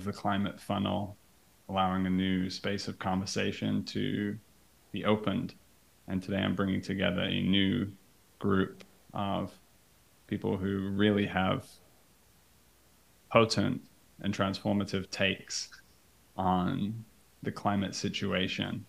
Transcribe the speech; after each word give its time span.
of 0.00 0.04
the 0.06 0.12
climate 0.18 0.58
funnel, 0.58 1.14
allowing 1.68 2.06
a 2.06 2.10
new 2.10 2.48
space 2.48 2.88
of 2.88 2.98
conversation 2.98 3.84
to 3.84 4.38
be 4.92 5.04
opened. 5.04 5.54
And 6.08 6.22
today 6.22 6.38
I'm 6.38 6.54
bringing 6.54 6.80
together 6.80 7.20
a 7.20 7.42
new 7.42 7.86
group 8.38 8.82
of 9.12 9.52
people 10.26 10.56
who 10.56 10.88
really 10.88 11.26
have 11.26 11.66
potent 13.30 13.82
and 14.22 14.34
transformative 14.34 15.10
takes 15.10 15.68
on 16.34 17.04
the 17.42 17.52
climate 17.52 17.94
situation. 17.94 18.86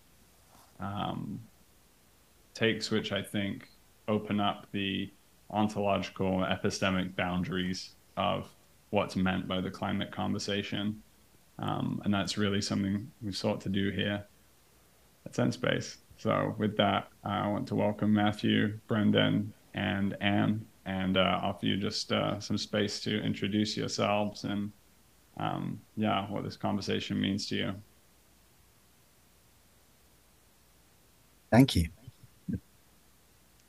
Um, 0.80 1.40
takes 2.54 2.90
which 2.90 3.12
I 3.12 3.22
think 3.22 3.68
open 4.08 4.40
up 4.40 4.66
the 4.72 5.12
ontological 5.50 6.38
epistemic 6.38 7.14
boundaries 7.14 7.90
of 8.16 8.48
what's 8.92 9.16
meant 9.16 9.48
by 9.48 9.58
the 9.60 9.70
climate 9.70 10.12
conversation. 10.12 11.02
Um, 11.58 12.02
and 12.04 12.12
that's 12.12 12.36
really 12.36 12.60
something 12.60 13.10
we've 13.22 13.36
sought 13.36 13.60
to 13.62 13.70
do 13.70 13.90
here 13.90 14.22
at 15.24 15.34
Zen 15.34 15.50
So 16.18 16.54
with 16.58 16.76
that, 16.76 17.08
I 17.24 17.48
want 17.48 17.66
to 17.68 17.74
welcome 17.74 18.12
Matthew, 18.12 18.78
Brendan, 18.88 19.54
and 19.72 20.14
Anne, 20.20 20.66
and 20.84 21.16
uh, 21.16 21.40
offer 21.42 21.64
you 21.64 21.78
just 21.78 22.12
uh, 22.12 22.38
some 22.38 22.58
space 22.58 23.00
to 23.00 23.22
introduce 23.22 23.78
yourselves 23.78 24.44
and 24.44 24.70
um, 25.38 25.80
yeah, 25.96 26.28
what 26.28 26.44
this 26.44 26.58
conversation 26.58 27.18
means 27.18 27.46
to 27.48 27.56
you. 27.56 27.74
Thank 31.50 31.76
you. 31.76 31.88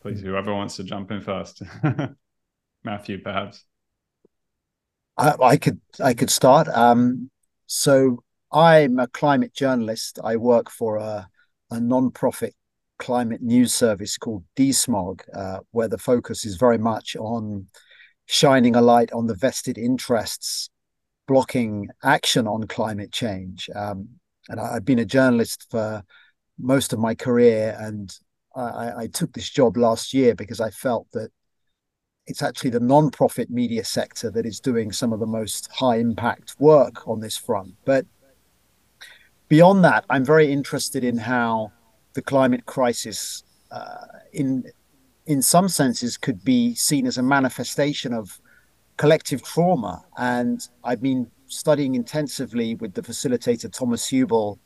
Please, 0.01 0.19
whoever 0.19 0.53
wants 0.53 0.75
to 0.75 0.83
jump 0.83 1.11
in 1.11 1.21
first. 1.21 1.61
Matthew, 2.83 3.21
perhaps. 3.21 3.63
I, 5.17 5.33
I, 5.41 5.57
could 5.57 5.79
I 6.03 6.13
could 6.13 6.29
start. 6.29 6.67
Um, 6.69 7.29
so 7.65 8.23
I'm 8.51 8.99
a 8.99 9.07
climate 9.07 9.53
journalist. 9.53 10.19
I 10.23 10.37
work 10.37 10.69
for 10.69 10.97
a, 10.97 11.27
a 11.71 11.79
non-profit 11.79 12.55
climate 12.99 13.41
news 13.41 13.73
service 13.73 14.17
called 14.17 14.43
DeSmog, 14.55 15.21
uh, 15.33 15.59
where 15.71 15.87
the 15.87 15.97
focus 15.97 16.45
is 16.45 16.55
very 16.55 16.77
much 16.77 17.15
on 17.15 17.67
shining 18.25 18.75
a 18.75 18.81
light 18.81 19.11
on 19.11 19.27
the 19.27 19.35
vested 19.35 19.77
interests 19.77 20.69
blocking 21.27 21.87
action 22.03 22.47
on 22.47 22.67
climate 22.67 23.11
change. 23.11 23.69
Um, 23.75 24.07
and 24.49 24.59
I, 24.59 24.73
have 24.73 24.85
been 24.85 24.99
a 24.99 25.05
journalist 25.05 25.67
for 25.69 26.03
most 26.59 26.93
of 26.93 26.99
my 26.99 27.15
career, 27.15 27.77
and 27.79 28.13
I, 28.55 29.03
I, 29.03 29.07
took 29.07 29.33
this 29.33 29.49
job 29.49 29.77
last 29.77 30.13
year 30.13 30.35
because 30.35 30.59
I 30.59 30.69
felt 30.69 31.07
that 31.13 31.29
it's 32.25 32.41
actually 32.41 32.69
the 32.69 32.79
non-profit 32.79 33.49
media 33.49 33.83
sector 33.83 34.31
that 34.31 34.45
is 34.45 34.59
doing 34.59 34.91
some 34.91 35.11
of 35.11 35.19
the 35.19 35.25
most 35.25 35.69
high 35.71 35.97
impact 35.97 36.55
work 36.59 37.07
on 37.07 37.19
this 37.19 37.37
front. 37.37 37.75
But 37.85 38.05
beyond 39.49 39.83
that, 39.83 40.05
I'm 40.09 40.23
very 40.23 40.51
interested 40.51 41.03
in 41.03 41.17
how 41.17 41.71
the 42.13 42.21
climate 42.21 42.65
crisis, 42.65 43.43
uh, 43.71 44.05
in 44.31 44.63
in 45.25 45.41
some 45.41 45.69
senses, 45.69 46.17
could 46.17 46.43
be 46.43 46.75
seen 46.75 47.07
as 47.07 47.17
a 47.17 47.23
manifestation 47.23 48.13
of 48.13 48.39
collective 48.97 49.41
trauma. 49.43 50.03
And 50.17 50.67
I've 50.83 51.01
been 51.01 51.29
studying 51.47 51.95
intensively 51.95 52.75
with 52.75 52.93
the 52.93 53.01
facilitator 53.01 53.71
Thomas 53.71 54.09
Hübl 54.09 54.59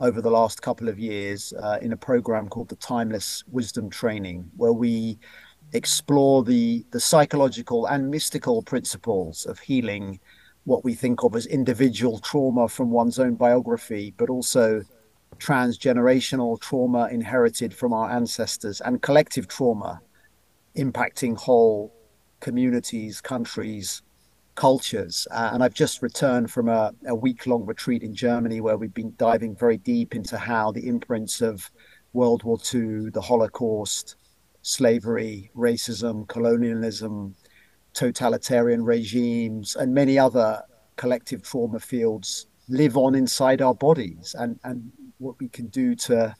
over 0.00 0.20
the 0.20 0.30
last 0.30 0.62
couple 0.62 0.88
of 0.88 0.98
years 0.98 1.52
uh, 1.62 1.78
in 1.80 1.92
a 1.92 1.96
program 1.96 2.48
called 2.48 2.68
the 2.68 2.76
Timeless 2.76 3.44
Wisdom 3.50 3.88
Training, 3.90 4.50
where 4.56 4.72
we 4.72 5.18
explore 5.72 6.44
the, 6.44 6.84
the 6.90 7.00
psychological 7.00 7.86
and 7.86 8.10
mystical 8.10 8.62
principles 8.62 9.46
of 9.46 9.58
healing 9.58 10.20
what 10.64 10.84
we 10.84 10.94
think 10.94 11.22
of 11.24 11.34
as 11.36 11.46
individual 11.46 12.18
trauma 12.18 12.68
from 12.68 12.90
one's 12.90 13.18
own 13.18 13.34
biography, 13.34 14.14
but 14.16 14.30
also 14.30 14.82
transgenerational 15.38 16.60
trauma 16.60 17.08
inherited 17.10 17.74
from 17.74 17.92
our 17.92 18.10
ancestors 18.10 18.80
and 18.80 19.02
collective 19.02 19.48
trauma 19.48 20.00
impacting 20.76 21.36
whole 21.36 21.92
communities, 22.40 23.20
countries, 23.20 24.02
cultures. 24.54 25.26
Uh, 25.30 25.50
and 25.52 25.62
I've 25.62 25.74
just 25.74 26.02
returned 26.02 26.50
from 26.50 26.68
a, 26.68 26.92
a 27.06 27.14
week 27.14 27.46
long 27.46 27.64
retreat 27.66 28.02
in 28.02 28.14
Germany 28.14 28.60
where 28.60 28.76
we've 28.76 28.94
been 28.94 29.14
diving 29.16 29.56
very 29.56 29.78
deep 29.78 30.14
into 30.14 30.38
how 30.38 30.72
the 30.72 30.86
imprints 30.86 31.40
of 31.40 31.70
World 32.12 32.44
War 32.44 32.58
II, 32.72 33.10
the 33.10 33.20
Holocaust, 33.20 34.16
slavery, 34.64 35.50
racism, 35.54 36.26
colonialism, 36.26 37.34
totalitarian 37.92 38.82
regimes, 38.82 39.76
and 39.76 39.94
many 39.94 40.18
other 40.18 40.62
collective 40.96 41.42
trauma 41.42 41.78
fields 41.78 42.46
live 42.68 42.96
on 42.96 43.14
inside 43.14 43.60
our 43.60 43.74
bodies 43.74 44.34
and, 44.38 44.58
and 44.64 44.90
what 45.18 45.38
we 45.38 45.48
can 45.48 45.66
do 45.66 45.94
to 45.94 46.34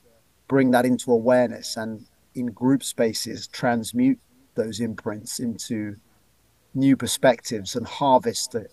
bring 0.48 0.70
that 0.70 0.86
into 0.86 1.12
awareness 1.12 1.76
and 1.76 2.06
in 2.34 2.46
group 2.46 2.82
spaces 2.82 3.46
transmute 3.46 4.18
those 4.54 4.80
imprints 4.80 5.38
into 5.38 5.94
new 6.74 6.96
perspectives 6.96 7.76
and 7.76 7.86
harvest 7.86 8.52
the 8.52 8.66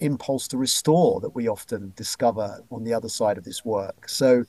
impulse 0.00 0.48
to 0.48 0.56
restore 0.56 1.20
that 1.20 1.34
we 1.34 1.48
often 1.48 1.92
discover 1.96 2.64
on 2.70 2.82
the 2.82 2.94
other 2.94 3.10
side 3.10 3.36
of 3.36 3.44
this 3.44 3.62
work. 3.62 4.08
So 4.08 4.44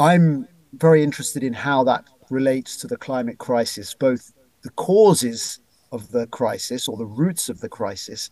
I'm 0.00 0.48
very 0.72 1.04
interested 1.04 1.44
in 1.44 1.52
how 1.52 1.84
that 1.84 2.04
relates 2.30 2.76
to 2.78 2.86
the 2.86 2.96
climate 2.96 3.38
crisis, 3.38 3.94
both 3.94 4.32
the 4.62 4.70
causes 4.70 5.60
of 5.92 6.10
the 6.10 6.26
crisis 6.28 6.88
or 6.88 6.96
the 6.96 7.06
roots 7.06 7.48
of 7.48 7.60
the 7.60 7.68
crisis, 7.68 8.30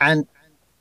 and 0.00 0.26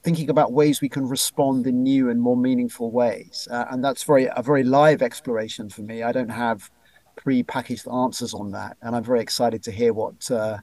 thinking 0.03 0.29
about 0.29 0.51
ways 0.51 0.81
we 0.81 0.89
can 0.89 1.07
respond 1.07 1.65
in 1.65 1.81
new 1.81 2.09
and 2.09 2.19
more 2.19 2.37
meaningful 2.37 2.91
ways. 2.91 3.47
Uh, 3.49 3.65
and 3.71 3.83
that's 3.83 4.03
very 4.03 4.27
a 4.35 4.41
very 4.41 4.63
live 4.63 5.01
exploration 5.01 5.69
for 5.69 5.81
me. 5.81 6.03
I 6.03 6.11
don't 6.11 6.29
have 6.29 6.69
pre-packaged 7.15 7.87
answers 7.87 8.33
on 8.33 8.51
that, 8.51 8.77
and 8.81 8.95
I'm 8.95 9.03
very 9.03 9.21
excited 9.21 9.63
to 9.63 9.71
hear 9.71 9.93
what 9.93 10.29
uh, 10.29 10.57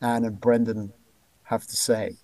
Anne 0.00 0.24
and 0.24 0.40
Brendan 0.40 0.92
have 1.44 1.66
to 1.66 1.76
say. 1.76 2.16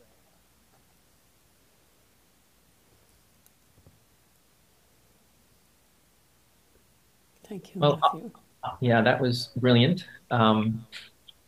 Thank 7.49 7.75
you. 7.75 7.81
Well, 7.81 7.99
Matthew. 8.03 8.31
Yeah, 8.81 9.03
that 9.03 9.21
was 9.21 9.51
brilliant. 9.57 10.05
Um, 10.31 10.87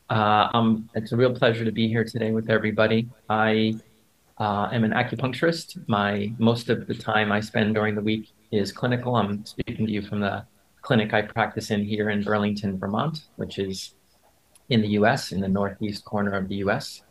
uh, 0.08 0.48
um, 0.52 0.88
it's 0.94 1.12
a 1.12 1.16
real 1.16 1.34
pleasure 1.34 1.64
to 1.64 1.72
be 1.72 1.88
here 1.88 2.04
today 2.04 2.32
with 2.32 2.50
everybody. 2.50 3.08
I 3.28 3.74
uh, 4.38 4.68
am 4.72 4.84
an 4.84 4.92
acupuncturist. 4.92 5.86
My 5.88 6.32
most 6.38 6.68
of 6.68 6.86
the 6.86 6.94
time 6.94 7.30
I 7.30 7.40
spend 7.40 7.74
during 7.74 7.94
the 7.94 8.00
week 8.00 8.30
is 8.50 8.72
clinical. 8.72 9.14
I'm 9.16 9.44
speaking 9.44 9.86
to 9.86 9.92
you 9.92 10.02
from 10.02 10.20
the 10.20 10.44
clinic 10.82 11.14
I 11.14 11.22
practice 11.22 11.70
in 11.70 11.84
here 11.84 12.10
in 12.10 12.22
Burlington, 12.22 12.78
Vermont, 12.78 13.26
which 13.36 13.58
is 13.58 13.94
in 14.70 14.80
the 14.80 14.88
US, 15.00 15.32
in 15.32 15.40
the 15.40 15.48
northeast 15.48 16.04
corner 16.04 16.32
of 16.32 16.48
the 16.48 16.56
US. 16.56 17.02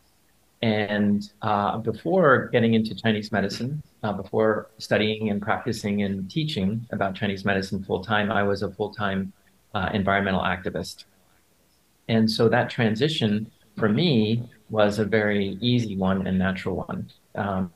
And 0.62 1.32
uh, 1.42 1.78
before 1.78 2.50
getting 2.52 2.74
into 2.74 2.94
Chinese 2.94 3.32
medicine, 3.32 3.82
uh, 4.04 4.12
before 4.12 4.72
studying 4.78 5.30
and 5.30 5.42
practicing 5.42 6.02
and 6.04 6.30
teaching 6.30 6.86
about 6.92 7.16
Chinese 7.16 7.46
medicine 7.46 7.82
full 7.84 8.04
time, 8.04 8.30
I 8.32 8.44
was 8.44 8.62
a 8.62 8.72
full 8.72 8.94
time 8.94 9.32
uh, 9.74 9.90
environmental 9.94 10.42
activist. 10.42 11.06
And 12.08 12.30
so 12.30 12.50
that 12.50 12.70
transition 12.70 13.52
for 13.78 13.90
me 13.90 14.44
was 14.70 15.00
a 15.00 15.06
very 15.06 15.58
easy 15.62 15.96
one 15.96 16.28
and 16.28 16.38
natural 16.38 16.76
one 16.88 17.10
um, 17.36 17.72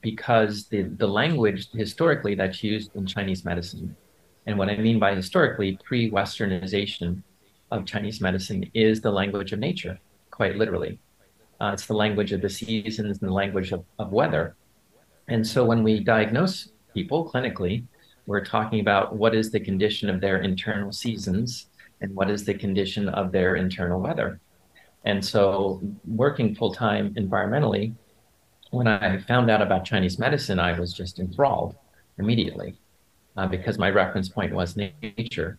because 0.00 0.66
the, 0.66 0.82
the 0.82 1.06
language 1.06 1.70
historically 1.72 2.34
that's 2.34 2.62
used 2.62 2.94
in 2.96 3.06
Chinese 3.06 3.44
medicine, 3.44 3.94
and 4.46 4.58
what 4.58 4.68
I 4.68 4.76
mean 4.76 4.98
by 4.98 5.14
historically, 5.14 5.78
pre 5.84 6.10
Westernization 6.10 7.22
of 7.70 7.86
Chinese 7.86 8.20
medicine 8.20 8.70
is 8.74 9.00
the 9.00 9.10
language 9.10 9.52
of 9.52 9.58
nature, 9.58 9.98
quite 10.30 10.56
literally. 10.56 10.98
Uh, 11.60 11.70
it's 11.72 11.86
the 11.86 11.94
language 11.94 12.32
of 12.32 12.40
the 12.42 12.48
seasons 12.48 13.18
and 13.20 13.28
the 13.28 13.32
language 13.32 13.72
of, 13.72 13.84
of 13.98 14.12
weather. 14.12 14.56
And 15.28 15.46
so 15.46 15.64
when 15.64 15.82
we 15.82 16.00
diagnose 16.00 16.70
people 16.92 17.30
clinically, 17.30 17.84
we're 18.26 18.44
talking 18.44 18.80
about 18.80 19.16
what 19.16 19.34
is 19.34 19.50
the 19.50 19.60
condition 19.60 20.08
of 20.08 20.20
their 20.20 20.38
internal 20.38 20.92
seasons 20.92 21.66
and 22.00 22.14
what 22.14 22.30
is 22.30 22.44
the 22.44 22.54
condition 22.54 23.08
of 23.08 23.32
their 23.32 23.56
internal 23.56 24.00
weather. 24.00 24.40
And 25.04 25.24
so, 25.24 25.82
working 26.06 26.54
full 26.54 26.72
time 26.72 27.14
environmentally, 27.14 27.94
when 28.70 28.86
I 28.86 29.18
found 29.18 29.50
out 29.50 29.60
about 29.60 29.84
Chinese 29.84 30.18
medicine, 30.18 30.58
I 30.58 30.78
was 30.78 30.92
just 30.92 31.18
enthralled 31.18 31.76
immediately 32.18 32.76
uh, 33.36 33.46
because 33.46 33.78
my 33.78 33.90
reference 33.90 34.28
point 34.28 34.52
was 34.54 34.76
nature. 34.76 35.58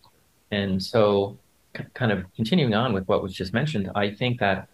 And 0.50 0.82
so, 0.82 1.38
c- 1.76 1.84
kind 1.94 2.10
of 2.10 2.24
continuing 2.34 2.74
on 2.74 2.92
with 2.92 3.06
what 3.06 3.22
was 3.22 3.32
just 3.34 3.52
mentioned, 3.52 3.90
I 3.94 4.10
think 4.10 4.40
that 4.40 4.68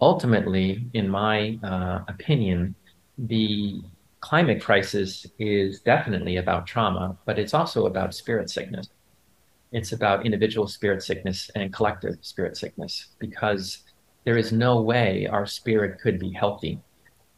ultimately, 0.00 0.86
in 0.92 1.08
my 1.08 1.58
uh, 1.62 2.00
opinion, 2.08 2.74
the 3.16 3.82
climate 4.24 4.62
crisis 4.62 5.26
is 5.38 5.80
definitely 5.80 6.38
about 6.38 6.66
trauma, 6.66 7.14
but 7.26 7.38
it's 7.38 7.52
also 7.52 7.84
about 7.84 8.14
spirit 8.14 8.48
sickness. 8.48 8.88
It's 9.70 9.92
about 9.92 10.24
individual 10.24 10.66
spirit 10.66 11.02
sickness 11.02 11.50
and 11.54 11.70
collective 11.74 12.16
spirit 12.22 12.56
sickness 12.56 13.08
because 13.18 13.84
there 14.24 14.38
is 14.38 14.50
no 14.50 14.80
way 14.80 15.26
our 15.26 15.44
spirit 15.44 16.00
could 16.00 16.18
be 16.18 16.32
healthy 16.32 16.80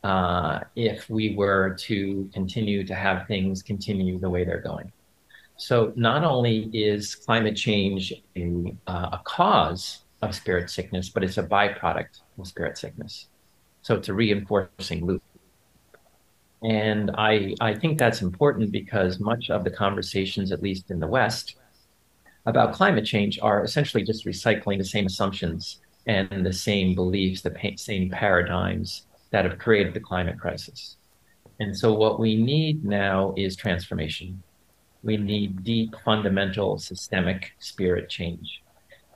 uh, 0.05 0.61
if 0.77 1.11
we 1.11 1.35
were 1.35 1.75
to 1.81 2.31
continue 2.33 2.87
to 2.87 2.95
have 2.95 3.27
things 3.27 3.65
continue 3.65 4.21
the 4.21 4.31
way 4.31 4.45
they're 4.45 4.61
going. 4.61 4.93
So, 5.57 5.93
not 5.97 6.23
only 6.23 6.71
is 6.73 7.17
climate 7.17 7.57
change 7.57 8.13
a, 8.37 8.77
uh, 8.87 9.09
a 9.19 9.21
cause 9.25 10.05
of 10.23 10.37
spirit 10.37 10.71
sickness, 10.71 11.09
but 11.09 11.25
it's 11.25 11.39
a 11.39 11.43
byproduct 11.43 12.21
of 12.39 12.47
spirit 12.47 12.79
sickness. 12.79 13.27
So, 13.83 13.97
it's 13.97 14.09
a 14.09 14.15
reinforcing 14.15 15.05
loop. 15.05 15.23
And 16.63 17.11
I, 17.17 17.55
I 17.61 17.75
think 17.75 17.99
that's 17.99 18.23
important 18.23 18.73
because 18.73 19.21
much 19.21 19.51
of 19.51 19.65
the 19.65 19.71
conversations, 19.71 20.53
at 20.53 20.63
least 20.63 20.91
in 20.91 20.99
the 20.99 21.07
West, 21.07 21.57
about 22.47 22.73
climate 22.73 23.05
change 23.05 23.39
are 23.43 23.63
essentially 23.63 24.05
just 24.05 24.25
recycling 24.25 24.79
the 24.79 24.85
same 24.85 25.07
assumptions 25.07 25.81
and 26.07 26.47
the 26.47 26.53
same 26.53 26.95
beliefs, 26.95 27.43
the 27.43 27.75
same 27.77 28.09
paradigms 28.11 29.07
that 29.33 29.45
have 29.45 29.59
created 29.59 29.93
the 29.93 30.01
climate 30.01 30.39
crisis. 30.39 30.97
And 31.59 31.77
so, 31.77 31.93
what 31.93 32.21
we 32.21 32.37
need 32.37 32.85
now 32.85 33.35
is 33.37 33.57
transformation. 33.57 34.43
We 35.03 35.17
need 35.17 35.65
deep, 35.65 35.95
fundamental, 36.05 36.79
systemic 36.79 37.53
spirit 37.59 38.09
change. 38.09 38.63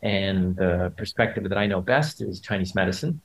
And 0.02 0.56
the 0.56 0.92
perspective 0.96 1.48
that 1.48 1.58
I 1.58 1.66
know 1.66 1.80
best 1.80 2.22
is 2.22 2.40
Chinese 2.40 2.74
medicine 2.74 3.20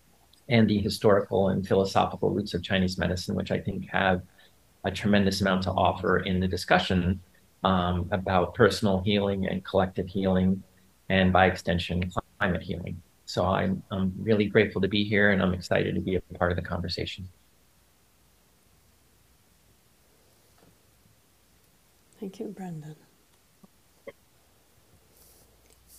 and 0.50 0.70
the 0.70 0.80
historical 0.80 1.50
and 1.50 1.68
philosophical 1.68 2.30
roots 2.30 2.54
of 2.54 2.64
Chinese 2.64 2.98
medicine, 2.98 3.36
which 3.36 3.52
I 3.52 3.60
think 3.60 3.90
have 3.90 4.22
a 4.84 4.92
tremendous 4.92 5.42
amount 5.42 5.64
to 5.64 5.72
offer 5.72 6.20
in 6.20 6.40
the 6.40 6.48
discussion 6.48 7.20
um, 7.64 8.08
about 8.12 8.54
personal 8.54 9.02
healing 9.02 9.48
and 9.48 9.66
collective 9.66 10.08
healing, 10.08 10.62
and 11.10 11.34
by 11.34 11.48
extension, 11.48 12.12
climate 12.40 12.62
healing. 12.62 13.02
So 13.26 13.46
I'm, 13.46 13.82
I'm 13.92 14.14
really 14.20 14.46
grateful 14.46 14.82
to 14.82 14.88
be 14.88 15.04
here 15.04 15.32
and 15.32 15.42
I'm 15.42 15.54
excited 15.54 15.96
to 15.96 16.02
be 16.02 16.16
a 16.16 16.22
part 16.38 16.52
of 16.52 16.58
the 16.58 16.62
conversation. 16.62 17.28
Thank 22.20 22.40
you, 22.40 22.48
Brendan. 22.48 22.96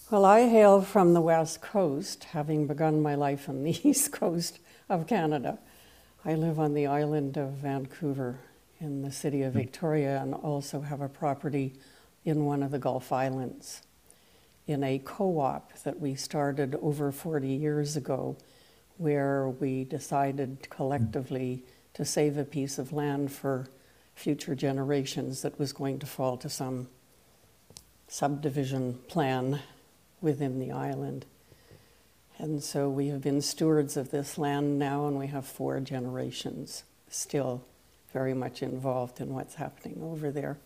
Well, 0.09 0.25
I 0.25 0.47
hail 0.47 0.83
from 0.83 1.15
the 1.15 1.21
West 1.21 1.61
Coast, 1.61 2.23
having 2.31 2.69
begun 2.69 3.03
my 3.03 3.17
life 3.17 3.49
on 3.49 3.65
the 3.65 3.77
East 3.89 4.13
Coast 4.13 4.61
of 4.89 5.09
Canada. 5.09 5.59
I 6.25 6.37
live 6.37 6.61
on 6.61 6.75
the 6.75 6.87
island 6.87 7.37
of 7.37 7.55
Vancouver 7.55 8.39
in 8.79 9.03
the 9.03 9.11
city 9.11 9.43
of 9.43 9.55
hmm. 9.55 9.59
Victoria 9.59 10.23
and 10.23 10.33
also 10.33 10.81
have 10.81 11.01
a 11.01 11.09
property 11.09 11.75
in 12.25 12.45
one 12.45 12.63
of 12.63 12.71
the 12.71 12.79
Gulf 12.79 13.11
Islands 13.11 13.83
in 14.69 14.85
a 14.85 15.01
co 15.01 15.41
op 15.41 15.77
that 15.83 15.99
we 15.99 16.15
started 16.15 16.77
over 16.77 17.11
40 17.11 17.49
years 17.49 17.97
ago, 17.97 18.37
where 18.99 19.49
we 19.49 19.83
decided 19.83 20.69
collectively 20.71 21.65
to 21.95 22.05
save 22.05 22.39
a 22.39 22.45
piece 22.45 22.79
of 22.79 22.93
land 22.93 23.33
for 23.33 23.67
future 24.15 24.55
generations 24.55 25.43
that 25.43 25.59
was 25.59 25.73
going 25.73 25.99
to 25.99 26.07
fall 26.07 26.37
to 26.37 26.49
some 26.49 26.87
subdivision 28.07 29.01
plan 29.09 29.59
within 30.27 30.59
the 30.59 30.73
island. 30.73 31.25
And 32.39 32.63
so 32.63 32.91
we 32.91 33.09
have 33.09 33.23
been 33.23 33.41
stewards 33.41 33.97
of 33.97 34.11
this 34.11 34.37
land 34.37 34.79
now, 34.79 35.07
and 35.07 35.19
we 35.19 35.29
have 35.29 35.47
four 35.47 35.81
generations 35.81 36.85
still 37.09 37.63
very 38.13 38.35
much 38.35 38.63
involved 38.63 39.21
in 39.21 39.33
what's 39.33 39.55
happening 39.55 40.01
over 40.03 40.31
there. 40.31 40.59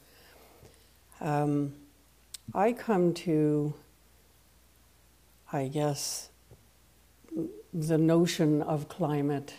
Um, 1.21 1.75
I 2.55 2.73
come 2.73 3.15
to 3.15 3.75
I 5.53 5.67
guess, 5.67 6.29
the 7.75 7.99
notion 7.99 8.63
of 8.63 8.89
climate 8.89 9.55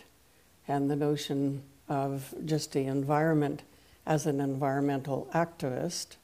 and 0.66 0.90
the 0.90 0.96
notion 0.96 1.62
of 1.88 2.34
just 2.46 2.72
the 2.72 2.86
environment 2.86 3.62
as 4.06 4.26
an 4.26 4.40
environmental 4.40 5.28
activist. 5.34 6.16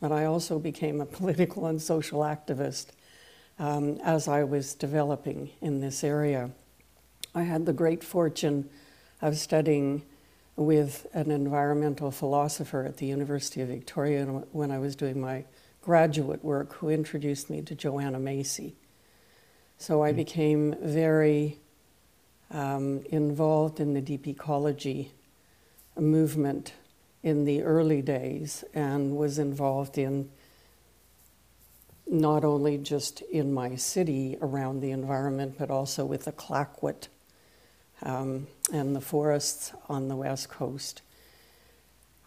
But 0.00 0.10
I 0.10 0.24
also 0.24 0.58
became 0.58 1.00
a 1.00 1.06
political 1.20 1.66
and 1.66 1.80
social 1.80 2.20
activist 2.20 2.86
um, 3.58 3.98
as 4.02 4.28
I 4.28 4.44
was 4.44 4.74
developing 4.74 5.50
in 5.60 5.80
this 5.80 6.02
area. 6.04 6.50
I 7.34 7.42
had 7.42 7.66
the 7.66 7.72
great 7.72 8.04
fortune 8.04 8.68
of 9.20 9.36
studying 9.36 10.02
with 10.56 11.06
an 11.14 11.30
environmental 11.30 12.10
philosopher 12.10 12.84
at 12.84 12.98
the 12.98 13.06
University 13.06 13.60
of 13.60 13.68
Victoria 13.68 14.24
when 14.52 14.70
I 14.70 14.78
was 14.78 14.94
doing 14.94 15.20
my 15.20 15.44
graduate 15.82 16.44
work, 16.44 16.74
who 16.74 16.88
introduced 16.88 17.50
me 17.50 17.60
to 17.62 17.74
Joanna 17.74 18.18
Macy. 18.18 18.74
So 19.78 20.02
I 20.02 20.12
mm. 20.12 20.16
became 20.16 20.76
very 20.80 21.58
um, 22.50 23.02
involved 23.10 23.80
in 23.80 23.94
the 23.94 24.00
deep 24.00 24.26
ecology 24.26 25.12
movement 25.98 26.72
in 27.22 27.44
the 27.44 27.62
early 27.62 28.02
days 28.02 28.64
and 28.74 29.16
was 29.16 29.38
involved 29.38 29.98
in 29.98 30.30
not 32.06 32.44
only 32.44 32.78
just 32.78 33.22
in 33.22 33.52
my 33.52 33.76
city 33.76 34.36
around 34.40 34.80
the 34.80 34.90
environment, 34.90 35.56
but 35.58 35.70
also 35.70 36.04
with 36.04 36.24
the 36.24 36.32
Clayoquot 36.32 37.08
um, 38.02 38.46
and 38.72 38.94
the 38.94 39.00
forests 39.00 39.72
on 39.88 40.08
the 40.08 40.16
west 40.16 40.48
coast. 40.48 41.02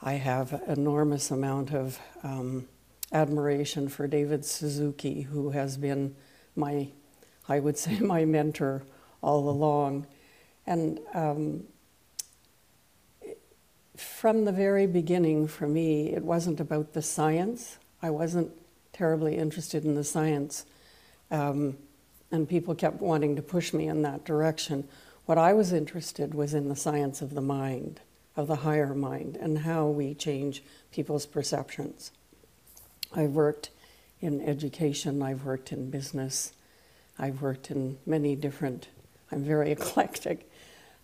I 0.01 0.13
have 0.13 0.61
enormous 0.67 1.31
amount 1.31 1.73
of 1.73 1.99
um, 2.23 2.67
admiration 3.11 3.87
for 3.87 4.07
David 4.07 4.45
Suzuki, 4.45 5.21
who 5.21 5.51
has 5.51 5.77
been 5.77 6.15
my 6.55 6.89
I 7.49 7.59
would 7.59 7.77
say, 7.77 7.99
my 7.99 8.25
mentor 8.25 8.83
all 9.21 9.49
along. 9.49 10.07
And 10.65 10.99
um, 11.13 11.63
from 13.95 14.45
the 14.45 14.51
very 14.51 14.85
beginning, 14.85 15.47
for 15.47 15.67
me, 15.67 16.13
it 16.13 16.23
wasn't 16.23 16.59
about 16.59 16.93
the 16.93 17.01
science. 17.01 17.77
I 18.01 18.09
wasn't 18.09 18.51
terribly 18.97 19.37
interested 19.37 19.85
in 19.85 19.93
the 19.93 20.03
science. 20.03 20.65
Um, 21.29 21.77
and 22.31 22.49
people 22.49 22.73
kept 22.73 22.99
wanting 22.99 23.35
to 23.35 23.41
push 23.41 23.71
me 23.71 23.87
in 23.87 24.01
that 24.01 24.25
direction. 24.25 24.87
What 25.25 25.37
I 25.37 25.53
was 25.53 25.71
interested 25.71 26.33
was 26.33 26.53
in 26.53 26.67
the 26.67 26.75
science 26.75 27.21
of 27.21 27.35
the 27.35 27.41
mind, 27.41 28.01
of 28.35 28.47
the 28.47 28.55
higher 28.57 28.95
mind, 28.95 29.37
and 29.37 29.59
how 29.59 29.87
we 29.87 30.13
change 30.15 30.63
people's 30.91 31.25
perceptions. 31.25 32.11
I've 33.15 33.31
worked 33.31 33.69
in 34.19 34.41
education, 34.41 35.21
I've 35.21 35.45
worked 35.45 35.71
in 35.71 35.91
business, 35.91 36.53
I've 37.19 37.41
worked 37.41 37.69
in 37.69 37.97
many 38.05 38.35
different, 38.35 38.87
I'm 39.31 39.43
very 39.43 39.71
eclectic. 39.77 40.49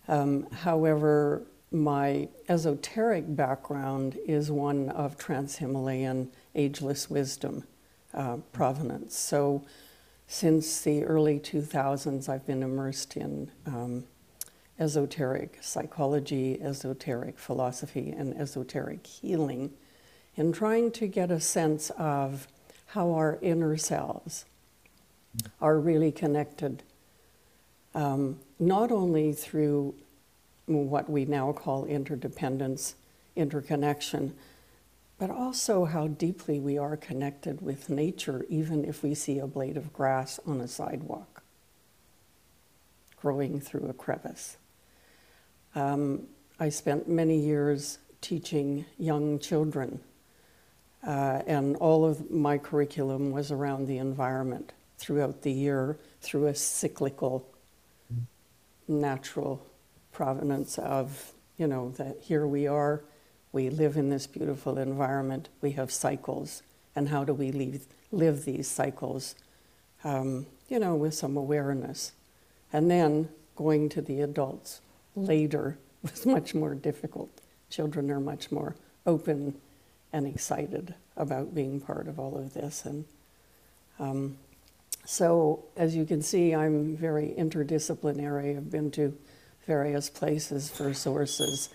Um, 0.08 0.50
however, 0.50 1.42
my 1.70 2.28
esoteric 2.48 3.24
background 3.36 4.18
is 4.26 4.50
one 4.50 4.88
of 4.90 5.16
trans 5.16 5.56
Himalayan 5.56 6.30
ageless 6.54 7.08
wisdom 7.08 7.64
uh, 8.14 8.36
provenance. 8.52 9.16
So, 9.16 9.64
since 10.26 10.80
the 10.80 11.04
early 11.04 11.38
2000s, 11.38 12.28
I've 12.28 12.46
been 12.46 12.62
immersed 12.62 13.16
in 13.16 13.50
um, 13.66 14.04
esoteric 14.78 15.58
psychology, 15.60 16.60
esoteric 16.62 17.38
philosophy, 17.38 18.10
and 18.10 18.34
esoteric 18.36 19.06
healing 19.06 19.72
in 20.36 20.52
trying 20.52 20.90
to 20.92 21.06
get 21.06 21.30
a 21.30 21.40
sense 21.40 21.90
of 21.90 22.48
how 22.86 23.12
our 23.12 23.38
inner 23.42 23.76
selves 23.76 24.44
are 25.60 25.78
really 25.78 26.12
connected, 26.12 26.82
um, 27.94 28.38
not 28.58 28.90
only 28.90 29.32
through 29.32 29.94
what 30.66 31.10
we 31.10 31.24
now 31.24 31.52
call 31.52 31.84
interdependence, 31.84 32.94
interconnection, 33.36 34.34
but 35.18 35.30
also 35.30 35.84
how 35.84 36.08
deeply 36.08 36.58
we 36.60 36.76
are 36.76 36.96
connected 36.96 37.60
with 37.60 37.88
nature, 37.88 38.44
even 38.48 38.84
if 38.84 39.02
we 39.02 39.14
see 39.14 39.38
a 39.38 39.46
blade 39.46 39.76
of 39.76 39.92
grass 39.92 40.40
on 40.46 40.60
a 40.60 40.68
sidewalk 40.68 41.42
growing 43.16 43.58
through 43.58 43.88
a 43.88 43.92
crevice. 43.94 44.58
Um, 45.74 46.26
I 46.60 46.68
spent 46.68 47.08
many 47.08 47.38
years 47.38 47.98
teaching 48.20 48.84
young 48.98 49.38
children, 49.38 50.00
uh, 51.06 51.42
and 51.46 51.76
all 51.76 52.04
of 52.04 52.30
my 52.30 52.58
curriculum 52.58 53.30
was 53.30 53.50
around 53.50 53.86
the 53.86 53.98
environment 53.98 54.72
throughout 54.98 55.42
the 55.42 55.52
year 55.52 55.98
through 56.20 56.46
a 56.46 56.54
cyclical 56.54 57.46
natural 58.88 59.64
provenance 60.12 60.78
of, 60.78 61.32
you 61.56 61.66
know, 61.66 61.90
that 61.96 62.18
here 62.20 62.46
we 62.46 62.66
are, 62.66 63.02
we 63.54 63.70
live 63.70 63.96
in 63.96 64.10
this 64.10 64.26
beautiful 64.26 64.78
environment, 64.78 65.48
we 65.60 65.70
have 65.72 65.92
cycles, 65.92 66.62
and 66.96 67.08
how 67.08 67.24
do 67.24 67.32
we 67.32 67.52
leave, 67.52 67.86
live 68.10 68.44
these 68.44 68.68
cycles, 68.68 69.36
um, 70.02 70.46
you 70.68 70.78
know, 70.78 70.96
with 70.96 71.14
some 71.14 71.36
awareness. 71.36 72.12
And 72.72 72.90
then 72.90 73.28
going 73.54 73.88
to 73.90 74.02
the 74.02 74.20
adults 74.22 74.80
later 75.14 75.78
was 76.02 76.26
much 76.26 76.54
more 76.54 76.74
difficult. 76.74 77.30
Children 77.70 78.10
are 78.10 78.20
much 78.20 78.50
more 78.50 78.74
open 79.06 79.54
and 80.12 80.26
excited 80.26 80.94
about 81.16 81.54
being 81.54 81.80
part 81.80 82.08
of 82.08 82.18
all 82.18 82.36
of 82.36 82.54
this. 82.54 82.84
And 82.84 83.04
Um, 84.00 84.38
so, 85.06 85.64
as 85.76 85.94
you 85.94 86.04
can 86.04 86.22
see, 86.22 86.54
I'm 86.54 86.96
very 86.96 87.34
interdisciplinary. 87.38 88.56
I've 88.56 88.70
been 88.70 88.90
to 88.92 89.16
various 89.66 90.10
places 90.10 90.70
for 90.70 90.94
sources, 90.94 91.68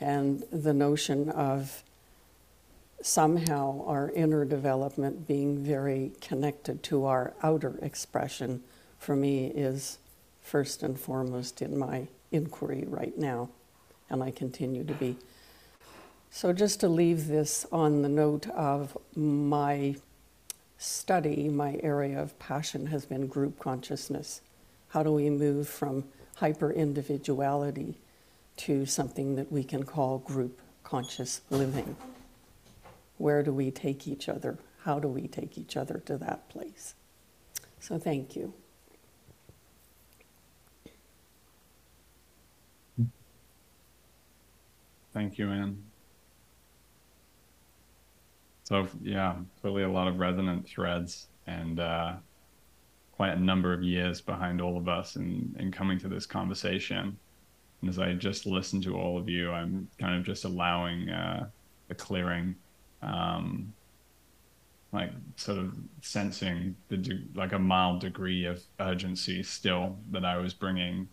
and 0.00 0.44
the 0.52 0.74
notion 0.74 1.28
of 1.30 1.82
somehow 3.02 3.84
our 3.86 4.10
inner 4.10 4.44
development 4.44 5.26
being 5.26 5.58
very 5.58 6.12
connected 6.20 6.82
to 6.82 7.04
our 7.04 7.32
outer 7.42 7.78
expression 7.82 8.62
for 8.98 9.14
me 9.14 9.46
is 9.46 9.98
first 10.42 10.82
and 10.82 10.98
foremost 10.98 11.62
in 11.62 11.78
my 11.78 12.08
inquiry 12.32 12.84
right 12.88 13.16
now, 13.16 13.48
and 14.10 14.22
I 14.22 14.30
continue 14.30 14.84
to 14.84 14.94
be. 14.94 15.16
So, 16.30 16.52
just 16.52 16.80
to 16.80 16.88
leave 16.88 17.28
this 17.28 17.66
on 17.72 18.02
the 18.02 18.08
note 18.08 18.48
of 18.50 18.96
my 19.14 19.96
study, 20.76 21.48
my 21.48 21.78
area 21.82 22.20
of 22.20 22.38
passion 22.38 22.86
has 22.86 23.06
been 23.06 23.26
group 23.26 23.58
consciousness. 23.58 24.40
How 24.88 25.02
do 25.02 25.12
we 25.12 25.30
move 25.30 25.68
from 25.68 26.04
hyper 26.36 26.70
individuality 26.70 27.96
to 28.58 28.86
something 28.86 29.36
that 29.36 29.50
we 29.50 29.64
can 29.64 29.84
call 29.84 30.18
group 30.18 30.60
conscious 30.82 31.40
living? 31.50 31.96
Where 33.16 33.42
do 33.42 33.52
we 33.52 33.70
take 33.70 34.06
each 34.06 34.28
other? 34.28 34.58
How 34.84 34.98
do 34.98 35.08
we 35.08 35.26
take 35.26 35.58
each 35.58 35.76
other 35.76 36.02
to 36.06 36.16
that 36.18 36.48
place? 36.48 36.94
So, 37.80 37.98
thank 37.98 38.36
you. 38.36 38.52
Thank 45.12 45.38
you, 45.38 45.50
Anne. 45.50 45.82
So 48.68 48.86
yeah, 49.02 49.34
clearly 49.62 49.82
a 49.82 49.88
lot 49.88 50.08
of 50.08 50.18
resonant 50.18 50.68
threads 50.68 51.28
and 51.46 51.80
uh, 51.80 52.16
quite 53.12 53.30
a 53.30 53.40
number 53.40 53.72
of 53.72 53.82
years 53.82 54.20
behind 54.20 54.60
all 54.60 54.76
of 54.76 54.88
us 54.88 55.16
in, 55.16 55.56
in 55.58 55.72
coming 55.72 55.98
to 56.00 56.08
this 56.08 56.26
conversation. 56.26 57.18
And 57.80 57.90
as 57.90 57.98
I 57.98 58.12
just 58.14 58.46
listened 58.46 58.82
to 58.84 58.96
all 58.96 59.18
of 59.18 59.28
you, 59.28 59.50
I'm 59.52 59.88
kind 59.98 60.16
of 60.16 60.24
just 60.24 60.44
allowing 60.44 61.08
uh, 61.08 61.48
the 61.88 61.94
clearing, 61.94 62.56
um, 63.02 63.72
like 64.92 65.10
sort 65.36 65.58
of 65.58 65.76
sensing 66.02 66.74
the 66.88 66.96
de- 66.96 67.24
like 67.34 67.52
a 67.52 67.58
mild 67.58 68.00
degree 68.00 68.46
of 68.46 68.62
urgency 68.80 69.42
still 69.42 69.96
that 70.10 70.24
I 70.24 70.38
was 70.38 70.54
bringing 70.54 71.08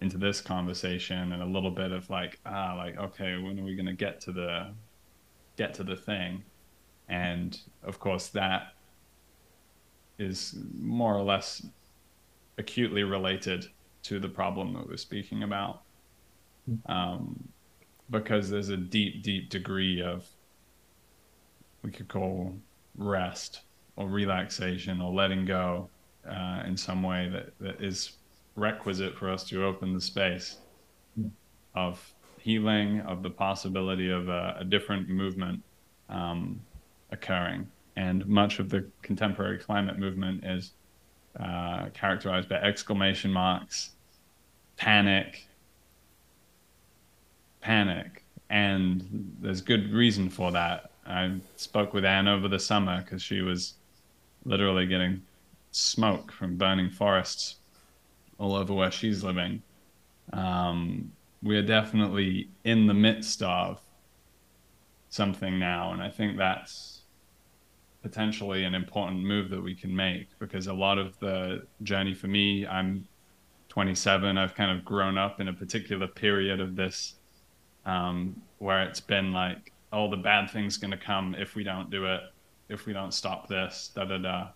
into 0.00 0.18
this 0.18 0.40
conversation, 0.40 1.32
and 1.32 1.42
a 1.42 1.46
little 1.46 1.70
bit 1.70 1.90
of 1.90 2.08
like 2.10 2.38
ah, 2.46 2.74
like 2.76 2.96
okay, 2.98 3.38
when 3.38 3.58
are 3.58 3.64
we 3.64 3.74
gonna 3.74 3.94
get 3.94 4.20
to 4.22 4.32
the 4.32 4.74
get 5.56 5.74
to 5.74 5.84
the 5.84 5.96
thing? 5.96 6.44
And 7.08 7.58
of 7.82 7.98
course, 7.98 8.28
that 8.28 8.74
is 10.18 10.56
more 10.74 11.14
or 11.14 11.22
less 11.22 11.66
acutely 12.58 13.02
related 13.02 13.66
to 14.04 14.18
the 14.18 14.28
problem 14.28 14.72
that 14.74 14.88
we're 14.88 14.96
speaking 14.96 15.42
about. 15.42 15.82
Um, 16.86 17.48
because 18.10 18.50
there's 18.50 18.68
a 18.68 18.76
deep, 18.76 19.22
deep 19.22 19.50
degree 19.50 20.02
of, 20.02 20.26
we 21.82 21.90
could 21.90 22.08
call 22.08 22.54
rest 22.96 23.62
or 23.96 24.08
relaxation 24.08 25.00
or 25.00 25.12
letting 25.12 25.44
go 25.44 25.88
uh, 26.28 26.62
in 26.66 26.76
some 26.76 27.02
way 27.02 27.28
that, 27.28 27.52
that 27.60 27.82
is 27.82 28.12
requisite 28.54 29.16
for 29.16 29.30
us 29.30 29.44
to 29.44 29.64
open 29.64 29.92
the 29.92 30.00
space 30.00 30.56
of 31.74 32.12
healing, 32.38 33.00
of 33.00 33.22
the 33.22 33.30
possibility 33.30 34.10
of 34.10 34.28
a, 34.28 34.56
a 34.60 34.64
different 34.64 35.08
movement. 35.08 35.62
Um, 36.08 36.60
occurring. 37.10 37.66
And 37.96 38.26
much 38.26 38.58
of 38.58 38.68
the 38.68 38.84
contemporary 39.02 39.58
climate 39.58 39.98
movement 39.98 40.44
is 40.44 40.72
uh, 41.38 41.86
characterized 41.94 42.48
by 42.48 42.56
exclamation 42.56 43.32
marks, 43.32 43.90
panic, 44.76 45.46
panic. 47.60 48.24
And 48.48 49.34
there's 49.40 49.60
good 49.60 49.92
reason 49.92 50.30
for 50.30 50.52
that. 50.52 50.90
I 51.06 51.36
spoke 51.56 51.94
with 51.94 52.04
Anne 52.04 52.28
over 52.28 52.48
the 52.48 52.58
summer 52.58 53.02
because 53.02 53.22
she 53.22 53.40
was 53.40 53.74
literally 54.44 54.86
getting 54.86 55.22
smoke 55.72 56.32
from 56.32 56.56
burning 56.56 56.90
forests 56.90 57.56
all 58.38 58.54
over 58.54 58.72
where 58.72 58.90
she's 58.90 59.22
living. 59.22 59.62
Um, 60.32 61.12
we 61.42 61.56
are 61.56 61.62
definitely 61.62 62.48
in 62.64 62.86
the 62.86 62.94
midst 62.94 63.42
of 63.42 63.80
something 65.10 65.58
now, 65.58 65.92
and 65.92 66.02
I 66.02 66.10
think 66.10 66.36
that's 66.36 67.02
potentially 68.02 68.64
an 68.64 68.74
important 68.74 69.22
move 69.22 69.50
that 69.50 69.62
we 69.62 69.74
can 69.74 69.94
make 69.94 70.28
because 70.38 70.66
a 70.66 70.72
lot 70.72 70.96
of 70.96 71.18
the 71.18 71.66
journey 71.82 72.14
for 72.14 72.28
me, 72.28 72.66
I'm 72.66 73.06
27. 73.68 74.38
I've 74.38 74.54
kind 74.54 74.70
of 74.70 74.84
grown 74.84 75.18
up 75.18 75.40
in 75.40 75.48
a 75.48 75.52
particular 75.52 76.06
period 76.06 76.60
of 76.60 76.76
this 76.76 77.15
um, 77.86 78.40
where 78.58 78.82
it's 78.82 79.00
been 79.00 79.32
like, 79.32 79.72
oh, 79.92 80.10
the 80.10 80.16
bad 80.16 80.50
thing's 80.50 80.76
going 80.76 80.90
to 80.90 80.98
come 80.98 81.34
if 81.38 81.54
we 81.54 81.64
don't 81.64 81.90
do 81.90 82.04
it, 82.06 82.20
if 82.68 82.84
we 82.84 82.92
don't 82.92 83.14
stop 83.14 83.48
this, 83.48 83.90
da 83.94 84.04
da 84.04 84.18
da. 84.18 84.48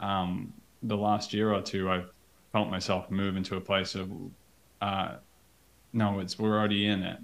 Um, 0.00 0.52
the 0.82 0.96
last 0.96 1.32
year 1.32 1.52
or 1.52 1.62
two, 1.62 1.88
I've 1.90 2.10
felt 2.52 2.70
myself 2.70 3.10
move 3.10 3.36
into 3.36 3.56
a 3.56 3.60
place 3.60 3.94
of, 3.94 4.10
uh, 4.80 5.16
no, 5.92 6.18
it's 6.20 6.38
we're 6.38 6.56
already 6.58 6.86
in 6.86 7.02
it. 7.02 7.18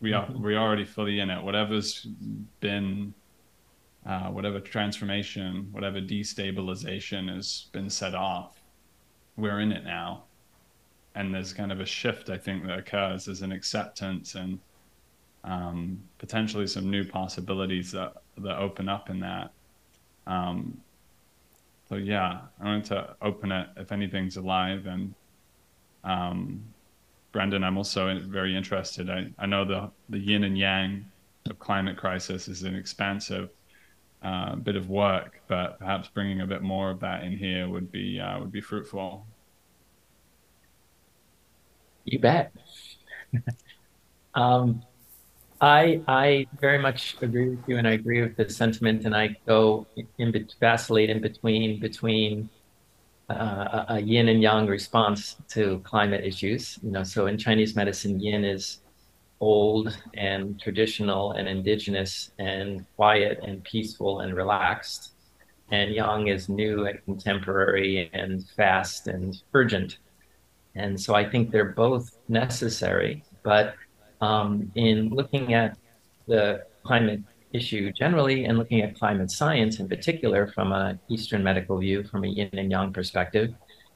We 0.00 0.12
are 0.12 0.26
mm-hmm. 0.26 0.42
we're 0.42 0.58
already 0.58 0.84
fully 0.84 1.20
in 1.20 1.30
it. 1.30 1.42
Whatever's 1.42 2.06
been 2.60 3.14
uh, 4.06 4.28
whatever 4.28 4.60
transformation, 4.60 5.68
whatever 5.72 6.00
destabilization 6.00 7.34
has 7.34 7.66
been 7.72 7.90
set 7.90 8.14
off, 8.14 8.62
we're 9.36 9.60
in 9.60 9.72
it 9.72 9.84
now. 9.84 10.24
And 11.14 11.34
there's 11.34 11.52
kind 11.52 11.72
of 11.72 11.80
a 11.80 11.86
shift, 11.86 12.30
I 12.30 12.38
think, 12.38 12.66
that 12.66 12.78
occurs. 12.78 13.28
as 13.28 13.42
an 13.42 13.52
acceptance 13.52 14.34
and 14.34 14.58
um, 15.44 16.00
potentially 16.18 16.66
some 16.66 16.90
new 16.90 17.04
possibilities 17.04 17.90
that, 17.92 18.14
that 18.38 18.58
open 18.58 18.88
up 18.88 19.10
in 19.10 19.20
that. 19.20 19.50
Um, 20.26 20.80
so, 21.88 21.96
yeah, 21.96 22.40
I 22.60 22.64
wanted 22.64 22.84
to 22.86 23.16
open 23.20 23.50
it 23.50 23.68
if 23.76 23.90
anything's 23.90 24.36
alive. 24.36 24.86
And 24.86 25.14
um, 26.04 26.62
Brendan, 27.32 27.64
I'm 27.64 27.76
also 27.76 28.18
very 28.20 28.56
interested. 28.56 29.10
I, 29.10 29.30
I 29.38 29.46
know 29.46 29.64
the, 29.64 29.90
the 30.08 30.18
yin 30.18 30.44
and 30.44 30.56
yang 30.56 31.06
of 31.48 31.58
climate 31.58 31.96
crisis 31.96 32.48
is 32.48 32.62
an 32.62 32.74
expansive 32.74 33.50
uh, 34.22 34.54
bit 34.56 34.76
of 34.76 34.88
work, 34.90 35.40
but 35.48 35.78
perhaps 35.78 36.08
bringing 36.08 36.42
a 36.42 36.46
bit 36.46 36.62
more 36.62 36.90
of 36.90 37.00
that 37.00 37.24
in 37.24 37.36
here 37.36 37.68
would 37.68 37.90
be 37.90 38.20
uh, 38.20 38.38
would 38.38 38.52
be 38.52 38.60
fruitful. 38.60 39.26
You 42.10 42.18
bet. 42.18 42.52
um, 44.34 44.82
I 45.60 46.02
I 46.08 46.46
very 46.60 46.78
much 46.78 47.16
agree 47.22 47.50
with 47.50 47.68
you, 47.68 47.78
and 47.78 47.86
I 47.86 47.92
agree 47.92 48.20
with 48.20 48.36
the 48.36 48.50
sentiment, 48.50 49.04
and 49.04 49.14
I 49.14 49.36
go 49.46 49.86
in, 49.96 50.08
in 50.18 50.48
vacillate 50.58 51.08
in 51.08 51.20
between 51.20 51.78
between 51.78 52.50
uh, 53.28 53.84
a 53.88 54.00
yin 54.00 54.28
and 54.28 54.42
yang 54.42 54.66
response 54.66 55.36
to 55.50 55.78
climate 55.84 56.24
issues. 56.24 56.80
You 56.82 56.90
know, 56.90 57.04
so 57.04 57.26
in 57.26 57.38
Chinese 57.38 57.76
medicine, 57.76 58.18
yin 58.18 58.44
is 58.44 58.80
old 59.38 59.96
and 60.14 60.60
traditional 60.60 61.32
and 61.32 61.46
indigenous 61.48 62.32
and 62.40 62.84
quiet 62.96 63.38
and 63.46 63.62
peaceful 63.62 64.20
and 64.20 64.34
relaxed. 64.34 65.12
And 65.70 65.94
Yang 65.94 66.26
is 66.26 66.48
new 66.48 66.86
and 66.86 66.98
contemporary 67.04 68.10
and 68.12 68.44
fast 68.56 69.06
and 69.06 69.40
urgent. 69.54 69.98
And 70.74 71.00
so 71.00 71.14
I 71.14 71.28
think 71.28 71.50
they're 71.50 71.72
both 71.72 72.16
necessary. 72.28 73.24
But 73.42 73.74
um, 74.20 74.70
in 74.74 75.08
looking 75.10 75.54
at 75.54 75.76
the 76.26 76.64
climate 76.84 77.20
issue 77.52 77.92
generally 77.92 78.44
and 78.44 78.56
looking 78.58 78.80
at 78.80 78.96
climate 78.96 79.30
science 79.30 79.80
in 79.80 79.88
particular 79.88 80.46
from 80.46 80.72
an 80.72 81.00
Eastern 81.08 81.42
medical 81.42 81.78
view, 81.78 82.04
from 82.04 82.24
a 82.24 82.28
yin 82.28 82.50
and 82.52 82.70
yang 82.70 82.92
perspective, 82.92 83.52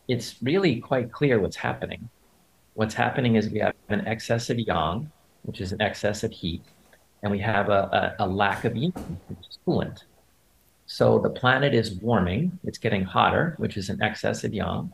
it's 0.08 0.36
really 0.42 0.80
quite 0.80 1.12
clear 1.12 1.40
what's 1.40 1.56
happening. 1.56 2.08
What's 2.74 2.94
happening 2.94 3.36
is 3.36 3.48
we 3.48 3.60
have 3.60 3.74
an 3.88 4.06
excess 4.06 4.50
of 4.50 4.58
yang, 4.58 5.10
which 5.42 5.60
is 5.60 5.72
an 5.72 5.80
excess 5.80 6.24
of 6.24 6.32
heat, 6.32 6.62
and 7.22 7.30
we 7.30 7.38
have 7.38 7.68
a, 7.68 8.14
a, 8.18 8.24
a 8.24 8.26
lack 8.26 8.64
of 8.64 8.76
yin, 8.76 8.92
which 9.28 9.48
is 9.48 9.58
coolant. 9.66 10.02
So 10.86 11.18
the 11.18 11.30
planet 11.30 11.72
is 11.72 11.94
warming, 11.94 12.58
it's 12.64 12.78
getting 12.78 13.04
hotter, 13.04 13.54
which 13.58 13.76
is 13.76 13.88
an 13.88 14.02
excess 14.02 14.44
of 14.44 14.52
yang. 14.52 14.92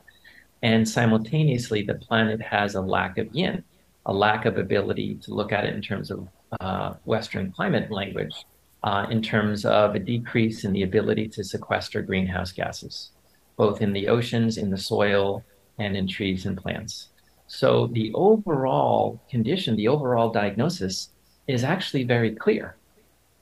And 0.63 0.89
simultaneously, 0.89 1.83
the 1.83 1.95
planet 1.95 2.41
has 2.43 2.75
a 2.75 2.81
lack 2.81 3.19
of 3.19 3.35
yin, 3.35 3.65
a 4.07 4.13
lack 4.13 4.45
of 4.45 4.59
ability 4.59 5.17
to 5.23 5.35
look 5.35 5.53
at 5.53 5.65
it 5.65 5.75
in 5.75 5.81
terms 5.81 6.11
of 6.11 6.29
uh, 6.61 6.95
Western 7.05 7.53
climate 7.53 7.91
language, 7.91 8.35
uh, 8.83 9.07
in 9.11 9.23
terms 9.23 9.65
of 9.65 9.95
a 9.95 9.99
decrease 9.99 10.65
in 10.65 10.73
the 10.73 10.83
ability 10.83 11.29
to 11.29 11.45
sequester 11.45 12.03
greenhouse 12.03 12.53
gases, 12.53 13.13
both 13.57 13.81
in 13.81 13.93
the 13.93 14.09
oceans, 14.09 14.59
in 14.59 14.71
the 14.71 14.79
soil, 14.79 15.45
and 15.79 15.97
in 15.97 16.07
trees 16.07 16.47
and 16.47 16.59
plants. 16.59 17.09
So 17.47 17.89
the 17.89 18.13
overall 18.15 19.21
condition, 19.31 19.77
the 19.77 19.89
overall 19.89 20.31
diagnosis 20.31 21.11
is 21.47 21.65
actually 21.65 22.05
very 22.05 22.35
clear. 22.35 22.77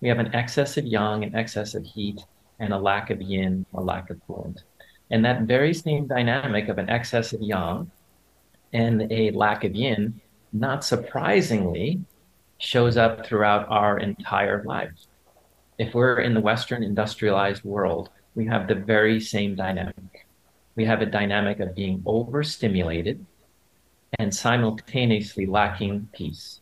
We 0.00 0.08
have 0.08 0.18
an 0.18 0.34
excess 0.34 0.76
of 0.76 0.86
yang, 0.86 1.24
an 1.24 1.34
excess 1.34 1.74
of 1.74 1.84
heat, 1.84 2.24
and 2.60 2.72
a 2.72 2.78
lack 2.78 3.10
of 3.10 3.20
yin, 3.20 3.66
a 3.74 3.80
lack 3.80 4.10
of 4.10 4.20
coolant. 4.28 4.62
And 5.10 5.24
that 5.24 5.42
very 5.42 5.72
same 5.72 6.06
dynamic 6.06 6.68
of 6.68 6.78
an 6.78 6.90
excess 6.90 7.32
of 7.32 7.40
yang 7.40 7.90
and 8.72 9.10
a 9.10 9.30
lack 9.30 9.64
of 9.64 9.74
yin, 9.74 10.20
not 10.52 10.84
surprisingly, 10.84 12.00
shows 12.58 12.96
up 12.96 13.24
throughout 13.24 13.66
our 13.70 13.98
entire 13.98 14.62
lives. 14.64 15.08
If 15.78 15.94
we're 15.94 16.20
in 16.20 16.34
the 16.34 16.40
Western 16.40 16.82
industrialized 16.82 17.64
world, 17.64 18.10
we 18.34 18.46
have 18.46 18.68
the 18.68 18.74
very 18.74 19.20
same 19.20 19.54
dynamic. 19.54 20.26
We 20.74 20.84
have 20.84 21.00
a 21.00 21.06
dynamic 21.06 21.60
of 21.60 21.74
being 21.74 22.02
overstimulated 22.04 23.24
and 24.18 24.34
simultaneously 24.34 25.46
lacking 25.46 26.08
peace. 26.12 26.60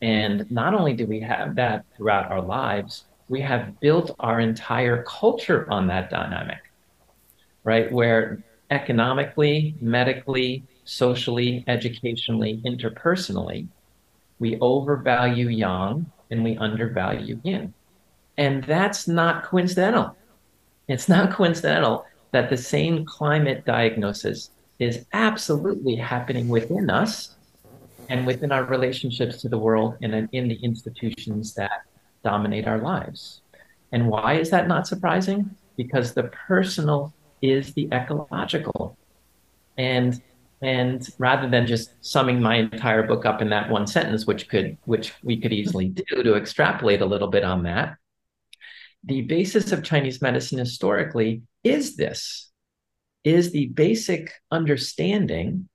And 0.00 0.50
not 0.50 0.74
only 0.74 0.92
do 0.92 1.06
we 1.06 1.20
have 1.20 1.54
that 1.56 1.84
throughout 1.96 2.30
our 2.30 2.40
lives, 2.40 3.04
we 3.28 3.40
have 3.40 3.78
built 3.80 4.14
our 4.20 4.40
entire 4.40 5.02
culture 5.02 5.70
on 5.70 5.86
that 5.88 6.10
dynamic, 6.10 6.67
right? 7.68 7.92
Where 7.92 8.42
economically, 8.70 9.74
medically, 9.78 10.64
socially, 10.84 11.64
educationally, 11.68 12.62
interpersonally, 12.64 13.68
we 14.38 14.58
overvalue 14.60 15.48
yang 15.48 16.10
and 16.30 16.42
we 16.42 16.56
undervalue 16.56 17.38
yin. 17.44 17.74
And 18.38 18.64
that's 18.64 19.06
not 19.06 19.44
coincidental. 19.44 20.16
It's 20.88 21.10
not 21.10 21.30
coincidental 21.38 22.06
that 22.32 22.48
the 22.48 22.56
same 22.56 23.04
climate 23.04 23.66
diagnosis 23.66 24.48
is 24.78 25.04
absolutely 25.12 25.96
happening 25.96 26.48
within 26.48 26.88
us 26.88 27.36
and 28.08 28.26
within 28.26 28.50
our 28.50 28.64
relationships 28.64 29.42
to 29.42 29.50
the 29.50 29.58
world 29.58 29.96
and 30.00 30.26
in 30.32 30.48
the 30.48 30.58
institutions 30.62 31.52
that 31.52 31.82
dominate 32.24 32.66
our 32.66 32.78
lives. 32.78 33.42
And 33.92 34.08
why 34.08 34.38
is 34.40 34.48
that 34.48 34.68
not 34.68 34.86
surprising? 34.86 35.50
Because 35.76 36.14
the 36.14 36.30
personal 36.48 37.12
is 37.42 37.74
the 37.74 37.88
ecological. 37.92 38.96
And 39.76 40.20
and 40.60 41.08
rather 41.18 41.48
than 41.48 41.68
just 41.68 41.94
summing 42.04 42.42
my 42.42 42.56
entire 42.56 43.04
book 43.04 43.24
up 43.24 43.40
in 43.40 43.50
that 43.50 43.70
one 43.70 43.86
sentence, 43.86 44.26
which 44.26 44.48
could 44.48 44.76
which 44.84 45.14
we 45.22 45.40
could 45.40 45.52
easily 45.52 45.88
do 45.88 46.22
to 46.22 46.34
extrapolate 46.34 47.00
a 47.00 47.06
little 47.06 47.28
bit 47.28 47.44
on 47.44 47.62
that, 47.62 47.96
the 49.04 49.22
basis 49.22 49.72
of 49.72 49.84
Chinese 49.84 50.20
medicine 50.20 50.58
historically 50.58 51.42
is 51.62 51.96
this 51.96 52.50
is 53.24 53.50
the 53.50 53.66
basic 53.66 54.32
understanding 54.50 55.68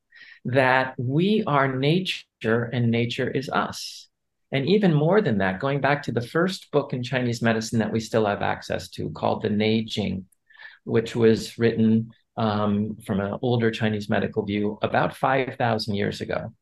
that 0.45 0.95
we 0.97 1.43
are 1.45 1.73
nature 1.73 2.63
and 2.73 2.89
nature 2.89 3.29
is 3.29 3.49
us. 3.49 4.09
And 4.51 4.67
even 4.67 4.93
more 4.93 5.21
than 5.21 5.39
that, 5.39 5.59
going 5.59 5.81
back 5.81 6.03
to 6.03 6.11
the 6.11 6.21
first 6.21 6.71
book 6.71 6.93
in 6.93 7.03
Chinese 7.03 7.41
medicine 7.41 7.79
that 7.79 7.91
we 7.91 7.99
still 7.99 8.25
have 8.25 8.41
access 8.41 8.87
to 8.89 9.09
called 9.11 9.41
the 9.41 9.49
Neijing, 9.49 10.25
which 10.83 11.15
was 11.15 11.57
written 11.57 12.11
um, 12.37 12.97
from 13.05 13.19
an 13.19 13.37
older 13.41 13.71
Chinese 13.71 14.09
medical 14.09 14.45
view 14.45 14.77
about 14.81 15.15
5,000 15.15 15.93
years 15.95 16.21
ago. 16.21 16.53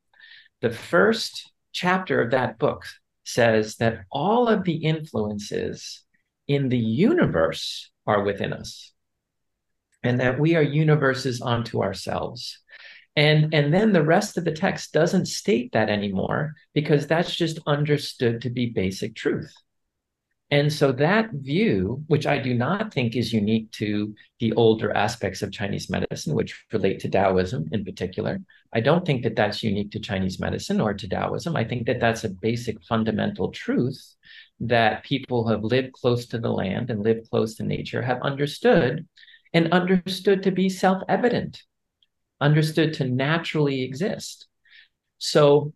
The 0.62 0.72
first 0.72 1.52
chapter 1.72 2.22
of 2.22 2.32
that 2.32 2.60
book 2.60 2.84
says 3.24 3.78
that 3.78 4.02
all 4.12 4.48
of 4.48 4.64
the 4.64 4.76
influences 4.76 6.04
in 6.48 6.70
the 6.70 6.78
universe 6.78 7.90
are 8.06 8.24
within 8.24 8.52
us 8.54 8.92
and 10.04 10.20
that 10.20 10.40
we 10.40 10.56
are 10.56 10.62
universes 10.62 11.42
unto 11.42 11.82
ourselves 11.82 12.60
and 13.16 13.54
and 13.54 13.74
then 13.74 13.92
the 13.92 14.04
rest 14.04 14.38
of 14.38 14.46
the 14.46 14.52
text 14.52 14.94
doesn't 14.94 15.28
state 15.28 15.72
that 15.74 15.90
anymore 15.90 16.54
because 16.74 17.08
that's 17.08 17.36
just 17.36 17.60
understood 17.68 18.42
to 18.42 18.50
be 18.50 18.68
basic 18.68 19.16
truth 19.16 19.54
and 20.52 20.72
so 20.72 20.92
that 20.92 21.30
view 21.34 22.04
which 22.08 22.28
i 22.28 22.38
do 22.38 22.54
not 22.54 22.94
think 22.94 23.16
is 23.16 23.34
unique 23.34 23.72
to 23.72 24.14
the 24.40 24.54
older 24.54 24.96
aspects 24.96 25.42
of 25.42 25.52
chinese 25.52 25.90
medicine 25.90 26.36
which 26.36 26.66
relate 26.72 27.00
to 27.00 27.10
taoism 27.10 27.68
in 27.72 27.84
particular 27.84 28.40
i 28.74 28.80
don't 28.80 29.06
think 29.06 29.24
that 29.24 29.36
that's 29.36 29.64
unique 29.64 29.92
to 29.92 30.00
chinese 30.00 30.40
medicine 30.40 30.80
or 30.82 30.94
to 30.94 31.08
taoism 31.08 31.56
i 31.56 31.64
think 31.64 31.86
that 31.86 32.00
that's 32.00 32.24
a 32.24 32.30
basic 32.30 32.82
fundamental 32.84 33.52
truth 33.52 34.16
that 34.60 35.04
people 35.04 35.44
who 35.44 35.52
have 35.52 35.64
lived 35.64 35.92
close 35.94 36.28
to 36.28 36.38
the 36.38 36.52
land 36.52 36.90
and 36.90 37.04
lived 37.04 37.30
close 37.30 37.56
to 37.56 37.64
nature 37.64 38.02
have 38.02 38.22
understood 38.22 39.08
and 39.54 39.72
understood 39.74 40.44
to 40.44 40.52
be 40.52 40.70
self-evident 40.70 41.64
understood 42.42 42.94
to 42.96 43.06
naturally 43.06 43.84
exist. 43.84 44.48
So 45.20 45.74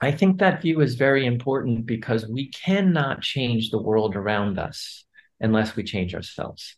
I 0.00 0.12
think 0.12 0.38
that 0.38 0.62
view 0.62 0.80
is 0.80 0.94
very 0.94 1.26
important 1.26 1.86
because 1.86 2.26
we 2.26 2.50
cannot 2.50 3.20
change 3.22 3.70
the 3.70 3.82
world 3.82 4.16
around 4.16 4.58
us 4.58 5.04
unless 5.40 5.76
we 5.76 5.84
change 5.84 6.14
ourselves. 6.14 6.76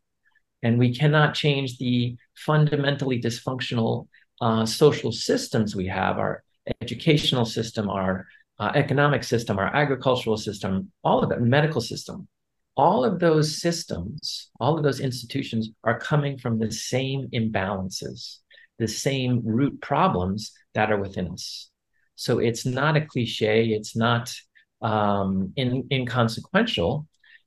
And 0.63 0.79
we 0.79 0.95
cannot 0.95 1.35
change 1.35 1.79
the 1.79 2.17
fundamentally 2.37 3.21
dysfunctional 3.21 4.09
uh, 4.41 4.67
social 4.67 5.13
systems 5.13 5.77
we 5.77 5.87
have, 5.87 6.19
our 6.19 6.43
educational 6.81 7.45
system, 7.45 7.89
our 7.89 8.27
uh, 8.59 8.73
economic 8.75 9.25
system, 9.25 9.59
our 9.59 9.75
agricultural 9.75 10.37
system, 10.37 10.91
all 11.03 11.23
of 11.23 11.31
it, 11.31 11.41
medical 11.41 11.81
system. 11.81 12.29
All 12.77 13.05
of 13.05 13.19
those 13.21 13.61
systems, 13.61 14.51
all 14.59 14.79
of 14.79 14.83
those 14.83 15.01
institutions 15.01 15.71
are 15.85 15.99
coming 15.99 16.39
from 16.39 16.59
the 16.59 16.73
same 16.73 17.29
imbalances 17.35 18.39
the 18.83 18.89
same 18.89 19.43
root 19.45 19.81
problems 19.81 20.53
that 20.75 20.91
are 20.91 21.01
within 21.01 21.29
us. 21.29 21.71
So 22.17 22.39
it's 22.39 22.65
not 22.65 22.97
a 22.97 23.07
cliche, 23.07 23.69
it's 23.69 23.97
not 23.97 24.33
um, 24.81 25.53
in, 25.57 25.87
inconsequential 25.91 27.07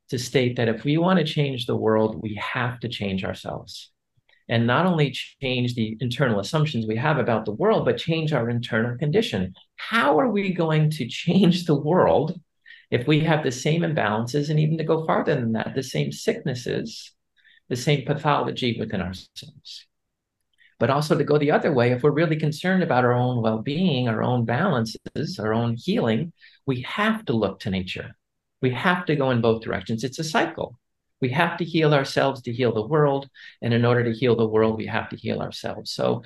to 0.09 0.19
state 0.19 0.57
that 0.57 0.67
if 0.67 0.83
we 0.83 0.97
want 0.97 1.19
to 1.19 1.25
change 1.25 1.65
the 1.65 1.75
world, 1.75 2.21
we 2.21 2.35
have 2.35 2.79
to 2.81 2.89
change 2.89 3.23
ourselves. 3.23 3.91
And 4.47 4.67
not 4.67 4.85
only 4.85 5.15
change 5.41 5.73
the 5.73 5.97
internal 5.99 6.39
assumptions 6.39 6.85
we 6.85 6.97
have 6.97 7.17
about 7.17 7.45
the 7.45 7.51
world, 7.51 7.85
but 7.85 7.97
change 7.97 8.31
our 8.31 8.49
internal 8.49 8.95
condition. 8.97 9.53
How 9.77 10.19
are 10.19 10.29
we 10.29 10.53
going 10.53 10.91
to 10.91 11.07
change 11.07 11.65
the 11.65 11.75
world 11.75 12.39
if 12.91 13.07
we 13.07 13.21
have 13.21 13.43
the 13.43 13.51
same 13.51 13.81
imbalances 13.81 14.49
and 14.49 14.59
even 14.59 14.77
to 14.77 14.83
go 14.83 15.05
farther 15.05 15.33
than 15.35 15.53
that, 15.53 15.73
the 15.73 15.81
same 15.81 16.11
sicknesses, 16.11 17.11
the 17.69 17.75
same 17.75 18.05
pathology 18.05 18.77
within 18.79 19.01
ourselves? 19.01 19.87
But 20.79 20.89
also 20.89 21.17
to 21.17 21.23
go 21.23 21.37
the 21.37 21.51
other 21.51 21.71
way 21.71 21.91
if 21.91 22.03
we're 22.03 22.11
really 22.11 22.35
concerned 22.35 22.83
about 22.83 23.05
our 23.05 23.13
own 23.13 23.41
well-being 23.41 24.07
our 24.07 24.23
own 24.23 24.45
balances 24.45 25.39
our 25.39 25.53
own 25.53 25.75
healing 25.75 26.31
we 26.65 26.81
have 26.81 27.25
to 27.25 27.33
look 27.33 27.59
to 27.61 27.69
nature. 27.69 28.15
We 28.61 28.71
have 28.71 29.05
to 29.05 29.15
go 29.15 29.31
in 29.31 29.41
both 29.41 29.63
directions. 29.63 30.03
It's 30.03 30.19
a 30.19 30.23
cycle. 30.23 30.79
We 31.21 31.29
have 31.29 31.57
to 31.57 31.65
heal 31.65 31.93
ourselves 31.93 32.41
to 32.43 32.53
heal 32.53 32.73
the 32.73 32.85
world 32.85 33.29
and 33.61 33.73
in 33.73 33.85
order 33.85 34.03
to 34.03 34.17
heal 34.17 34.35
the 34.35 34.47
world 34.47 34.77
we 34.77 34.87
have 34.87 35.09
to 35.09 35.15
heal 35.15 35.41
ourselves. 35.41 35.91
So 35.91 36.23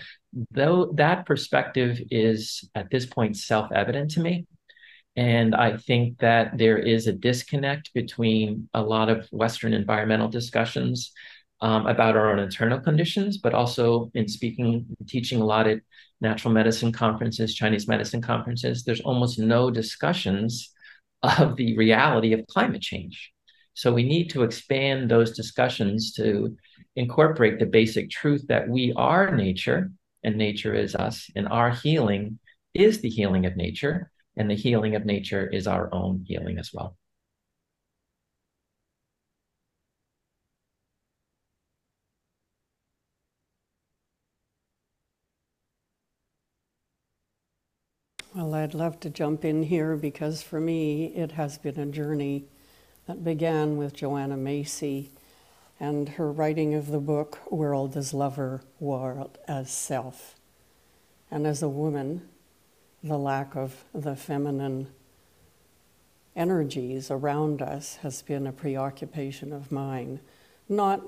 though 0.51 0.91
that 0.95 1.25
perspective 1.25 1.99
is 2.11 2.67
at 2.75 2.89
this 2.89 3.05
point 3.05 3.37
self-evident 3.37 4.11
to 4.11 4.19
me 4.19 4.47
and 5.15 5.55
I 5.55 5.77
think 5.77 6.19
that 6.19 6.57
there 6.57 6.77
is 6.77 7.07
a 7.07 7.13
disconnect 7.13 7.93
between 7.93 8.69
a 8.73 8.81
lot 8.81 9.09
of 9.09 9.27
Western 9.31 9.73
environmental 9.73 10.29
discussions 10.29 11.11
um, 11.61 11.87
about 11.87 12.15
our 12.15 12.31
own 12.31 12.39
internal 12.39 12.79
conditions, 12.79 13.37
but 13.37 13.53
also 13.53 14.11
in 14.13 14.27
speaking, 14.27 14.85
teaching 15.07 15.41
a 15.41 15.45
lot 15.45 15.67
at 15.67 15.79
natural 16.21 16.53
medicine 16.53 16.91
conferences, 16.91 17.55
Chinese 17.55 17.87
medicine 17.87 18.21
conferences, 18.21 18.83
there's 18.83 19.01
almost 19.01 19.39
no 19.39 19.69
discussions 19.71 20.73
of 21.23 21.55
the 21.55 21.77
reality 21.77 22.33
of 22.33 22.45
climate 22.47 22.81
change. 22.81 23.31
So 23.73 23.93
we 23.93 24.03
need 24.03 24.29
to 24.31 24.43
expand 24.43 25.09
those 25.09 25.31
discussions 25.31 26.13
to 26.13 26.55
incorporate 26.95 27.59
the 27.59 27.65
basic 27.65 28.09
truth 28.09 28.45
that 28.47 28.67
we 28.67 28.93
are 28.95 29.35
nature 29.35 29.91
and 30.23 30.35
nature 30.37 30.73
is 30.73 30.95
us, 30.95 31.29
and 31.35 31.47
our 31.47 31.71
healing 31.71 32.39
is 32.73 32.99
the 33.01 33.09
healing 33.09 33.45
of 33.45 33.55
nature, 33.55 34.11
and 34.35 34.49
the 34.49 34.55
healing 34.55 34.95
of 34.95 35.05
nature 35.05 35.47
is 35.47 35.65
our 35.67 35.93
own 35.93 36.25
healing 36.27 36.57
as 36.57 36.71
well. 36.73 36.97
Well, 48.35 48.48
I'd 48.59 48.73
love 48.73 48.99
to 48.99 49.09
jump 49.09 49.45
in 49.45 49.63
here 49.63 49.95
because 49.95 50.41
for 50.41 50.59
me, 50.59 51.05
it 51.15 51.31
has 51.31 51.57
been 51.57 51.79
a 51.79 51.85
journey 51.85 52.43
that 53.07 53.23
began 53.23 53.77
with 53.77 53.93
Joanna 53.93 54.35
Macy 54.35 55.11
and 55.79 56.09
her 56.09 56.29
writing 56.29 56.73
of 56.73 56.91
the 56.91 56.99
book 56.99 57.39
World 57.49 57.95
as 57.95 58.13
Lover, 58.13 58.61
World 58.81 59.37
as 59.47 59.71
Self. 59.71 60.35
And 61.31 61.47
as 61.47 61.63
a 61.63 61.69
woman, 61.69 62.27
the 63.01 63.17
lack 63.17 63.55
of 63.55 63.85
the 63.93 64.17
feminine 64.17 64.87
energies 66.35 67.09
around 67.09 67.61
us 67.61 67.95
has 67.97 68.21
been 68.21 68.45
a 68.45 68.51
preoccupation 68.51 69.53
of 69.53 69.71
mine, 69.71 70.19
not 70.67 71.01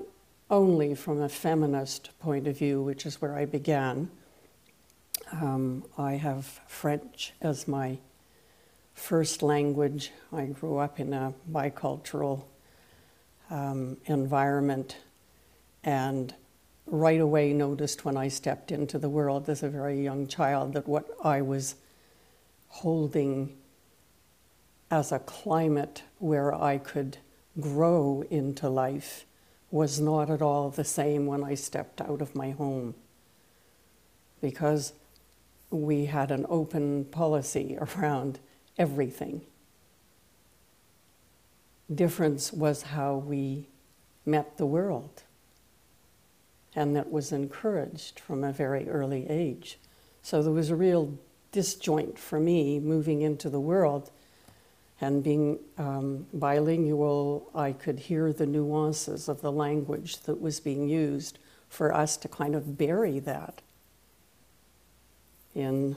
only 0.50 0.94
from 0.94 1.20
a 1.20 1.28
feminist 1.28 2.18
point 2.18 2.46
of 2.46 2.56
view, 2.56 2.82
which 2.82 3.04
is 3.04 3.20
where 3.20 3.36
I 3.36 3.44
began 3.44 4.10
um, 5.32 5.84
I 5.96 6.12
have 6.12 6.46
French 6.66 7.32
as 7.40 7.66
my 7.66 7.98
first 8.94 9.42
language. 9.42 10.12
I 10.32 10.46
grew 10.46 10.78
up 10.78 11.00
in 11.00 11.12
a 11.12 11.32
bicultural 11.50 12.44
um, 13.50 13.96
environment 14.06 14.96
and 15.84 16.34
right 16.86 17.20
away 17.20 17.52
noticed 17.52 18.04
when 18.04 18.16
I 18.16 18.28
stepped 18.28 18.70
into 18.70 18.98
the 18.98 19.08
world 19.08 19.48
as 19.48 19.62
a 19.62 19.68
very 19.68 20.02
young 20.02 20.26
child 20.26 20.74
that 20.74 20.86
what 20.86 21.08
I 21.24 21.42
was 21.42 21.76
holding 22.68 23.56
as 24.90 25.12
a 25.12 25.18
climate 25.18 26.02
where 26.18 26.54
I 26.54 26.78
could 26.78 27.18
grow 27.58 28.24
into 28.30 28.68
life 28.68 29.24
was 29.70 30.00
not 30.00 30.28
at 30.28 30.42
all 30.42 30.68
the 30.70 30.84
same 30.84 31.26
when 31.26 31.42
I 31.42 31.54
stepped 31.54 32.00
out 32.00 32.20
of 32.20 32.34
my 32.34 32.50
home. 32.50 32.94
Because 34.40 34.92
we 35.72 36.06
had 36.06 36.30
an 36.30 36.46
open 36.48 37.04
policy 37.06 37.76
around 37.80 38.38
everything. 38.78 39.42
Difference 41.92 42.52
was 42.52 42.82
how 42.82 43.16
we 43.16 43.68
met 44.24 44.56
the 44.56 44.66
world. 44.66 45.22
And 46.74 46.96
that 46.96 47.10
was 47.10 47.32
encouraged 47.32 48.18
from 48.18 48.44
a 48.44 48.52
very 48.52 48.88
early 48.88 49.28
age. 49.28 49.78
So 50.22 50.42
there 50.42 50.52
was 50.52 50.70
a 50.70 50.76
real 50.76 51.18
disjoint 51.50 52.18
for 52.18 52.40
me 52.40 52.80
moving 52.80 53.20
into 53.20 53.50
the 53.50 53.60
world 53.60 54.10
and 55.02 55.22
being 55.22 55.58
um, 55.78 56.26
bilingual, 56.32 57.50
I 57.54 57.72
could 57.72 57.98
hear 57.98 58.32
the 58.32 58.46
nuances 58.46 59.28
of 59.28 59.40
the 59.40 59.50
language 59.50 60.18
that 60.20 60.40
was 60.40 60.60
being 60.60 60.88
used 60.88 61.38
for 61.68 61.92
us 61.92 62.16
to 62.18 62.28
kind 62.28 62.54
of 62.54 62.78
bury 62.78 63.18
that 63.18 63.60
in, 65.54 65.96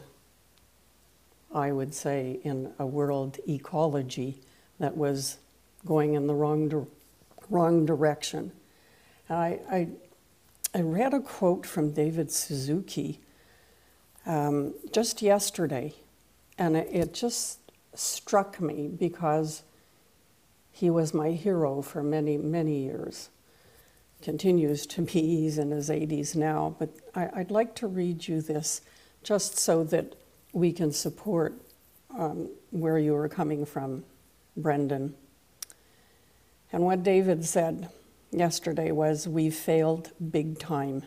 I 1.54 1.72
would 1.72 1.94
say, 1.94 2.40
in 2.44 2.74
a 2.80 2.86
world 2.86 3.40
ecology 3.48 4.42
that 4.80 4.96
was 4.96 5.38
going 5.86 6.14
in 6.16 6.28
the 6.28 6.34
wrong, 6.34 6.70
di- 6.70 6.88
wrong 7.50 7.86
direction. 7.86 8.52
I, 9.30 9.60
I, 9.72 9.88
I 10.74 10.82
read 10.82 11.14
a 11.14 11.20
quote 11.20 11.66
from 11.66 11.92
David 11.92 12.32
Suzuki 12.32 13.20
um, 14.26 14.74
just 14.92 15.22
yesterday, 15.22 15.94
and 16.58 16.76
it, 16.76 16.90
it 16.92 17.14
just 17.14 17.60
struck 17.94 18.60
me 18.60 18.88
because 18.88 19.64
he 20.72 20.90
was 20.90 21.14
my 21.14 21.32
hero 21.32 21.82
for 21.82 22.04
many, 22.04 22.38
many 22.38 22.84
years. 22.84 23.30
Continues 24.22 24.86
to 24.88 25.04
be, 25.04 25.22
he's 25.22 25.58
in 25.58 25.72
his 25.72 25.90
80s 25.90 26.36
now, 26.36 26.76
but 26.80 26.90
I, 27.14 27.30
would 27.38 27.52
like 27.52 27.76
to 27.76 27.88
read 27.88 28.28
you 28.28 28.42
this 28.42 28.82
just 29.26 29.58
so 29.58 29.84
that 29.84 30.16
we 30.54 30.72
can 30.72 30.92
support 30.92 31.54
um, 32.18 32.48
where 32.70 33.00
you 33.00 33.16
are 33.16 33.28
coming 33.28 33.66
from, 33.66 34.04
Brendan. 34.56 35.16
And 36.72 36.84
what 36.84 37.04
David 37.04 37.44
said 37.44 37.90
yesterday 38.32 38.92
was, 38.92 39.28
We 39.28 39.50
failed 39.50 40.12
big 40.32 40.60
time. 40.60 41.04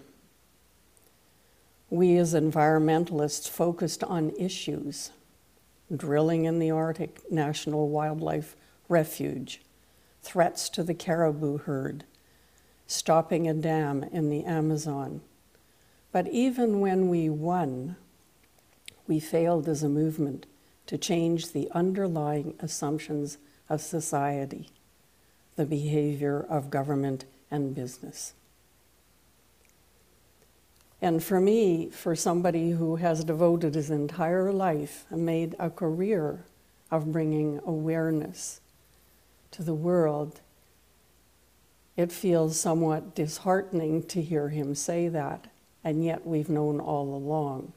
We 1.90 2.18
as 2.18 2.34
environmentalists 2.34 3.48
focused 3.48 4.02
on 4.04 4.30
issues 4.30 5.10
drilling 5.96 6.44
in 6.44 6.58
the 6.58 6.70
Arctic 6.70 7.30
National 7.30 7.88
Wildlife 7.88 8.56
Refuge, 8.88 9.62
threats 10.22 10.68
to 10.70 10.82
the 10.82 10.92
caribou 10.92 11.58
herd, 11.58 12.04
stopping 12.86 13.48
a 13.48 13.54
dam 13.54 14.02
in 14.02 14.28
the 14.28 14.44
Amazon. 14.44 15.22
But 16.12 16.28
even 16.28 16.80
when 16.80 17.08
we 17.08 17.30
won, 17.30 17.96
we 19.08 19.18
failed 19.18 19.68
as 19.68 19.82
a 19.82 19.88
movement 19.88 20.46
to 20.86 20.96
change 20.96 21.52
the 21.52 21.68
underlying 21.72 22.54
assumptions 22.60 23.38
of 23.68 23.80
society, 23.80 24.68
the 25.56 25.66
behavior 25.66 26.46
of 26.48 26.70
government 26.70 27.24
and 27.50 27.74
business. 27.74 28.34
And 31.00 31.22
for 31.22 31.40
me, 31.40 31.90
for 31.90 32.16
somebody 32.16 32.70
who 32.70 32.96
has 32.96 33.24
devoted 33.24 33.74
his 33.74 33.90
entire 33.90 34.52
life 34.52 35.04
and 35.10 35.24
made 35.24 35.54
a 35.58 35.70
career 35.70 36.44
of 36.90 37.12
bringing 37.12 37.60
awareness 37.64 38.60
to 39.52 39.62
the 39.62 39.74
world, 39.74 40.40
it 41.96 42.10
feels 42.10 42.58
somewhat 42.58 43.14
disheartening 43.14 44.04
to 44.04 44.22
hear 44.22 44.48
him 44.48 44.74
say 44.74 45.08
that, 45.08 45.48
and 45.84 46.04
yet 46.04 46.26
we've 46.26 46.48
known 46.48 46.80
all 46.80 47.14
along. 47.14 47.72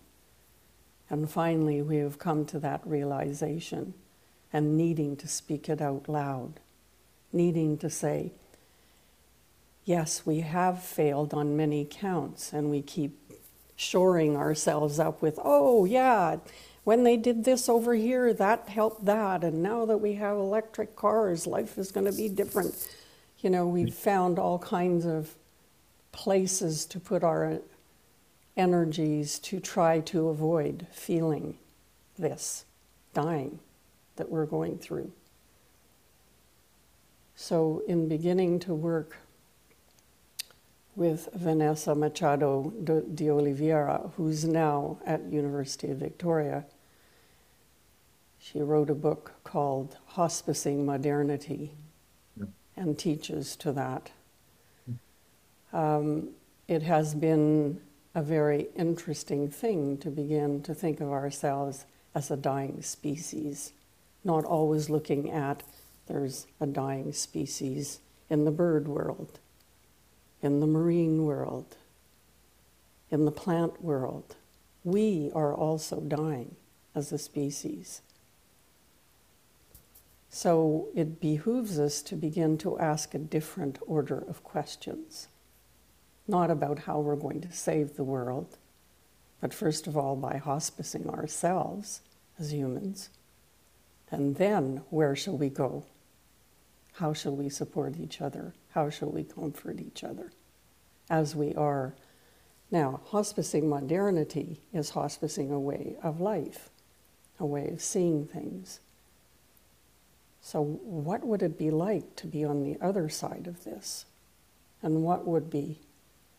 And 1.12 1.30
finally, 1.30 1.82
we 1.82 1.98
have 1.98 2.18
come 2.18 2.46
to 2.46 2.60
that 2.60 2.80
realization 2.86 3.94
and 4.54 4.78
needing 4.78 5.18
to 5.18 5.28
speak 5.28 5.68
it 5.68 5.82
out 5.82 6.08
loud, 6.08 6.62
needing 7.34 7.78
to 7.80 7.90
say, 7.90 8.32
yes, 9.84 10.26
we 10.26 10.40
have 10.40 10.82
failed 10.82 11.34
on 11.34 11.58
many 11.58 11.86
counts, 11.86 12.54
and 12.54 12.72
we 12.72 12.82
keep 12.82 13.20
shoring 13.76 14.38
ourselves 14.38 15.00
up 15.00 15.22
with, 15.22 15.38
oh, 15.44 15.84
yeah, 15.84 16.38
when 16.86 17.04
they 17.04 17.18
did 17.18 17.44
this 17.44 17.68
over 17.68 17.94
here, 17.94 18.34
that 18.34 18.70
helped 18.70 19.04
that, 19.04 19.44
and 19.44 19.62
now 19.62 19.86
that 19.86 19.98
we 19.98 20.14
have 20.14 20.38
electric 20.38 20.96
cars, 20.96 21.46
life 21.46 21.78
is 21.78 21.92
going 21.92 22.06
to 22.06 22.14
be 22.14 22.30
different. 22.30 22.74
You 23.40 23.50
know, 23.50 23.68
we've 23.68 23.88
mm. 23.88 23.94
found 23.94 24.40
all 24.40 24.60
kinds 24.60 25.06
of 25.06 25.36
places 26.14 26.86
to 26.86 27.02
put 27.02 27.22
our 27.22 27.60
energies 28.58 29.40
to 29.40 29.60
try 29.60 30.00
to 30.00 30.30
avoid 30.30 30.88
feeling 30.92 31.58
this 32.18 32.66
dying 33.14 33.60
that 34.16 34.30
we're 34.30 34.46
going 34.46 34.78
through. 34.78 35.12
So, 37.36 37.82
in 37.88 38.08
beginning 38.08 38.60
to 38.60 38.74
work 38.74 39.18
with 40.96 41.30
Vanessa 41.34 41.96
Machado 41.96 42.72
de, 42.84 43.30
Oliveira, 43.30 44.12
who's 44.18 44.46
now 44.46 44.98
at 45.06 45.24
University 45.32 45.90
of 45.90 45.98
Victoria. 45.98 46.66
She 48.40 48.60
wrote 48.60 48.90
a 48.90 48.96
book 48.96 49.34
called 49.44 49.98
Hospicing 50.16 50.84
Modernity 50.84 51.72
yeah. 52.36 52.46
and 52.76 52.98
teaches 52.98 53.56
to 53.58 53.72
that. 53.72 54.12
Um, 55.72 56.30
it 56.68 56.82
has 56.82 57.16
been 57.16 57.80
a 58.14 58.22
very 58.22 58.68
interesting 58.76 59.50
thing 59.50 59.98
to 59.98 60.10
begin 60.10 60.62
to 60.64 60.74
think 60.74 61.00
of 61.00 61.10
ourselves 61.10 61.86
as 62.14 62.30
a 62.30 62.38
dying 62.38 62.82
species, 62.82 63.72
not 64.24 64.44
always 64.44 64.90
looking 64.90 65.32
at 65.32 65.64
there's 66.08 66.48
a 66.60 66.66
dying 66.66 67.14
species 67.14 68.00
in 68.30 68.44
the 68.46 68.52
bird 68.52 68.88
world 68.88 69.40
in 70.42 70.60
the 70.60 70.68
marine 70.68 71.24
world, 71.24 71.76
in 73.10 73.26
the 73.26 73.32
plant 73.32 73.84
world, 73.84 74.36
we 74.84 75.32
are 75.36 75.54
also 75.54 76.00
dying 76.00 76.56
as 76.96 77.12
a 77.12 77.18
species. 77.18 78.02
So 80.30 80.88
it 80.96 81.20
behooves 81.20 81.78
us 81.78 82.02
to 82.04 82.16
begin 82.16 82.58
to 82.60 82.80
ask 82.80 83.14
a 83.14 83.20
different 83.20 83.78
order 83.86 84.24
of 84.28 84.44
questions, 84.44 85.28
not 86.28 86.52
about 86.52 86.80
how 86.80 87.00
we're 87.00 87.16
going 87.16 87.42
to 87.42 87.52
save 87.52 87.96
the 87.96 88.04
world, 88.04 88.58
but 89.40 89.54
first 89.54 89.88
of 89.88 89.98
all 89.98 90.16
by 90.16 90.42
hospicing 90.44 91.08
ourselves 91.08 92.02
as 92.40 92.54
humans. 92.54 93.10
And 94.10 94.36
then 94.36 94.82
where 94.90 95.16
shall 95.16 95.38
we 95.38 95.50
go? 95.50 95.86
How 96.94 97.14
shall 97.14 97.36
we 97.36 97.50
support 97.50 97.98
each 97.98 98.22
other? 98.22 98.54
How 98.72 98.90
shall 98.90 99.10
we 99.10 99.24
comfort 99.24 99.80
each 99.80 100.04
other 100.04 100.32
as 101.10 101.36
we 101.36 101.56
are 101.56 101.96
now? 102.70 103.02
Hospicing 103.12 103.64
modernity 103.64 104.60
is 104.74 104.92
hospicing 104.92 105.52
a 105.52 105.60
way 105.60 105.96
of 106.04 106.20
life, 106.20 106.70
a 107.40 107.46
way 107.46 107.70
of 107.70 107.82
seeing 107.82 108.28
things. 108.28 108.82
So, 110.42 110.62
what 110.62 111.24
would 111.26 111.44
it 111.44 111.58
be 111.58 111.70
like 111.70 112.16
to 112.18 112.28
be 112.28 112.44
on 112.44 112.64
the 112.64 112.78
other 112.82 113.10
side 113.10 113.46
of 113.48 113.64
this? 113.64 114.06
And 114.82 115.04
what 115.04 115.28
would 115.28 115.50
be 115.50 115.80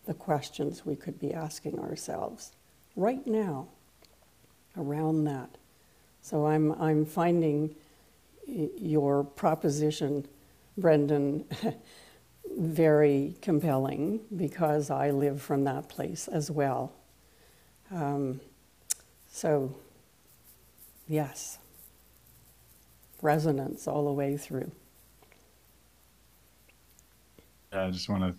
the 0.07 0.15
questions 0.15 0.85
we 0.85 0.97
could 0.97 1.19
be 1.19 1.33
asking 1.33 1.79
ourselves 1.79 2.53
right 2.97 3.27
now 3.27 3.69
around 4.77 5.25
that? 5.25 5.51
So, 6.23 6.47
I'm, 6.47 6.73
I'm 6.81 7.05
finding 7.05 7.75
your 8.47 9.25
proposition 9.25 10.27
Brendan 10.77 11.45
very 12.57 13.37
compelling 13.43 14.21
because 14.37 14.91
I 14.91 15.11
live 15.11 15.41
from 15.41 15.65
that 15.65 15.89
place 15.89 16.29
as 16.29 16.51
well. 16.51 16.93
Um, 17.91 18.41
so, 19.31 19.75
yes, 21.09 21.59
resonance 23.21 23.87
all 23.87 24.05
the 24.05 24.13
way 24.13 24.37
through. 24.37 24.71
I 27.73 27.91
just 27.91 28.09
want 28.09 28.23
to 28.23 28.35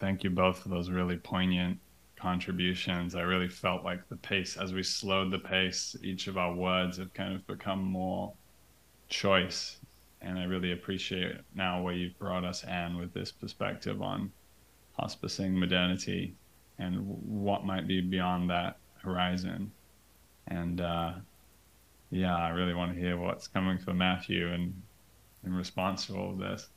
thank 0.00 0.24
you 0.24 0.30
both 0.30 0.58
for 0.58 0.68
those 0.68 0.90
really 0.90 1.16
poignant 1.16 1.78
contributions. 2.16 3.14
I 3.14 3.22
really 3.22 3.48
felt 3.48 3.84
like 3.84 4.08
the 4.08 4.16
pace, 4.16 4.56
as 4.56 4.72
we 4.72 4.82
slowed 4.82 5.30
the 5.30 5.38
pace, 5.38 5.96
each 6.02 6.26
of 6.26 6.36
our 6.36 6.54
words 6.54 6.98
have 6.98 7.14
kind 7.14 7.34
of 7.34 7.46
become 7.46 7.82
more 7.82 8.32
choice 9.08 9.78
and 10.22 10.38
I 10.38 10.44
really 10.44 10.72
appreciate 10.72 11.36
now 11.54 11.82
where 11.82 11.94
you've 11.94 12.18
brought 12.18 12.44
us, 12.44 12.64
Anne, 12.64 12.98
with 12.98 13.14
this 13.14 13.32
perspective 13.32 14.02
on 14.02 14.30
hospicing 14.98 15.52
modernity 15.52 16.34
and 16.78 17.00
what 17.06 17.64
might 17.64 17.86
be 17.86 18.00
beyond 18.00 18.50
that 18.50 18.76
horizon. 19.02 19.72
And 20.48 20.80
uh, 20.80 21.12
yeah, 22.10 22.36
I 22.36 22.50
really 22.50 22.74
want 22.74 22.94
to 22.94 23.00
hear 23.00 23.16
what's 23.16 23.48
coming 23.48 23.78
for 23.78 23.94
Matthew 23.94 24.52
and 24.52 24.82
in 25.44 25.54
response 25.54 26.06
to 26.06 26.16
all 26.16 26.30
of 26.30 26.38
this. 26.38 26.68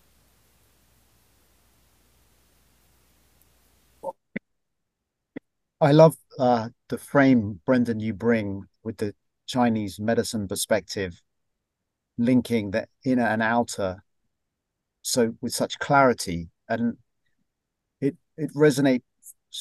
I 5.84 5.92
love 5.92 6.16
uh, 6.40 6.70
the 6.88 6.98
frame, 6.98 7.60
Brendan, 7.66 8.00
you 8.00 8.14
bring 8.14 8.64
with 8.84 8.96
the 8.96 9.14
Chinese 9.48 10.00
medicine 10.00 10.48
perspective, 10.48 11.22
linking 12.18 12.72
the 12.72 12.88
inner 13.04 13.26
and 13.26 13.42
outer, 13.42 14.02
so 15.02 15.36
with 15.42 15.54
such 15.54 15.80
clarity, 15.80 16.48
and 16.70 16.96
it 18.00 18.16
it 18.38 18.50
resonates 18.56 19.02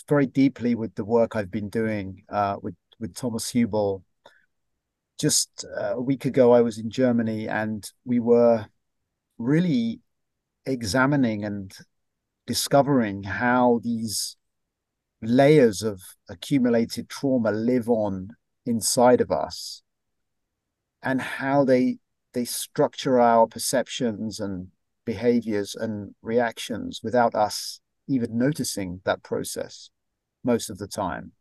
very 0.08 0.26
deeply 0.26 0.76
with 0.76 0.94
the 0.94 1.04
work 1.04 1.34
I've 1.34 1.50
been 1.50 1.68
doing 1.68 2.22
uh, 2.28 2.56
with 2.62 2.76
with 3.00 3.16
Thomas 3.16 3.50
Hübl. 3.50 4.04
Just 5.18 5.64
uh, 5.76 5.96
a 5.96 6.00
week 6.00 6.24
ago, 6.24 6.52
I 6.52 6.60
was 6.60 6.78
in 6.78 6.88
Germany, 6.88 7.48
and 7.48 7.84
we 8.04 8.20
were 8.20 8.66
really 9.38 9.98
examining 10.66 11.44
and 11.44 11.76
discovering 12.46 13.24
how 13.24 13.80
these 13.82 14.36
layers 15.22 15.82
of 15.82 16.00
accumulated 16.28 17.08
trauma 17.08 17.52
live 17.52 17.88
on 17.88 18.30
inside 18.66 19.20
of 19.20 19.30
us 19.30 19.82
and 21.02 21.20
how 21.20 21.64
they 21.64 21.98
they 22.32 22.44
structure 22.44 23.20
our 23.20 23.46
perceptions 23.46 24.40
and 24.40 24.68
behaviors 25.04 25.74
and 25.74 26.14
reactions 26.22 27.00
without 27.02 27.34
us 27.34 27.80
even 28.08 28.38
noticing 28.38 29.00
that 29.04 29.22
process 29.22 29.90
most 30.42 30.70
of 30.70 30.78
the 30.78 30.86
time. 30.86 31.32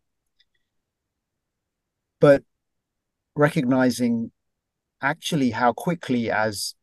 But 2.19 2.43
recognizing 3.35 4.31
actually 5.01 5.51
how 5.51 5.73
quickly 5.73 6.29
as 6.29 6.75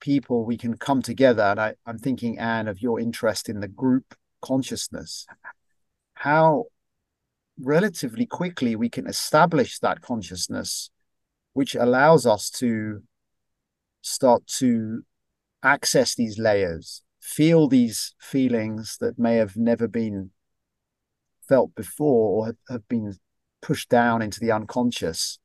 people 0.00 0.44
we 0.44 0.56
can 0.56 0.76
come 0.76 1.02
together 1.02 1.42
and 1.42 1.60
I, 1.60 1.74
i'm 1.86 1.98
thinking 1.98 2.38
anne 2.38 2.68
of 2.68 2.80
your 2.80 3.00
interest 3.00 3.48
in 3.48 3.60
the 3.60 3.68
group 3.68 4.14
consciousness 4.42 5.26
how 6.16 6.64
relatively 7.60 8.26
quickly 8.26 8.74
we 8.74 8.88
can 8.88 9.06
establish 9.06 9.78
that 9.78 10.00
consciousness, 10.00 10.90
which 11.52 11.74
allows 11.74 12.26
us 12.26 12.50
to 12.50 13.02
start 14.00 14.46
to 14.46 15.02
access 15.62 16.14
these 16.14 16.38
layers, 16.38 17.02
feel 17.20 17.68
these 17.68 18.14
feelings 18.18 18.96
that 19.00 19.18
may 19.18 19.36
have 19.36 19.56
never 19.56 19.86
been 19.86 20.30
felt 21.46 21.74
before 21.74 22.46
or 22.46 22.56
have, 22.68 22.88
been 22.88 23.14
pushed 23.60 23.88
down 23.88 24.22
into 24.22 24.40
the 24.40 24.50
unconscious, 24.50 25.38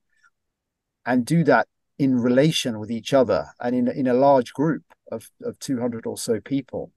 and 1.06 1.26
do 1.26 1.44
that 1.44 1.68
in 2.00 2.18
relation 2.18 2.80
with 2.80 2.90
each 2.90 3.14
other 3.14 3.48
and 3.60 3.76
in, 3.76 3.88
in 3.88 4.08
a 4.08 4.14
large 4.14 4.54
group 4.54 4.84
of, 5.12 5.30
of 5.44 5.60
200 5.60 6.06
or 6.06 6.18
so 6.18 6.40
people. 6.40 6.92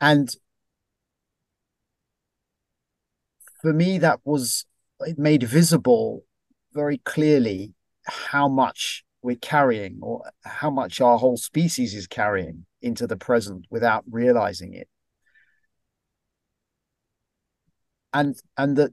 And 0.00 0.34
for 3.66 3.72
me, 3.72 3.98
that 3.98 4.20
was 4.24 4.64
it 5.00 5.18
made 5.18 5.42
visible 5.42 6.22
very 6.72 6.98
clearly 6.98 7.74
how 8.04 8.46
much 8.46 9.02
we're 9.22 9.34
carrying 9.34 9.98
or 10.02 10.22
how 10.44 10.70
much 10.70 11.00
our 11.00 11.18
whole 11.18 11.36
species 11.36 11.92
is 11.92 12.06
carrying 12.06 12.64
into 12.80 13.08
the 13.08 13.16
present 13.16 13.66
without 13.68 14.04
realizing 14.08 14.72
it. 14.72 14.88
And 18.12 18.36
and 18.56 18.76
that 18.76 18.92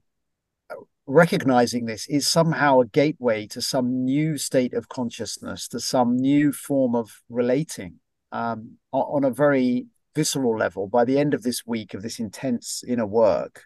recognizing 1.05 1.85
this 1.85 2.07
is 2.09 2.27
somehow 2.27 2.79
a 2.79 2.87
gateway 2.87 3.45
to 3.49 3.61
some 3.61 4.03
new 4.03 4.39
state 4.39 4.73
of 4.73 4.89
consciousness, 4.89 5.67
to 5.67 5.79
some 5.79 6.17
new 6.17 6.51
form 6.51 6.95
of 6.95 7.21
relating 7.29 7.99
um, 8.31 8.79
on 8.91 9.23
a 9.23 9.29
very 9.29 9.85
visceral 10.15 10.57
level. 10.57 10.87
By 10.87 11.05
the 11.05 11.19
end 11.19 11.35
of 11.35 11.43
this 11.43 11.61
week 11.63 11.93
of 11.93 12.01
this 12.01 12.19
intense 12.19 12.83
inner 12.87 13.05
work, 13.05 13.65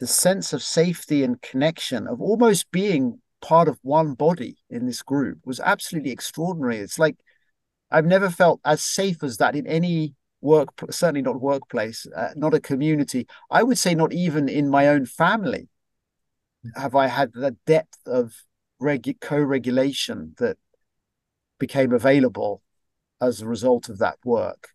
the 0.00 0.06
sense 0.06 0.52
of 0.52 0.62
safety 0.62 1.24
and 1.24 1.40
connection 1.42 2.06
of 2.06 2.20
almost 2.20 2.70
being 2.70 3.20
part 3.40 3.68
of 3.68 3.78
one 3.82 4.14
body 4.14 4.56
in 4.70 4.86
this 4.86 5.02
group 5.02 5.38
was 5.44 5.60
absolutely 5.60 6.10
extraordinary. 6.10 6.78
It's 6.78 6.98
like 6.98 7.16
I've 7.90 8.06
never 8.06 8.30
felt 8.30 8.60
as 8.64 8.82
safe 8.82 9.22
as 9.22 9.38
that 9.38 9.56
in 9.56 9.66
any 9.66 10.14
work, 10.40 10.68
certainly 10.90 11.22
not 11.22 11.40
workplace, 11.40 12.06
uh, 12.14 12.30
not 12.36 12.54
a 12.54 12.60
community. 12.60 13.26
I 13.50 13.62
would 13.62 13.78
say 13.78 13.94
not 13.94 14.12
even 14.12 14.48
in 14.48 14.68
my 14.68 14.88
own 14.88 15.06
family 15.06 15.68
have 16.76 16.94
I 16.94 17.06
had 17.06 17.32
the 17.32 17.56
depth 17.66 17.98
of 18.06 18.34
regu- 18.80 19.20
co-regulation 19.20 20.34
that 20.38 20.58
became 21.58 21.92
available 21.92 22.62
as 23.20 23.40
a 23.40 23.46
result 23.46 23.88
of 23.88 23.98
that 23.98 24.18
work 24.24 24.68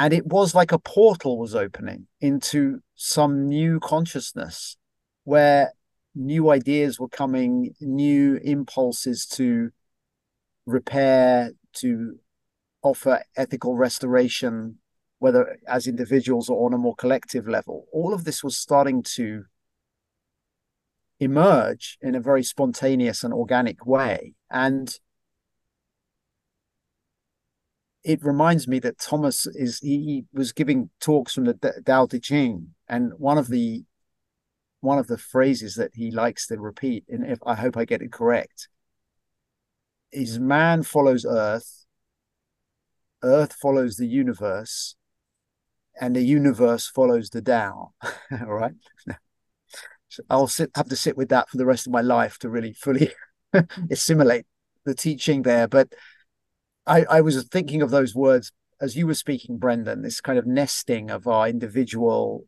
and 0.00 0.14
it 0.14 0.26
was 0.26 0.54
like 0.54 0.72
a 0.72 0.78
portal 0.78 1.38
was 1.38 1.54
opening 1.54 2.06
into 2.22 2.80
some 2.94 3.46
new 3.46 3.78
consciousness 3.78 4.78
where 5.24 5.74
new 6.14 6.50
ideas 6.50 6.98
were 6.98 7.08
coming 7.08 7.74
new 7.82 8.40
impulses 8.42 9.26
to 9.26 9.70
repair 10.64 11.50
to 11.74 12.18
offer 12.82 13.22
ethical 13.36 13.76
restoration 13.76 14.78
whether 15.18 15.58
as 15.68 15.86
individuals 15.86 16.48
or 16.48 16.64
on 16.64 16.72
a 16.72 16.78
more 16.78 16.96
collective 16.96 17.46
level. 17.46 17.84
All 17.92 18.14
of 18.14 18.24
this 18.24 18.42
was 18.42 18.56
starting 18.56 19.02
to 19.16 19.44
emerge 21.20 21.98
in 22.00 22.14
a 22.14 22.20
very 22.20 22.42
spontaneous 22.42 23.22
and 23.22 23.34
organic 23.34 23.84
way. 23.84 24.32
And 24.50 24.98
it 28.02 28.24
reminds 28.24 28.66
me 28.66 28.78
that 28.80 28.98
Thomas 28.98 29.46
is 29.46 29.78
he, 29.80 29.98
he, 29.98 30.24
was 30.32 30.52
giving 30.52 30.90
talks 31.00 31.34
from 31.34 31.44
the 31.44 31.82
Tao 31.84 32.06
Te 32.06 32.18
Ching, 32.18 32.74
and 32.88 33.12
one 33.18 33.38
of 33.38 33.48
the 33.48 33.84
one 34.80 34.98
of 34.98 35.06
the 35.06 35.18
phrases 35.18 35.74
that 35.74 35.90
he 35.94 36.10
likes 36.10 36.46
to 36.46 36.58
repeat, 36.58 37.04
and 37.08 37.26
if 37.26 37.38
I 37.44 37.54
hope 37.54 37.76
I 37.76 37.84
get 37.84 38.02
it 38.02 38.12
correct, 38.12 38.68
is 40.12 40.38
man 40.38 40.82
follows 40.82 41.26
earth, 41.28 41.84
earth 43.22 43.52
follows 43.52 43.96
the 43.96 44.06
universe, 44.06 44.96
and 46.00 46.16
the 46.16 46.22
universe 46.22 46.86
follows 46.88 47.30
the 47.30 47.42
Tao. 47.42 47.92
All 48.32 48.54
right. 48.54 48.72
So 50.08 50.24
I'll 50.28 50.48
sit 50.48 50.70
have 50.74 50.88
to 50.88 50.96
sit 50.96 51.16
with 51.16 51.28
that 51.28 51.48
for 51.48 51.56
the 51.56 51.66
rest 51.66 51.86
of 51.86 51.92
my 51.92 52.00
life 52.00 52.38
to 52.38 52.48
really 52.48 52.72
fully 52.72 53.12
assimilate 53.90 54.46
the 54.84 54.94
teaching 54.94 55.42
there. 55.42 55.68
But 55.68 55.92
I, 56.90 57.06
I 57.08 57.20
was 57.20 57.42
thinking 57.44 57.82
of 57.82 57.90
those 57.90 58.16
words 58.16 58.50
as 58.80 58.96
you 58.96 59.06
were 59.06 59.14
speaking, 59.14 59.58
Brendan, 59.58 60.02
this 60.02 60.20
kind 60.20 60.38
of 60.38 60.46
nesting 60.46 61.10
of 61.10 61.28
our 61.28 61.48
individual 61.48 62.46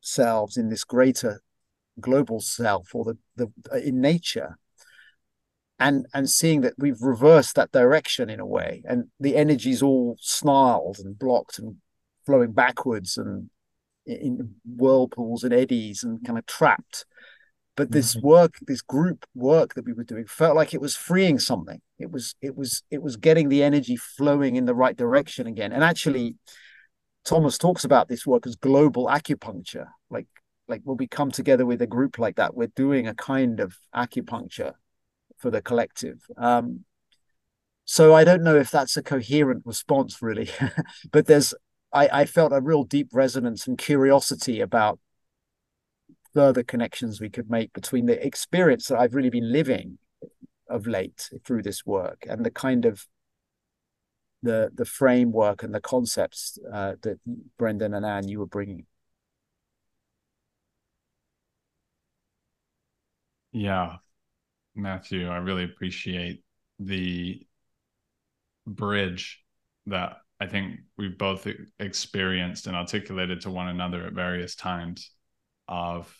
selves 0.00 0.56
in 0.56 0.70
this 0.70 0.84
greater 0.84 1.42
global 2.00 2.40
self 2.40 2.94
or 2.94 3.04
the, 3.04 3.18
the 3.36 3.52
uh, 3.72 3.76
in 3.76 4.00
nature 4.00 4.58
and 5.78 6.06
and 6.12 6.28
seeing 6.28 6.60
that 6.60 6.74
we've 6.76 7.00
reversed 7.02 7.54
that 7.54 7.70
direction 7.70 8.28
in 8.28 8.40
a 8.40 8.46
way 8.46 8.82
and 8.84 9.04
the 9.20 9.36
energy's 9.36 9.80
all 9.80 10.16
snarled 10.20 10.98
and 10.98 11.18
blocked 11.18 11.58
and 11.58 11.76
flowing 12.26 12.52
backwards 12.52 13.16
and 13.16 13.48
in 14.06 14.56
whirlpools 14.64 15.44
and 15.44 15.54
eddies 15.54 16.02
and 16.02 16.24
kind 16.26 16.38
of 16.38 16.44
trapped 16.46 17.06
but 17.76 17.90
this 17.90 18.14
mm-hmm. 18.14 18.26
work 18.26 18.54
this 18.62 18.82
group 18.82 19.26
work 19.34 19.74
that 19.74 19.84
we 19.84 19.92
were 19.92 20.04
doing 20.04 20.26
felt 20.26 20.56
like 20.56 20.74
it 20.74 20.80
was 20.80 20.96
freeing 20.96 21.38
something. 21.38 21.80
It 21.98 22.10
was 22.10 22.34
it 22.40 22.56
was 22.56 22.82
it 22.90 23.02
was 23.02 23.16
getting 23.16 23.48
the 23.48 23.62
energy 23.62 23.96
flowing 23.96 24.56
in 24.56 24.64
the 24.64 24.74
right 24.74 24.96
direction 24.96 25.46
again. 25.46 25.72
And 25.72 25.82
actually 25.82 26.36
thomas 27.24 27.56
talks 27.56 27.84
about 27.84 28.08
this 28.08 28.26
work 28.26 28.46
as 28.46 28.56
global 28.56 29.06
acupuncture. 29.06 29.88
Like 30.10 30.26
like 30.68 30.82
when 30.84 30.96
we 30.96 31.06
come 31.06 31.30
together 31.30 31.66
with 31.66 31.82
a 31.82 31.86
group 31.86 32.18
like 32.18 32.36
that 32.36 32.54
we're 32.54 32.72
doing 32.76 33.06
a 33.06 33.14
kind 33.14 33.60
of 33.60 33.76
acupuncture 33.94 34.72
for 35.38 35.50
the 35.50 35.62
collective. 35.62 36.20
Um, 36.36 36.84
so 37.86 38.14
i 38.14 38.24
don't 38.24 38.42
know 38.42 38.56
if 38.56 38.70
that's 38.70 38.96
a 38.96 39.02
coherent 39.02 39.62
response 39.66 40.22
really 40.22 40.48
but 41.12 41.26
there's 41.26 41.52
I, 41.92 42.08
I 42.12 42.24
felt 42.26 42.52
a 42.52 42.60
real 42.60 42.84
deep 42.84 43.08
resonance 43.12 43.66
and 43.66 43.78
curiosity 43.78 44.60
about 44.60 44.98
further 46.34 46.62
connections 46.62 47.20
we 47.20 47.30
could 47.30 47.48
make 47.48 47.72
between 47.72 48.06
the 48.06 48.24
experience 48.24 48.88
that 48.88 48.98
I've 48.98 49.14
really 49.14 49.30
been 49.30 49.52
living 49.52 49.98
of 50.68 50.86
late 50.86 51.30
through 51.44 51.62
this 51.62 51.86
work 51.86 52.26
and 52.28 52.44
the 52.44 52.50
kind 52.50 52.84
of 52.84 53.06
the 54.42 54.70
the 54.74 54.84
framework 54.84 55.62
and 55.62 55.74
the 55.74 55.80
concepts 55.80 56.58
uh, 56.72 56.94
that 57.02 57.18
Brendan 57.58 57.94
and 57.94 58.04
Anne 58.04 58.28
you 58.28 58.40
were 58.40 58.46
bringing. 58.46 58.86
Yeah, 63.52 63.96
Matthew, 64.74 65.28
I 65.28 65.36
really 65.38 65.64
appreciate 65.64 66.42
the 66.78 67.46
bridge 68.66 69.42
that 69.86 70.16
I 70.40 70.46
think 70.46 70.80
we've 70.98 71.16
both 71.16 71.46
experienced 71.78 72.66
and 72.66 72.74
articulated 72.74 73.42
to 73.42 73.50
one 73.50 73.68
another 73.68 74.06
at 74.06 74.12
various 74.12 74.56
times 74.56 75.10
of 75.68 76.14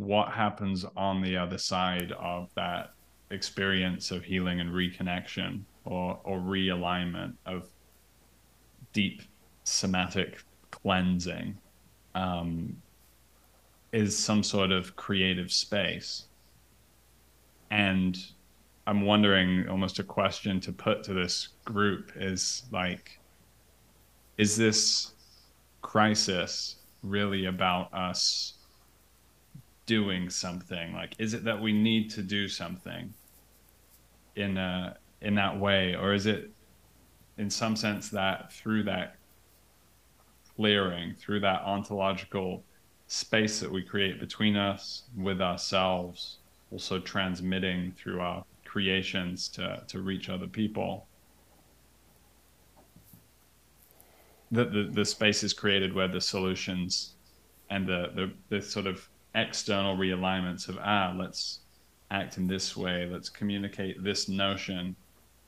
what 0.00 0.30
happens 0.30 0.86
on 0.96 1.20
the 1.20 1.36
other 1.36 1.58
side 1.58 2.12
of 2.12 2.48
that 2.54 2.94
experience 3.30 4.10
of 4.10 4.24
healing 4.24 4.60
and 4.60 4.70
reconnection 4.70 5.60
or 5.84 6.18
or 6.24 6.38
realignment 6.38 7.34
of 7.46 7.68
deep 8.92 9.22
somatic 9.64 10.42
cleansing 10.70 11.56
um, 12.14 12.76
is 13.92 14.18
some 14.18 14.42
sort 14.42 14.72
of 14.72 14.96
creative 14.96 15.52
space. 15.52 16.24
And 17.70 18.18
i'm 18.86 19.02
wondering 19.02 19.68
almost 19.68 19.98
a 19.98 20.02
question 20.02 20.58
to 20.58 20.72
put 20.72 21.04
to 21.04 21.12
this 21.12 21.48
group 21.66 22.10
is 22.16 22.62
like 22.72 23.20
is 24.38 24.56
this 24.56 25.12
crisis 25.82 26.76
really 27.02 27.44
about 27.44 27.92
us 27.92 28.54
doing 29.90 30.30
something. 30.30 30.94
Like 30.94 31.16
is 31.18 31.34
it 31.34 31.42
that 31.42 31.60
we 31.60 31.72
need 31.72 32.10
to 32.10 32.22
do 32.22 32.46
something 32.46 33.12
in 34.36 34.56
a 34.56 34.96
in 35.20 35.34
that 35.34 35.58
way? 35.58 35.96
Or 35.96 36.14
is 36.14 36.26
it 36.26 36.52
in 37.38 37.50
some 37.50 37.74
sense 37.74 38.08
that 38.10 38.52
through 38.52 38.84
that 38.84 39.16
clearing 40.54 41.16
through 41.18 41.40
that 41.40 41.62
ontological 41.62 42.62
space 43.08 43.58
that 43.58 43.72
we 43.72 43.82
create 43.82 44.20
between 44.20 44.56
us 44.56 45.02
with 45.16 45.40
ourselves 45.40 46.38
also 46.70 47.00
transmitting 47.00 47.90
through 47.98 48.20
our 48.20 48.44
creations 48.64 49.48
to 49.48 49.82
to 49.88 50.00
reach 50.00 50.28
other 50.28 50.46
people 50.46 51.08
the, 54.52 54.64
the, 54.64 54.82
the 54.92 55.04
space 55.04 55.42
is 55.42 55.52
created 55.52 55.92
where 55.94 56.08
the 56.08 56.20
solutions 56.20 57.14
and 57.70 57.86
the, 57.86 58.10
the, 58.14 58.32
the 58.48 58.60
sort 58.60 58.86
of 58.86 59.08
external 59.34 59.96
realignments 59.96 60.68
of 60.68 60.76
ah 60.82 61.14
let's 61.16 61.60
act 62.10 62.36
in 62.36 62.46
this 62.48 62.76
way 62.76 63.06
let's 63.06 63.28
communicate 63.28 64.02
this 64.02 64.28
notion 64.28 64.96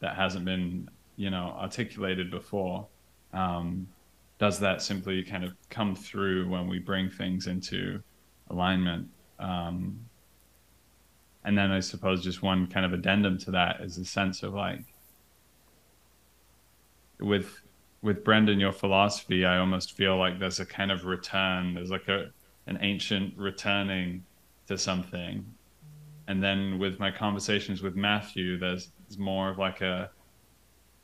that 0.01 0.17
hasn't 0.17 0.45
been 0.45 0.89
you 1.17 1.31
know 1.31 1.57
articulated 1.59 2.31
before. 2.31 2.87
Um, 3.33 3.89
does 4.39 4.59
that 4.59 4.83
simply 4.83 5.23
kind 5.23 5.45
of 5.45 5.55
come 5.71 5.95
through 5.95 6.49
when 6.49 6.69
we 6.69 6.79
bring 6.81 7.09
things 7.09 7.47
into 7.47 8.03
alignment? 8.51 9.09
Um, 9.39 10.05
and 11.45 11.59
then 11.59 11.71
i 11.71 11.81
suppose 11.81 12.23
just 12.23 12.43
one 12.43 12.67
kind 12.67 12.87
of 12.87 12.93
addendum 12.93 13.37
to 13.37 13.51
that 13.51 13.81
is 13.81 13.99
a 13.99 14.05
sense 14.05 14.43
of 14.43 14.55
like 14.55 14.85
with 17.19 17.61
with 18.03 18.23
brendan 18.25 18.61
your 18.61 18.73
philosophy 18.73 19.45
i 19.45 19.59
almost 19.59 19.97
feel 19.97 20.17
like 20.17 20.39
there's 20.39 20.61
a 20.61 20.67
kind 20.67 20.93
of 20.93 21.05
return 21.05 21.75
there's 21.75 21.91
like 21.91 22.07
a 22.09 22.27
an 22.73 22.79
ancient 22.81 23.37
returning 23.37 24.25
to 24.67 24.79
something. 24.79 25.45
And 26.29 26.43
then 26.43 26.79
with 26.79 26.99
my 26.99 27.11
conversations 27.11 27.83
with 27.83 27.97
Matthew, 27.97 28.59
there's, 28.59 28.91
there's 29.01 29.19
more 29.19 29.51
of 29.51 29.59
like 29.59 29.81
a 29.81 30.11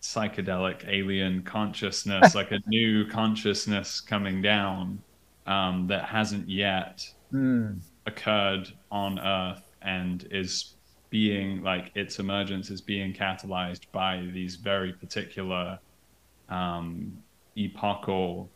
psychedelic 0.01 0.87
alien 0.89 1.43
consciousness, 1.43 2.35
like 2.35 2.53
a 2.53 2.61
new 2.67 3.07
consciousness 3.07 4.01
coming 4.01 4.41
down 4.41 5.03
um, 5.47 5.87
that 5.89 6.05
hasn't 6.05 6.49
yet 6.49 7.07
mm. 7.33 7.79
occurred 8.07 8.73
on 8.91 9.19
Earth 9.19 9.65
and 9.83 10.27
is 10.31 10.75
being 11.11 11.63
like 11.63 11.91
its 11.95 12.19
emergence 12.19 12.71
is 12.71 12.81
being 12.81 13.13
catalyzed 13.13 13.91
by 13.93 14.29
these 14.33 14.57
very 14.57 14.93
particular 14.93 15.79
um, 16.49 17.13
epochal 17.57 18.51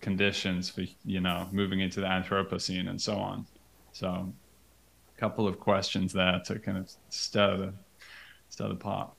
conditions 0.00 0.70
for 0.70 0.84
you 1.04 1.20
know 1.20 1.48
moving 1.52 1.80
into 1.80 2.00
the 2.00 2.06
Anthropocene 2.06 2.88
and 2.88 3.00
so 3.00 3.16
on. 3.16 3.46
So, 3.92 4.08
a 4.08 5.20
couple 5.20 5.48
of 5.48 5.58
questions 5.58 6.12
there 6.12 6.40
to 6.46 6.58
kind 6.58 6.78
of 6.78 6.90
stir 7.10 7.56
the 7.56 7.74
stir 8.48 8.68
the 8.68 8.76
pot. 8.76 9.14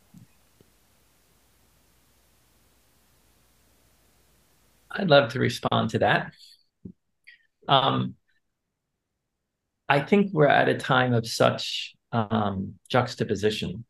I'd 4.92 5.10
love 5.10 5.32
to 5.34 5.40
respond 5.40 5.92
to 5.92 6.00
that. 6.00 6.34
Um, 7.68 8.16
I 9.88 10.00
think 10.00 10.32
we're 10.34 10.48
at 10.48 10.70
a 10.70 10.78
time 10.78 11.14
of 11.14 11.28
such 11.28 11.96
um, 12.12 12.76
juxtaposition, 12.90 13.86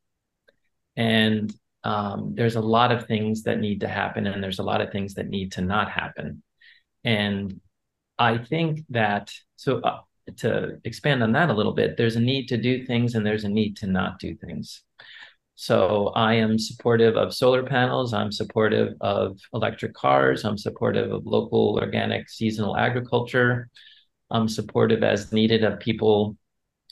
and 0.97 1.53
um, 1.83 2.33
there's 2.35 2.55
a 2.55 2.61
lot 2.61 2.91
of 2.91 3.05
things 3.05 3.43
that 3.43 3.59
need 3.59 3.81
to 3.81 3.87
happen, 3.87 4.27
and 4.27 4.43
there's 4.43 4.59
a 4.59 4.63
lot 4.63 4.81
of 4.81 4.91
things 4.91 5.13
that 5.13 5.27
need 5.29 5.53
to 5.53 5.61
not 5.61 5.89
happen. 5.89 6.43
And 7.03 7.59
I 8.17 8.37
think 8.37 8.81
that, 8.89 9.31
so 9.55 9.79
uh, 9.79 9.99
to 10.37 10.79
expand 10.83 11.23
on 11.23 11.31
that 11.33 11.49
a 11.49 11.53
little 11.53 11.73
bit, 11.73 11.97
there's 11.97 12.15
a 12.15 12.21
need 12.21 12.47
to 12.47 12.57
do 12.57 12.85
things 12.85 13.15
and 13.15 13.25
there's 13.25 13.43
a 13.43 13.49
need 13.49 13.77
to 13.77 13.87
not 13.87 14.19
do 14.19 14.35
things. 14.35 14.83
So 15.55 16.13
I 16.15 16.35
am 16.35 16.57
supportive 16.57 17.17
of 17.17 17.33
solar 17.33 17.63
panels. 17.63 18.13
I'm 18.13 18.31
supportive 18.31 18.93
of 19.01 19.37
electric 19.53 19.93
cars. 19.93 20.45
I'm 20.45 20.57
supportive 20.57 21.11
of 21.11 21.25
local 21.25 21.77
organic 21.81 22.29
seasonal 22.29 22.77
agriculture. 22.77 23.69
I'm 24.31 24.47
supportive 24.47 25.03
as 25.03 25.33
needed 25.33 25.63
of 25.63 25.79
people 25.79 26.37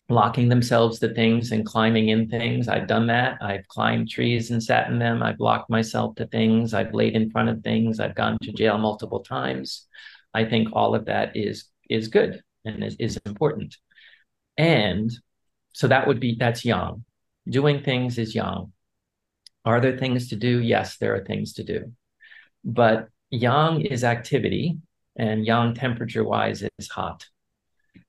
locking 0.09 0.47
themselves 0.47 0.99
to 0.99 1.13
things 1.13 1.51
and 1.51 1.65
climbing 1.65 2.09
in 2.09 2.29
things. 2.29 2.67
I've 2.67 2.87
done 2.87 3.07
that. 3.07 3.37
I've 3.41 3.67
climbed 3.67 4.09
trees 4.09 4.51
and 4.51 4.63
sat 4.63 4.89
in 4.89 4.99
them. 4.99 5.21
I've 5.21 5.39
locked 5.39 5.69
myself 5.69 6.15
to 6.15 6.27
things. 6.27 6.73
I've 6.73 6.93
laid 6.93 7.15
in 7.15 7.29
front 7.29 7.49
of 7.49 7.61
things. 7.61 7.99
I've 7.99 8.15
gone 8.15 8.37
to 8.43 8.53
jail 8.53 8.77
multiple 8.77 9.19
times. 9.19 9.85
I 10.33 10.45
think 10.45 10.69
all 10.73 10.95
of 10.95 11.05
that 11.05 11.35
is 11.35 11.65
is 11.89 12.07
good 12.07 12.41
and 12.63 12.83
is, 12.83 12.95
is 12.99 13.19
important. 13.25 13.75
And 14.57 15.11
so 15.73 15.87
that 15.87 16.07
would 16.07 16.19
be 16.19 16.35
that's 16.39 16.63
yang. 16.63 17.03
Doing 17.49 17.83
things 17.83 18.17
is 18.17 18.33
yang. 18.33 18.71
Are 19.65 19.81
there 19.81 19.97
things 19.97 20.29
to 20.29 20.35
do? 20.35 20.61
Yes, 20.61 20.97
there 20.97 21.15
are 21.15 21.25
things 21.25 21.53
to 21.53 21.63
do. 21.63 21.91
But 22.63 23.09
yang 23.29 23.81
is 23.81 24.03
activity 24.03 24.77
and 25.17 25.45
yang 25.45 25.73
temperature 25.73 26.23
wise 26.23 26.63
is 26.77 26.87
hot. 26.89 27.25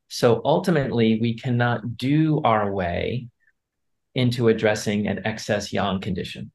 So 0.09 0.41
ultimately, 0.45 1.21
we 1.21 1.35
cannot 1.35 1.97
do 1.97 2.41
our 2.43 2.73
way 2.73 3.29
into 4.15 4.49
addressing 4.49 5.07
an 5.07 5.27
excess 5.27 5.73
yang 5.73 6.01
condition. 6.01 6.51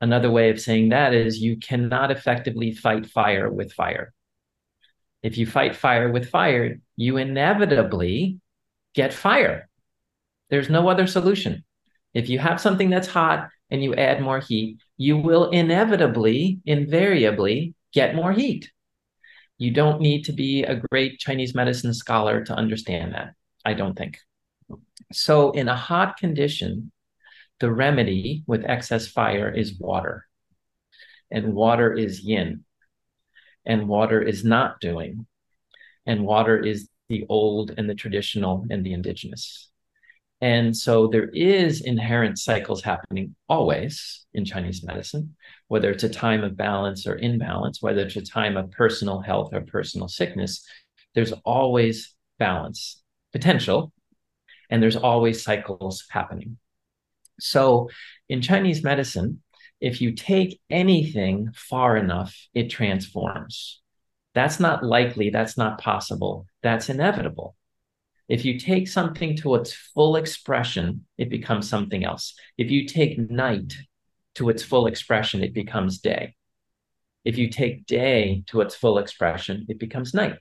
Another 0.00 0.30
way 0.30 0.50
of 0.50 0.60
saying 0.60 0.88
that 0.90 1.14
is 1.14 1.38
you 1.38 1.56
cannot 1.58 2.10
effectively 2.10 2.72
fight 2.72 3.06
fire 3.06 3.50
with 3.50 3.72
fire. 3.72 4.12
If 5.22 5.36
you 5.36 5.46
fight 5.46 5.76
fire 5.76 6.10
with 6.10 6.30
fire, 6.30 6.80
you 6.96 7.18
inevitably 7.18 8.40
get 8.94 9.12
fire. 9.12 9.68
There's 10.48 10.70
no 10.70 10.88
other 10.88 11.06
solution. 11.06 11.64
If 12.14 12.28
you 12.28 12.38
have 12.38 12.60
something 12.60 12.90
that's 12.90 13.06
hot 13.06 13.48
and 13.70 13.84
you 13.84 13.94
add 13.94 14.20
more 14.20 14.40
heat, 14.40 14.78
you 14.96 15.16
will 15.16 15.50
inevitably, 15.50 16.60
invariably 16.64 17.74
get 17.92 18.14
more 18.14 18.32
heat. 18.32 18.70
You 19.60 19.70
don't 19.70 20.00
need 20.00 20.24
to 20.24 20.32
be 20.32 20.62
a 20.62 20.80
great 20.90 21.18
Chinese 21.18 21.54
medicine 21.54 21.92
scholar 21.92 22.42
to 22.44 22.54
understand 22.54 23.12
that, 23.12 23.34
I 23.62 23.74
don't 23.74 23.94
think. 23.94 24.18
So, 25.12 25.50
in 25.50 25.68
a 25.68 25.76
hot 25.76 26.16
condition, 26.16 26.90
the 27.58 27.70
remedy 27.70 28.42
with 28.46 28.64
excess 28.64 29.06
fire 29.06 29.50
is 29.50 29.78
water. 29.78 30.24
And 31.30 31.52
water 31.52 31.92
is 31.92 32.22
yin. 32.22 32.64
And 33.66 33.86
water 33.86 34.22
is 34.22 34.46
not 34.46 34.80
doing. 34.80 35.26
And 36.06 36.24
water 36.24 36.58
is 36.58 36.88
the 37.10 37.26
old 37.28 37.74
and 37.76 37.88
the 37.88 37.94
traditional 37.94 38.64
and 38.70 38.84
the 38.84 38.94
indigenous. 38.94 39.69
And 40.40 40.74
so 40.74 41.06
there 41.06 41.28
is 41.28 41.82
inherent 41.82 42.38
cycles 42.38 42.82
happening 42.82 43.34
always 43.48 44.24
in 44.32 44.44
Chinese 44.44 44.82
medicine, 44.82 45.36
whether 45.68 45.90
it's 45.90 46.04
a 46.04 46.08
time 46.08 46.42
of 46.42 46.56
balance 46.56 47.06
or 47.06 47.16
imbalance, 47.16 47.82
whether 47.82 48.02
it's 48.02 48.16
a 48.16 48.22
time 48.22 48.56
of 48.56 48.70
personal 48.70 49.20
health 49.20 49.50
or 49.52 49.60
personal 49.60 50.08
sickness, 50.08 50.64
there's 51.14 51.32
always 51.44 52.14
balance 52.38 53.02
potential, 53.32 53.92
and 54.70 54.82
there's 54.82 54.96
always 54.96 55.42
cycles 55.42 56.04
happening. 56.10 56.56
So 57.38 57.90
in 58.28 58.40
Chinese 58.40 58.82
medicine, 58.82 59.42
if 59.80 60.00
you 60.00 60.12
take 60.12 60.60
anything 60.70 61.50
far 61.54 61.96
enough, 61.96 62.36
it 62.54 62.68
transforms. 62.70 63.80
That's 64.34 64.60
not 64.60 64.84
likely, 64.84 65.30
that's 65.30 65.58
not 65.58 65.80
possible, 65.80 66.46
that's 66.62 66.88
inevitable. 66.88 67.56
If 68.30 68.44
you 68.44 68.60
take 68.60 68.86
something 68.86 69.36
to 69.38 69.56
its 69.56 69.72
full 69.72 70.14
expression, 70.14 71.04
it 71.18 71.30
becomes 71.30 71.68
something 71.68 72.04
else. 72.04 72.34
If 72.56 72.70
you 72.70 72.86
take 72.86 73.18
night 73.18 73.74
to 74.36 74.50
its 74.50 74.62
full 74.62 74.86
expression, 74.86 75.42
it 75.42 75.52
becomes 75.52 75.98
day. 75.98 76.36
If 77.24 77.36
you 77.38 77.50
take 77.50 77.86
day 77.86 78.44
to 78.46 78.60
its 78.60 78.76
full 78.76 78.98
expression, 78.98 79.66
it 79.68 79.80
becomes 79.80 80.14
night. 80.14 80.36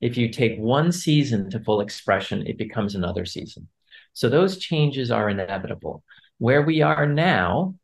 If 0.00 0.16
you 0.16 0.28
take 0.28 0.60
one 0.60 0.92
season 0.92 1.50
to 1.50 1.58
full 1.58 1.80
expression, 1.80 2.46
it 2.46 2.56
becomes 2.56 2.94
another 2.94 3.24
season. 3.24 3.66
So 4.12 4.28
those 4.28 4.58
changes 4.58 5.10
are 5.10 5.28
inevitable. 5.28 6.04
Where 6.38 6.62
we 6.62 6.82
are 6.82 7.06
now 7.06 7.74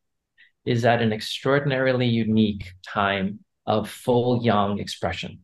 is 0.65 0.85
at 0.85 1.01
an 1.01 1.11
extraordinarily 1.11 2.07
unique 2.07 2.71
time 2.87 3.39
of 3.65 3.89
full 3.89 4.41
yang 4.45 4.79
expression. 4.79 5.43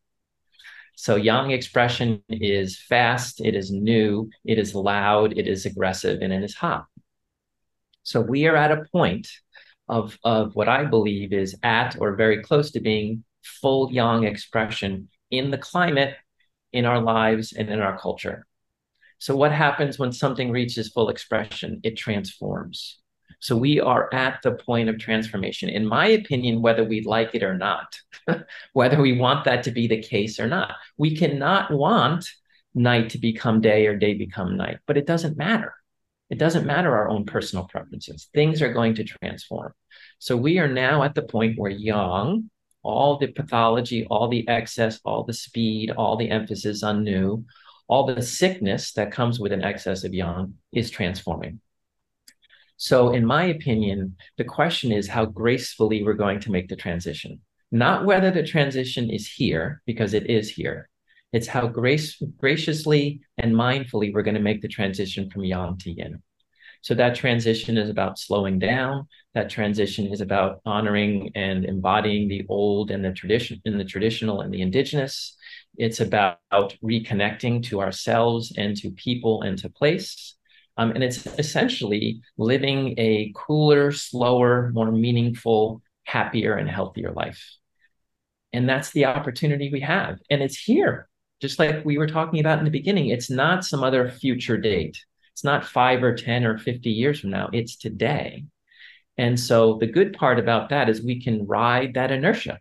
So, 0.96 1.18
yang 1.18 1.52
expression 1.52 2.24
is 2.30 2.80
fast, 2.80 3.42
it 3.42 3.54
is 3.54 3.70
new, 3.70 4.30
it 4.46 4.58
is 4.58 4.74
loud, 4.74 5.38
it 5.38 5.48
is 5.48 5.66
aggressive, 5.66 6.22
and 6.22 6.32
it 6.32 6.44
is 6.44 6.56
hot. 6.56 6.86
So, 8.04 8.22
we 8.22 8.48
are 8.48 8.56
at 8.56 8.72
a 8.72 8.86
point 8.92 9.28
of, 9.90 10.18
of 10.24 10.56
what 10.56 10.70
I 10.70 10.86
believe 10.86 11.34
is 11.34 11.56
at 11.64 11.98
or 12.00 12.16
very 12.16 12.42
close 12.42 12.72
to 12.72 12.80
being 12.80 13.24
full 13.44 13.92
yang 13.92 14.24
expression 14.24 15.10
in 15.30 15.52
the 15.52 15.58
climate, 15.58 16.16
in 16.72 16.86
our 16.86 17.02
lives, 17.02 17.52
and 17.52 17.70
in 17.70 17.82
our 17.82 18.00
culture. 18.00 18.48
So, 19.20 19.36
what 19.36 19.52
happens 19.52 20.00
when 20.00 20.14
something 20.14 20.50
reaches 20.52 20.90
full 20.90 21.10
expression? 21.10 21.82
It 21.84 21.98
transforms. 21.98 23.00
So, 23.40 23.56
we 23.56 23.80
are 23.80 24.14
at 24.14 24.42
the 24.44 24.54
point 24.54 24.90
of 24.90 24.98
transformation, 24.98 25.70
in 25.70 25.86
my 25.86 26.08
opinion, 26.08 26.62
whether 26.62 26.84
we 26.84 27.02
like 27.02 27.36
it 27.36 27.44
or 27.44 27.58
not, 27.58 27.96
whether 28.74 29.02
we 29.02 29.18
want 29.18 29.46
that 29.46 29.64
to 29.64 29.72
be 29.72 29.88
the 29.88 30.02
case 30.02 30.40
or 30.40 30.48
not. 30.48 30.74
We 30.98 31.16
cannot 31.16 31.72
want 31.72 32.28
night 32.74 33.12
to 33.12 33.18
become 33.18 33.62
day 33.62 33.88
or 33.88 33.96
day 33.96 34.14
become 34.14 34.58
night, 34.58 34.80
but 34.88 34.98
it 34.98 35.06
doesn't 35.06 35.38
matter. 35.38 35.74
It 36.30 36.40
doesn't 36.40 36.66
matter 36.66 36.96
our 36.96 37.10
own 37.10 37.26
personal 37.26 37.66
preferences. 37.66 38.30
Things 38.34 38.62
are 38.62 38.74
going 38.74 38.96
to 38.96 39.04
transform. 39.04 39.74
So, 40.20 40.36
we 40.36 40.60
are 40.60 40.68
now 40.68 41.04
at 41.04 41.16
the 41.16 41.24
point 41.24 41.60
where 41.60 41.72
yang, 41.72 42.50
all 42.84 43.18
the 43.18 43.28
pathology, 43.28 44.06
all 44.06 44.28
the 44.28 44.48
excess, 44.48 45.00
all 45.06 45.24
the 45.24 45.34
speed, 45.34 45.92
all 45.92 46.18
the 46.18 46.30
emphasis 46.30 46.84
on 46.84 47.04
new, 47.04 47.46
all 47.88 48.06
the 48.06 48.22
sickness 48.22 48.94
that 48.94 49.12
comes 49.12 49.40
with 49.40 49.52
an 49.52 49.64
excess 49.64 50.04
of 50.04 50.14
yang 50.14 50.56
is 50.74 50.90
transforming. 50.90 51.60
So, 52.78 53.14
in 53.14 53.26
my 53.26 53.46
opinion, 53.46 54.18
the 54.38 54.44
question 54.44 54.92
is 54.92 55.08
how 55.08 55.26
gracefully 55.26 56.04
we're 56.04 56.14
going 56.14 56.42
to 56.42 56.52
make 56.52 56.68
the 56.68 56.76
transition. 56.76 57.40
Not 57.72 58.06
whether 58.06 58.32
the 58.32 58.44
transition 58.44 59.10
is 59.10 59.28
here, 59.28 59.82
because 59.86 60.14
it 60.14 60.30
is 60.30 60.50
here. 60.50 60.90
It's 61.32 61.48
how 61.48 61.68
grace, 61.68 62.22
graciously 62.38 63.22
and 63.38 63.54
mindfully 63.54 64.14
we're 64.14 64.24
going 64.24 64.36
to 64.36 64.42
make 64.42 64.62
the 64.62 64.68
transition 64.68 65.30
from 65.30 65.44
yang 65.44 65.78
to 65.80 65.92
yin. 65.92 66.22
So 66.82 66.94
that 66.94 67.16
transition 67.16 67.78
is 67.78 67.90
about 67.90 68.20
slowing 68.20 68.60
down. 68.60 69.08
That 69.34 69.50
transition 69.50 70.14
is 70.14 70.22
about 70.22 70.62
honoring 70.66 71.32
and 71.34 71.66
embodying 71.66 72.28
the 72.28 72.46
old 72.48 72.92
and 72.92 73.04
the 73.04 73.12
tradition 73.12 73.60
in 73.66 73.78
the 73.78 73.84
traditional 73.84 74.42
and 74.42 74.54
the 74.54 74.62
indigenous. 74.62 75.36
It's 75.78 76.00
about 76.00 76.38
reconnecting 76.84 77.64
to 77.64 77.82
ourselves 77.82 78.54
and 78.56 78.78
to 78.78 78.92
people 78.92 79.42
and 79.42 79.58
to 79.58 79.70
place. 79.70 80.35
Um, 80.78 80.92
and 80.92 81.04
it's 81.04 81.26
essentially 81.40 82.22
living 82.38 82.96
a 82.98 83.32
cooler, 83.36 83.92
slower, 83.92 84.72
more 84.74 84.92
meaningful, 84.92 85.82
happier, 86.04 86.56
and 86.56 86.70
healthier 86.70 87.12
life. 87.12 87.42
And 88.52 88.68
that's 88.68 88.92
the 88.92 89.06
opportunity 89.06 89.70
we 89.72 89.82
have. 89.82 90.20
And 90.30 90.42
it's 90.42 90.58
here, 90.58 91.08
just 91.42 91.60
like 91.60 91.86
we 91.86 91.98
were 91.98 92.08
talking 92.08 92.40
about 92.40 92.60
in 92.60 92.66
the 92.66 92.72
beginning. 92.72 93.08
It's 93.08 93.30
not 93.30 93.66
some 93.66 93.84
other 93.84 94.10
future 94.10 94.58
date, 94.58 94.98
it's 95.34 95.44
not 95.44 95.66
five 95.66 96.04
or 96.04 96.16
10 96.16 96.46
or 96.46 96.58
50 96.58 96.90
years 96.90 97.20
from 97.20 97.32
now, 97.32 97.50
it's 97.52 97.78
today. 97.78 98.46
And 99.18 99.40
so 99.40 99.78
the 99.80 99.88
good 99.88 100.14
part 100.14 100.40
about 100.40 100.70
that 100.70 100.90
is 100.90 101.02
we 101.02 101.22
can 101.22 101.48
ride 101.48 101.94
that 101.94 102.12
inertia 102.12 102.60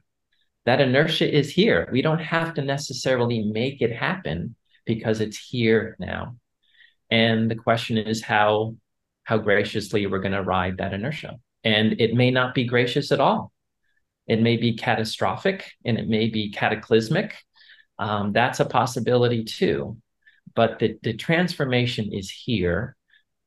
that 0.65 0.81
inertia 0.81 1.31
is 1.31 1.51
here. 1.51 1.89
We 1.93 2.03
don't 2.03 2.21
have 2.21 2.55
to 2.55 2.63
necessarily 2.63 3.43
make 3.43 3.83
it 3.83 3.93
happen 3.93 4.57
because 4.87 5.21
it's 5.21 5.37
here 5.37 5.97
now. 5.99 6.37
And 7.15 7.49
the 7.49 7.55
question 7.55 7.97
is 7.97 8.25
how 8.25 8.75
how 9.23 9.39
graciously 9.39 10.05
we're 10.07 10.19
going 10.27 10.41
to 10.41 10.43
ride 10.43 10.79
that 10.79 10.93
inertia. 10.93 11.39
And 11.63 12.01
it 12.01 12.13
may 12.13 12.31
not 12.33 12.55
be 12.55 12.65
gracious 12.65 13.13
at 13.13 13.21
all. 13.21 13.53
It 14.27 14.43
may 14.43 14.57
be 14.57 14.77
catastrophic 14.77 15.71
and 15.85 15.97
it 15.97 16.09
may 16.09 16.29
be 16.29 16.51
cataclysmic. 16.51 17.37
Um, 18.01 18.33
that's 18.33 18.59
a 18.59 18.65
possibility 18.65 19.45
too. 19.45 19.97
But 20.57 20.81
the, 20.81 20.99
the 21.05 21.15
transformation 21.15 22.13
is 22.13 22.29
here 22.31 22.97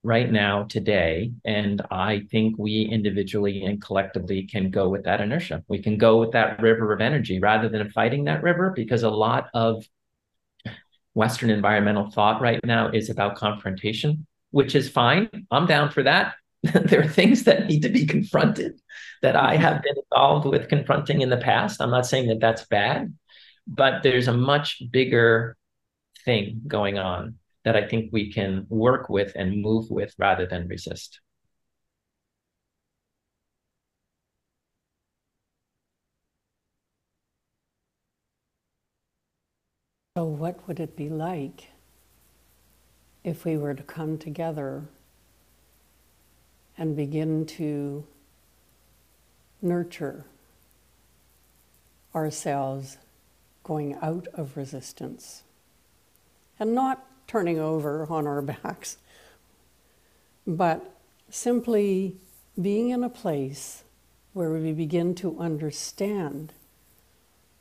right 0.02 0.32
now, 0.32 0.64
today. 0.64 1.34
And 1.44 1.82
I 1.92 2.22
think 2.32 2.56
we 2.58 2.90
individually 2.90 3.66
and 3.66 3.82
collectively 3.82 4.48
can 4.48 4.72
go 4.72 4.88
with 4.88 5.04
that 5.04 5.20
inertia. 5.20 5.64
We 5.68 5.84
can 5.84 5.98
go 5.98 6.18
with 6.22 6.32
that 6.32 6.62
river 6.62 6.94
of 6.94 7.02
energy 7.02 7.40
rather 7.40 7.68
than 7.68 7.92
fighting 7.92 8.24
that 8.26 8.44
river 8.44 8.72
because 8.74 9.04
a 9.04 9.10
lot 9.10 9.50
of 9.54 9.86
Western 11.18 11.50
environmental 11.50 12.12
thought 12.12 12.40
right 12.40 12.60
now 12.64 12.92
is 12.92 13.10
about 13.10 13.36
confrontation, 13.36 14.28
which 14.52 14.76
is 14.76 14.88
fine. 14.88 15.28
I'm 15.50 15.66
down 15.66 15.90
for 15.90 16.04
that. 16.04 16.36
there 16.62 17.02
are 17.02 17.08
things 17.08 17.44
that 17.46 17.66
need 17.66 17.82
to 17.82 17.90
be 17.90 18.06
confronted 18.06 18.80
that 19.24 19.36
I 19.36 19.56
mm-hmm. 19.56 19.64
have 19.64 19.82
been 19.82 19.96
involved 19.98 20.46
with 20.46 20.70
confronting 20.70 21.22
in 21.22 21.32
the 21.32 21.38
past. 21.38 21.82
I'm 21.82 21.90
not 21.90 22.06
saying 22.06 22.28
that 22.28 22.40
that's 22.40 22.68
bad, 22.68 23.16
but 23.66 24.04
there's 24.04 24.28
a 24.28 24.34
much 24.34 24.84
bigger 24.92 25.58
thing 26.24 26.62
going 26.68 27.00
on 27.00 27.40
that 27.66 27.76
I 27.76 27.88
think 27.88 28.12
we 28.14 28.32
can 28.32 28.68
work 28.70 29.10
with 29.10 29.32
and 29.36 29.60
move 29.60 29.90
with 29.90 30.14
rather 30.20 30.46
than 30.46 30.68
resist. 30.68 31.20
So, 40.18 40.24
what 40.24 40.68
would 40.68 40.80
it 40.80 40.96
be 40.96 41.10
like 41.10 41.68
if 43.24 43.46
we 43.46 43.56
were 43.56 43.76
to 43.76 43.84
come 43.84 44.18
together 44.18 44.86
and 46.76 46.96
begin 46.96 47.46
to 47.46 48.04
nurture 49.62 50.26
ourselves 52.16 52.98
going 53.64 53.96
out 54.02 54.28
of 54.34 54.58
resistance 54.58 55.44
and 56.60 56.74
not 56.74 57.06
turning 57.28 57.60
over 57.60 58.08
on 58.10 58.26
our 58.26 58.42
backs, 58.64 58.98
but 60.48 60.96
simply 61.30 62.16
being 62.60 62.90
in 62.90 63.04
a 63.04 63.10
place 63.10 63.84
where 64.34 64.50
we 64.50 64.74
begin 64.74 65.14
to 65.14 65.40
understand 65.40 66.54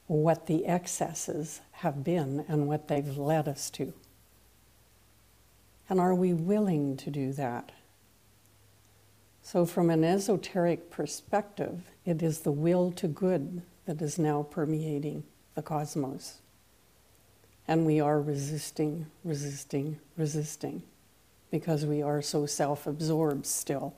what 0.07 0.46
the 0.46 0.64
excesses 0.64 1.61
have 1.76 2.02
been 2.02 2.44
and 2.48 2.66
what 2.66 2.88
they've 2.88 3.16
led 3.18 3.48
us 3.48 3.70
to. 3.70 3.92
And 5.88 6.00
are 6.00 6.14
we 6.14 6.32
willing 6.32 6.96
to 6.96 7.10
do 7.10 7.32
that? 7.32 7.72
So, 9.42 9.64
from 9.64 9.90
an 9.90 10.02
esoteric 10.02 10.90
perspective, 10.90 11.90
it 12.04 12.22
is 12.22 12.40
the 12.40 12.50
will 12.50 12.90
to 12.92 13.06
good 13.06 13.62
that 13.84 14.02
is 14.02 14.18
now 14.18 14.42
permeating 14.42 15.22
the 15.54 15.62
cosmos. 15.62 16.38
And 17.68 17.86
we 17.86 18.00
are 18.00 18.20
resisting, 18.20 19.06
resisting, 19.22 20.00
resisting 20.16 20.82
because 21.50 21.86
we 21.86 22.02
are 22.02 22.22
so 22.22 22.46
self 22.46 22.86
absorbed 22.86 23.46
still. 23.46 23.94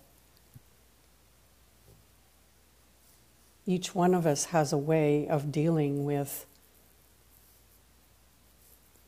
Each 3.67 3.95
one 3.95 4.15
of 4.15 4.27
us 4.27 4.47
has 4.47 4.73
a 4.73 4.79
way 4.79 5.29
of 5.29 5.53
dealing 5.53 6.05
with 6.05 6.47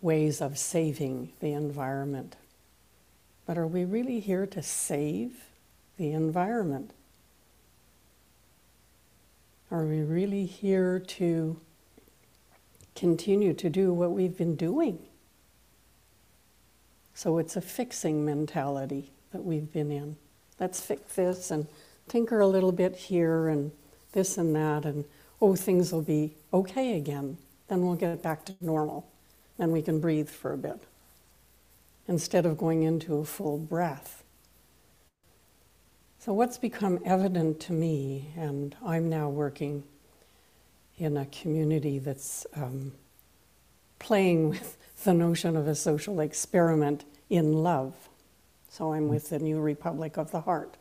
ways 0.00 0.40
of 0.40 0.58
saving 0.58 1.32
the 1.40 1.52
environment. 1.52 2.36
But 3.46 3.58
are 3.58 3.66
we 3.66 3.84
really 3.84 4.20
here 4.20 4.46
to 4.46 4.62
save 4.62 5.44
the 5.96 6.12
environment? 6.12 6.92
Are 9.70 9.84
we 9.84 10.00
really 10.00 10.46
here 10.46 10.98
to 10.98 11.60
continue 13.00 13.54
to 13.54 13.70
do 13.70 13.94
what 13.94 14.12
we've 14.12 14.36
been 14.36 14.56
doing. 14.56 14.98
So 17.14 17.38
it's 17.38 17.56
a 17.56 17.62
fixing 17.62 18.26
mentality 18.26 19.10
that 19.32 19.42
we've 19.42 19.72
been 19.72 19.90
in. 19.90 20.16
Let's 20.58 20.82
fix 20.82 21.14
this 21.14 21.50
and 21.50 21.66
tinker 22.08 22.40
a 22.40 22.46
little 22.46 22.72
bit 22.72 22.94
here 22.94 23.48
and 23.48 23.72
this 24.12 24.36
and 24.36 24.54
that, 24.54 24.84
and 24.84 25.06
oh, 25.40 25.56
things 25.56 25.92
will 25.92 26.02
be 26.02 26.34
okay 26.52 26.98
again. 26.98 27.38
Then 27.68 27.86
we'll 27.86 27.94
get 27.94 28.22
back 28.22 28.44
to 28.46 28.54
normal. 28.60 29.06
Then 29.60 29.72
we 29.72 29.82
can 29.82 30.00
breathe 30.00 30.30
for 30.30 30.54
a 30.54 30.56
bit 30.56 30.80
instead 32.08 32.46
of 32.46 32.56
going 32.56 32.82
into 32.82 33.18
a 33.18 33.26
full 33.26 33.58
breath. 33.58 34.24
So, 36.18 36.32
what's 36.32 36.56
become 36.56 36.98
evident 37.04 37.60
to 37.60 37.74
me, 37.74 38.32
and 38.38 38.74
I'm 38.82 39.10
now 39.10 39.28
working 39.28 39.82
in 40.96 41.18
a 41.18 41.26
community 41.26 41.98
that's 41.98 42.46
um, 42.56 42.92
playing 43.98 44.48
with 44.48 44.78
the 45.04 45.12
notion 45.12 45.58
of 45.58 45.68
a 45.68 45.74
social 45.74 46.20
experiment 46.20 47.04
in 47.28 47.52
love. 47.52 47.92
So 48.70 48.94
I'm 48.94 49.08
with 49.08 49.28
the 49.28 49.40
New 49.40 49.60
Republic 49.60 50.16
of 50.16 50.30
the 50.30 50.40
Heart 50.40 50.78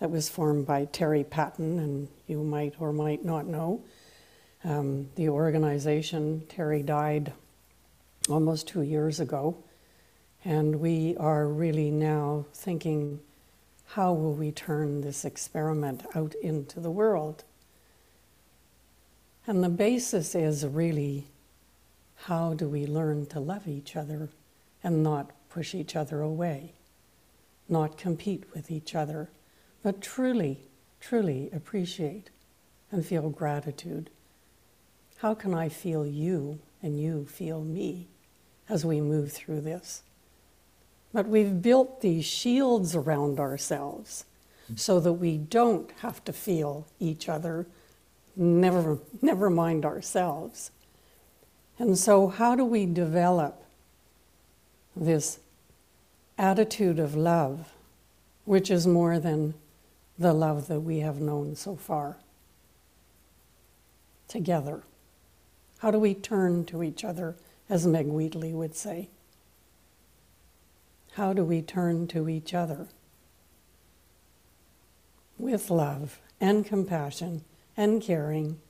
that 0.00 0.10
was 0.10 0.28
formed 0.28 0.66
by 0.66 0.84
Terry 0.84 1.24
Patten, 1.24 1.78
and 1.78 2.08
you 2.26 2.42
might 2.42 2.74
or 2.78 2.92
might 2.92 3.24
not 3.24 3.46
know. 3.46 3.82
Um, 4.64 5.08
the 5.14 5.30
organization, 5.30 6.42
Terry 6.50 6.82
died 6.82 7.32
almost 8.28 8.66
two 8.66 8.82
years 8.82 9.20
ago, 9.20 9.56
and 10.44 10.80
we 10.80 11.16
are 11.18 11.46
really 11.46 11.90
now 11.90 12.46
thinking 12.54 13.20
how 13.86 14.12
will 14.12 14.34
we 14.34 14.50
turn 14.50 15.02
this 15.02 15.24
experiment 15.24 16.04
out 16.14 16.34
into 16.42 16.80
the 16.80 16.90
world? 16.90 17.44
And 19.46 19.62
the 19.62 19.68
basis 19.68 20.34
is 20.34 20.66
really 20.66 21.26
how 22.14 22.54
do 22.54 22.68
we 22.68 22.86
learn 22.86 23.26
to 23.26 23.40
love 23.40 23.68
each 23.68 23.94
other 23.94 24.30
and 24.82 25.02
not 25.02 25.30
push 25.50 25.74
each 25.74 25.94
other 25.94 26.20
away, 26.20 26.72
not 27.68 27.98
compete 27.98 28.44
with 28.54 28.70
each 28.70 28.94
other, 28.94 29.28
but 29.82 30.00
truly, 30.00 30.60
truly 30.98 31.50
appreciate 31.52 32.30
and 32.90 33.04
feel 33.04 33.28
gratitude. 33.28 34.08
How 35.18 35.34
can 35.34 35.52
I 35.52 35.68
feel 35.68 36.06
you 36.06 36.58
and 36.82 36.98
you 36.98 37.26
feel 37.26 37.62
me 37.62 38.08
as 38.68 38.84
we 38.84 39.00
move 39.00 39.32
through 39.32 39.60
this? 39.60 40.02
But 41.12 41.28
we've 41.28 41.62
built 41.62 42.00
these 42.00 42.24
shields 42.24 42.96
around 42.96 43.38
ourselves 43.38 44.24
so 44.74 44.98
that 45.00 45.12
we 45.14 45.36
don't 45.36 45.90
have 46.00 46.24
to 46.24 46.32
feel 46.32 46.86
each 46.98 47.28
other, 47.28 47.66
never, 48.34 48.98
never 49.22 49.50
mind 49.50 49.84
ourselves. 49.84 50.70
And 51.78 51.98
so, 51.98 52.28
how 52.28 52.54
do 52.54 52.64
we 52.64 52.86
develop 52.86 53.62
this 54.96 55.38
attitude 56.38 56.98
of 56.98 57.14
love, 57.14 57.72
which 58.44 58.70
is 58.70 58.86
more 58.86 59.18
than 59.18 59.54
the 60.18 60.32
love 60.32 60.68
that 60.68 60.80
we 60.80 61.00
have 61.00 61.20
known 61.20 61.56
so 61.56 61.76
far? 61.76 62.16
Together. 64.28 64.82
How 65.78 65.90
do 65.90 65.98
we 65.98 66.14
turn 66.14 66.64
to 66.66 66.82
each 66.82 67.04
other, 67.04 67.36
as 67.68 67.86
Meg 67.86 68.06
Wheatley 68.06 68.52
would 68.52 68.74
say? 68.74 69.08
How 71.12 71.32
do 71.32 71.44
we 71.44 71.62
turn 71.62 72.06
to 72.08 72.28
each 72.28 72.52
other? 72.52 72.88
With 75.38 75.70
love 75.70 76.20
and 76.40 76.64
compassion 76.64 77.44
and 77.76 78.02
caring 78.02 78.60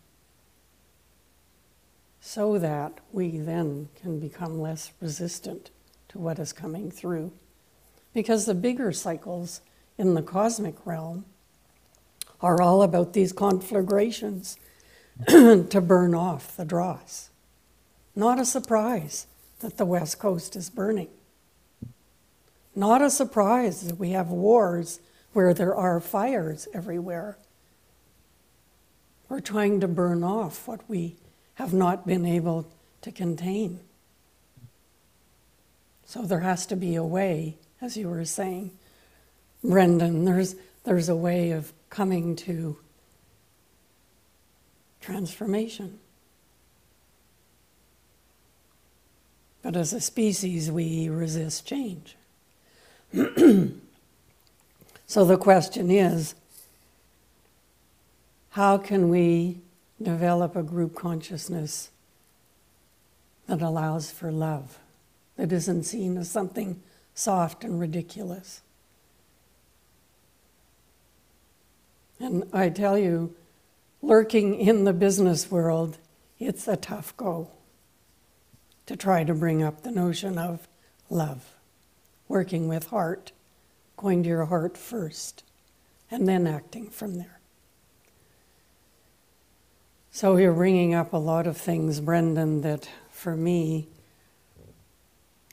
so 2.21 2.59
that 2.59 3.01
we 3.13 3.39
then 3.39 3.89
can 4.01 4.19
become 4.19 4.59
less 4.59 4.93
resistant 4.99 5.71
to 6.09 6.19
what 6.19 6.39
is 6.39 6.55
coming 6.55 6.91
through. 6.91 7.31
Because 8.15 8.47
the 8.47 8.55
bigger 8.55 8.93
cycles 8.93 9.61
in 9.99 10.15
the 10.15 10.23
cosmic 10.23 10.75
realm 10.87 11.27
are 12.41 12.63
all 12.63 12.83
about 12.83 13.13
these 13.13 13.33
conflagrations 13.33 14.59
to 15.29 15.83
burn 15.87 16.15
off 16.15 16.57
the 16.57 16.65
dross. 16.65 17.29
Not 18.17 18.39
a 18.39 18.45
surprise 18.45 19.27
that 19.61 19.77
the 19.77 19.85
West 19.85 20.19
Coast 20.19 20.57
is 20.57 20.71
burning. 20.71 21.09
Not 22.75 23.03
a 23.03 23.11
surprise 23.11 23.83
that 23.87 23.99
we 23.99 24.11
have 24.11 24.29
wars 24.29 25.01
where 25.33 25.55
there 25.55 25.75
are 25.75 26.01
fires 26.01 26.69
everywhere. 26.73 27.39
We're 29.29 29.41
trying 29.41 29.81
to 29.81 29.89
burn 29.89 30.23
off 30.23 30.69
what 30.69 30.89
we 30.89 31.17
have 31.55 31.73
not 31.73 32.07
been 32.07 32.27
able 32.27 32.71
to 33.03 33.13
contain. 33.13 33.81
So 36.05 36.23
there 36.23 36.41
has 36.41 36.67
to 36.67 36.77
be 36.77 36.95
a 36.95 37.05
way, 37.05 37.57
as 37.81 37.97
you 37.97 38.09
were 38.09 38.25
saying, 38.25 38.73
Brendan, 39.63 40.25
there's, 40.25 40.55
there's 40.85 41.09
a 41.09 41.17
way 41.17 41.53
of 41.53 41.73
coming 41.91 42.37
to 42.37 42.77
transformation. 45.01 45.99
But 49.65 49.77
as 49.77 49.95
a 49.95 50.01
species, 50.01 50.71
we 50.71 51.09
resist 51.09 51.67
change. 51.67 52.17
so 55.07 55.25
the 55.25 55.39
question 55.39 55.91
is 55.91 56.35
how 58.51 58.77
can 58.77 59.09
we 59.09 59.63
develop 60.03 60.55
a 60.55 60.63
group 60.63 60.95
consciousness 60.95 61.91
that 63.47 63.63
allows 63.63 64.11
for 64.11 64.31
love, 64.31 64.79
that 65.37 65.51
isn't 65.51 65.85
seen 65.85 66.19
as 66.19 66.31
something 66.31 66.83
soft 67.15 67.65
and 67.65 67.81
ridiculous. 67.81 68.61
And 72.21 72.45
I 72.53 72.69
tell 72.69 72.99
you, 72.99 73.35
lurking 74.03 74.61
in 74.61 74.85
the 74.85 74.93
business 74.93 75.51
world, 75.51 75.97
it's 76.39 76.69
a 76.69 76.77
tough 76.77 77.17
go 77.17 77.49
to 78.87 78.97
try 78.97 79.25
to 79.25 79.35
bring 79.35 79.63
up 79.63 79.83
the 79.83 79.91
notion 79.91 80.39
of 80.39 80.69
love, 81.11 81.55
working 82.29 82.69
with 82.69 82.89
heart, 82.89 83.33
going 83.97 84.23
to 84.23 84.29
your 84.29 84.47
heart 84.47 84.77
first, 84.77 85.43
and 86.11 86.29
then 86.29 86.47
acting 86.47 86.91
from 86.91 87.17
there. 87.17 87.41
So 90.11 90.37
you're 90.37 90.53
bringing 90.53 90.95
up 90.95 91.13
a 91.13 91.17
lot 91.19 91.47
of 91.47 91.57
things, 91.57 92.01
Brendan, 92.01 92.61
that 92.61 92.89
for 93.11 93.37
me 93.37 93.89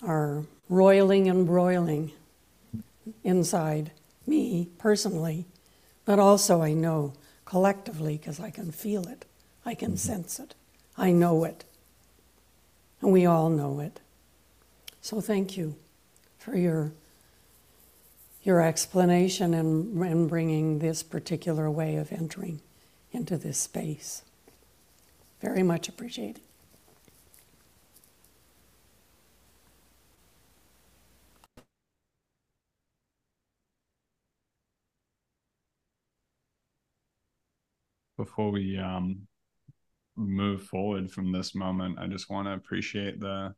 are 0.03 0.43
roiling 0.69 1.27
and 1.27 1.47
broiling 1.47 2.11
inside 3.23 3.91
me 4.27 4.69
personally, 4.77 5.45
but 6.05 6.19
also 6.19 6.61
I 6.61 6.73
know 6.73 7.13
collectively 7.45 8.17
because 8.17 8.39
I 8.39 8.49
can 8.49 8.71
feel 8.71 9.07
it, 9.07 9.25
I 9.65 9.73
can 9.73 9.89
mm-hmm. 9.89 9.97
sense 9.97 10.39
it, 10.39 10.53
I 10.97 11.11
know 11.11 11.43
it, 11.43 11.63
and 13.01 13.11
we 13.11 13.25
all 13.25 13.49
know 13.49 13.79
it. 13.79 13.99
So 15.01 15.21
thank 15.21 15.57
you 15.57 15.75
for 16.39 16.55
your 16.55 16.93
your 18.43 18.61
explanation 18.61 19.53
and, 19.53 20.01
and 20.03 20.29
bringing 20.29 20.79
this 20.79 21.03
particular 21.03 21.69
way 21.69 21.97
of 21.97 22.11
entering 22.11 22.61
into 23.11 23.37
this 23.37 23.57
space. 23.57 24.23
Very 25.41 25.63
much 25.63 25.89
appreciated. 25.89 26.41
Before 38.17 38.51
we 38.51 38.77
um, 38.77 39.27
move 40.27 40.63
forward 40.63 41.11
from 41.11 41.31
this 41.31 41.55
moment, 41.55 41.99
I 41.99 42.07
just 42.07 42.29
want 42.29 42.47
to 42.47 42.53
appreciate 42.53 43.19
the 43.19 43.53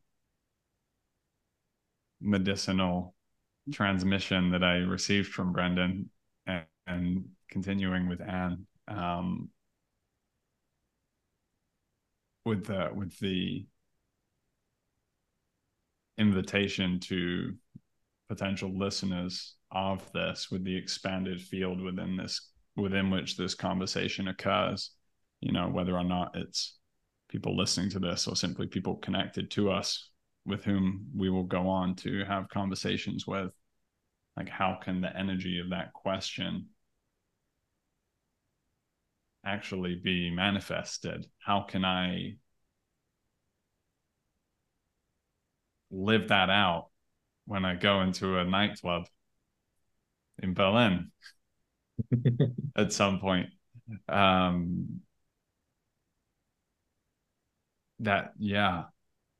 medicinal 2.20 3.14
transmission 3.72 4.50
that 4.50 4.64
I 4.64 4.76
received 4.76 5.32
from 5.32 5.52
Brendan 5.52 6.10
and, 6.46 6.64
and 6.86 7.24
continuing 7.50 8.08
with 8.08 8.20
Anne. 8.20 8.66
Um, 8.88 9.50
with 12.44 12.66
the 12.66 12.90
with 12.94 13.18
the 13.20 13.66
invitation 16.18 17.00
to 17.00 17.54
potential 18.28 18.70
listeners 18.76 19.54
of 19.70 20.10
this 20.12 20.50
with 20.50 20.64
the 20.64 20.76
expanded 20.76 21.40
field 21.40 21.80
within 21.80 22.16
this 22.16 22.50
within 22.76 23.10
which 23.10 23.36
this 23.36 23.54
conversation 23.54 24.28
occurs 24.28 24.90
you 25.44 25.52
know 25.52 25.68
whether 25.68 25.94
or 25.94 26.04
not 26.04 26.34
it's 26.34 26.78
people 27.28 27.54
listening 27.54 27.90
to 27.90 27.98
this 27.98 28.26
or 28.26 28.34
simply 28.34 28.66
people 28.66 28.96
connected 28.96 29.50
to 29.50 29.70
us 29.70 30.08
with 30.46 30.64
whom 30.64 31.06
we 31.14 31.28
will 31.28 31.44
go 31.44 31.68
on 31.68 31.94
to 31.94 32.24
have 32.24 32.48
conversations 32.48 33.26
with 33.26 33.52
like 34.38 34.48
how 34.48 34.78
can 34.82 35.02
the 35.02 35.16
energy 35.16 35.60
of 35.60 35.70
that 35.70 35.92
question 35.92 36.66
actually 39.44 39.96
be 40.02 40.30
manifested? 40.30 41.26
How 41.38 41.60
can 41.60 41.84
I 41.84 42.36
live 45.90 46.28
that 46.28 46.48
out 46.48 46.88
when 47.44 47.66
I 47.66 47.74
go 47.74 48.00
into 48.00 48.38
a 48.38 48.44
nightclub 48.44 49.04
in 50.42 50.54
Berlin 50.54 51.10
at 52.76 52.94
some 52.94 53.20
point? 53.20 53.50
Um, 54.08 55.02
that 58.00 58.32
yeah, 58.38 58.84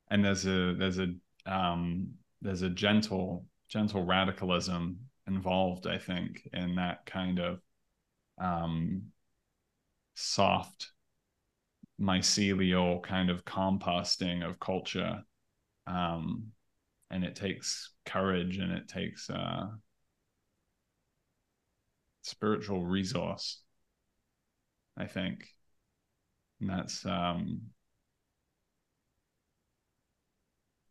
and 0.09 0.23
there's 0.23 0.45
a 0.45 0.75
there's 0.75 0.99
a 0.99 1.13
um, 1.45 2.13
there's 2.41 2.61
a 2.61 2.69
gentle 2.69 3.45
gentle 3.69 4.03
radicalism 4.05 4.99
involved, 5.27 5.87
I 5.87 5.97
think, 5.97 6.47
in 6.53 6.75
that 6.75 7.05
kind 7.05 7.39
of 7.39 7.59
um, 8.39 9.03
soft 10.15 10.91
mycelial 11.99 13.01
kind 13.03 13.29
of 13.29 13.45
composting 13.45 14.47
of 14.47 14.59
culture. 14.59 15.23
Um, 15.87 16.51
and 17.11 17.23
it 17.23 17.35
takes 17.35 17.91
courage 18.05 18.57
and 18.57 18.71
it 18.71 18.87
takes 18.87 19.29
uh, 19.29 19.67
spiritual 22.23 22.85
resource 22.85 23.61
i 24.97 25.05
think. 25.05 25.49
And 26.59 26.69
that's 26.69 27.05
um 27.05 27.61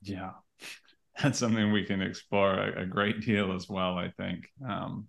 yeah. 0.04 0.30
That's 1.22 1.38
something 1.38 1.72
we 1.72 1.84
can 1.84 2.02
explore 2.02 2.54
a, 2.54 2.82
a 2.82 2.86
great 2.86 3.20
deal 3.22 3.52
as 3.54 3.68
well 3.68 3.98
i 3.98 4.10
think. 4.10 4.46
Um, 4.68 5.08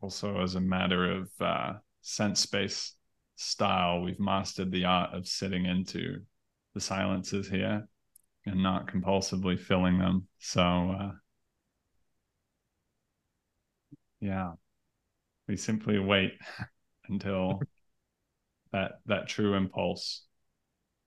also 0.00 0.40
as 0.42 0.54
a 0.54 0.60
matter 0.60 1.10
of 1.10 1.30
uh, 1.40 1.74
SENSESPACE 2.02 2.92
style, 3.36 4.02
we've 4.02 4.20
mastered 4.20 4.70
the 4.70 4.84
art 4.84 5.14
of 5.14 5.26
sitting 5.26 5.66
into 5.66 6.20
the 6.74 6.80
silences 6.80 7.48
here 7.48 7.86
and 8.46 8.62
not 8.62 8.88
compulsively 8.88 9.58
filling 9.58 9.98
them. 9.98 10.26
So, 10.38 10.62
uh, 10.62 11.12
yeah, 14.20 14.52
we 15.48 15.56
simply 15.56 15.98
wait 15.98 16.32
until 17.08 17.60
that 18.72 18.92
that 19.06 19.28
true 19.28 19.54
impulse 19.54 20.24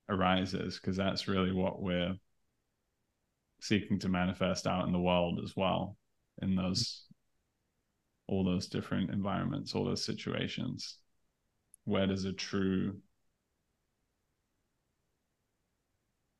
arises 0.07 0.79
because 0.79 0.97
that's 0.97 1.27
really 1.27 1.51
what 1.51 1.81
we're 1.81 2.15
seeking 3.59 3.99
to 3.99 4.09
manifest 4.09 4.67
out 4.67 4.85
in 4.85 4.91
the 4.91 4.99
world 4.99 5.39
as 5.43 5.55
well 5.55 5.97
in 6.41 6.55
those 6.55 7.05
all 8.27 8.43
those 8.43 8.67
different 8.67 9.09
environments 9.09 9.73
all 9.73 9.85
those 9.85 10.03
situations 10.03 10.99
where 11.85 12.07
does 12.07 12.25
a 12.25 12.33
true 12.33 12.97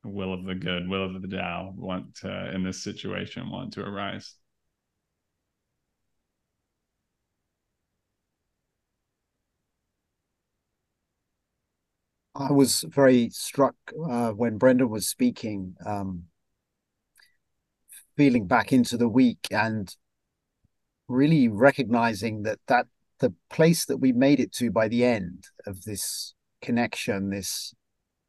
will 0.03 0.33
of 0.33 0.43
the 0.43 0.55
good 0.55 0.87
will 0.87 1.15
of 1.15 1.21
the 1.21 1.27
Tao 1.27 1.73
want 1.75 2.15
to, 2.17 2.53
in 2.53 2.63
this 2.63 2.83
situation 2.83 3.49
want 3.49 3.73
to 3.73 3.81
arise? 3.81 4.35
I 12.35 12.51
was 12.51 12.83
very 12.89 13.29
struck 13.29 13.75
uh, 14.09 14.31
when 14.31 14.57
Brendan 14.57 14.89
was 14.89 15.07
speaking, 15.07 15.75
um, 15.85 16.25
feeling 18.17 18.45
back 18.45 18.73
into 18.73 18.97
the 18.97 19.07
week 19.07 19.47
and 19.51 19.93
really 21.07 21.47
recognizing 21.47 22.43
that 22.43 22.59
that 22.67 22.87
the 23.19 23.33
place 23.49 23.85
that 23.85 23.97
we 23.97 24.11
made 24.11 24.39
it 24.39 24.51
to 24.53 24.71
by 24.71 24.87
the 24.87 25.05
end 25.05 25.45
of 25.65 25.83
this 25.83 26.33
connection, 26.61 27.29
this 27.29 27.73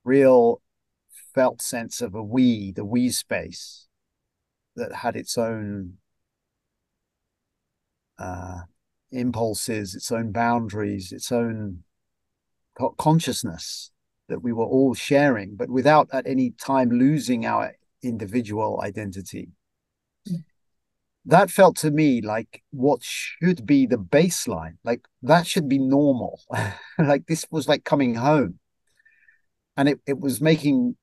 real 0.05 0.61
felt 1.35 1.61
sense 1.61 2.01
of 2.01 2.15
a 2.15 2.23
we, 2.23 2.73
the 2.73 2.85
we 2.85 3.09
space 3.11 3.87
that 4.77 4.93
had 4.93 5.17
its 5.17 5.37
own 5.37 5.95
uh, 8.19 8.61
impulses, 9.11 9.95
its 9.95 10.11
own 10.13 10.33
boundaries, 10.33 11.13
its 11.13 11.33
own 11.33 11.83
consciousness 12.99 13.91
that 14.29 14.43
we 14.43 14.53
were 14.53 14.65
all 14.65 14.95
sharing, 14.95 15.57
but 15.57 15.71
without 15.71 16.09
at 16.13 16.27
any 16.27 16.51
time 16.51 16.91
losing 16.91 17.47
our 17.47 17.73
individual 18.03 18.81
identity. 18.83 19.49
That 21.27 21.51
felt 21.51 21.77
to 21.79 21.91
me 21.91 22.21
like 22.21 22.63
what 22.71 23.03
should 23.03 23.67
be 23.67 23.87
the 23.87 23.99
baseline. 23.99 24.77
Like 24.85 25.07
that 25.23 25.47
should 25.47 25.69
be 25.69 25.79
normal. 25.79 26.41
like 26.99 27.27
this 27.27 27.45
was 27.51 27.69
like 27.69 27.85
coming 27.85 28.15
home. 28.15 28.59
And 29.77 29.89
it, 29.89 30.01
it 30.07 30.19
was 30.19 30.41
making, 30.41 30.97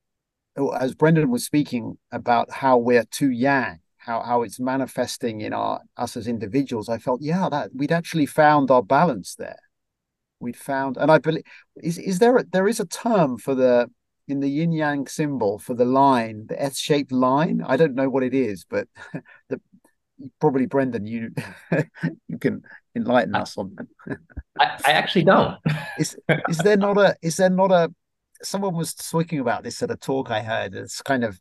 as 0.78 0.94
Brendan 0.94 1.30
was 1.30 1.44
speaking 1.44 1.98
about 2.10 2.50
how 2.50 2.78
we're 2.78 3.04
too 3.04 3.30
yang, 3.30 3.80
how, 3.98 4.22
how 4.22 4.42
it's 4.42 4.58
manifesting 4.58 5.42
in 5.42 5.52
our 5.52 5.80
us 5.96 6.16
as 6.16 6.26
individuals, 6.26 6.88
I 6.88 6.98
felt, 6.98 7.20
yeah, 7.22 7.48
that 7.50 7.70
we'd 7.74 7.92
actually 7.92 8.26
found 8.26 8.70
our 8.70 8.82
balance 8.82 9.36
there 9.36 9.60
we'd 10.44 10.56
found, 10.56 10.96
and 10.96 11.10
I 11.10 11.18
believe 11.18 11.42
is 11.82 11.98
is 11.98 12.20
there 12.20 12.36
a, 12.36 12.44
there 12.44 12.68
is 12.68 12.78
a 12.78 12.86
term 12.86 13.38
for 13.38 13.54
the 13.56 13.90
in 14.28 14.40
the 14.40 14.48
yin 14.48 14.72
yang 14.72 15.06
symbol 15.06 15.58
for 15.58 15.74
the 15.74 15.84
line, 15.84 16.46
the 16.48 16.62
S 16.62 16.78
shaped 16.78 17.12
line. 17.12 17.62
I 17.66 17.76
don't 17.76 17.94
know 17.94 18.08
what 18.08 18.22
it 18.22 18.34
is, 18.34 18.64
but 18.68 18.86
the 19.48 19.60
probably 20.40 20.66
Brendan, 20.66 21.06
you 21.06 21.30
you 22.28 22.38
can 22.38 22.62
enlighten 22.94 23.34
us 23.34 23.56
on. 23.56 23.76
I, 24.58 24.78
I 24.86 24.92
actually 24.92 25.24
don't. 25.24 25.58
is 25.98 26.16
is 26.48 26.58
there 26.58 26.76
not 26.76 26.98
a 26.98 27.16
is 27.22 27.36
there 27.36 27.50
not 27.50 27.70
a 27.70 27.92
someone 28.42 28.74
was 28.74 28.94
talking 28.94 29.40
about 29.40 29.62
this 29.64 29.82
at 29.82 29.90
a 29.90 29.96
talk 29.96 30.30
I 30.30 30.42
heard. 30.42 30.74
It's 30.74 31.02
kind 31.02 31.24
of 31.24 31.40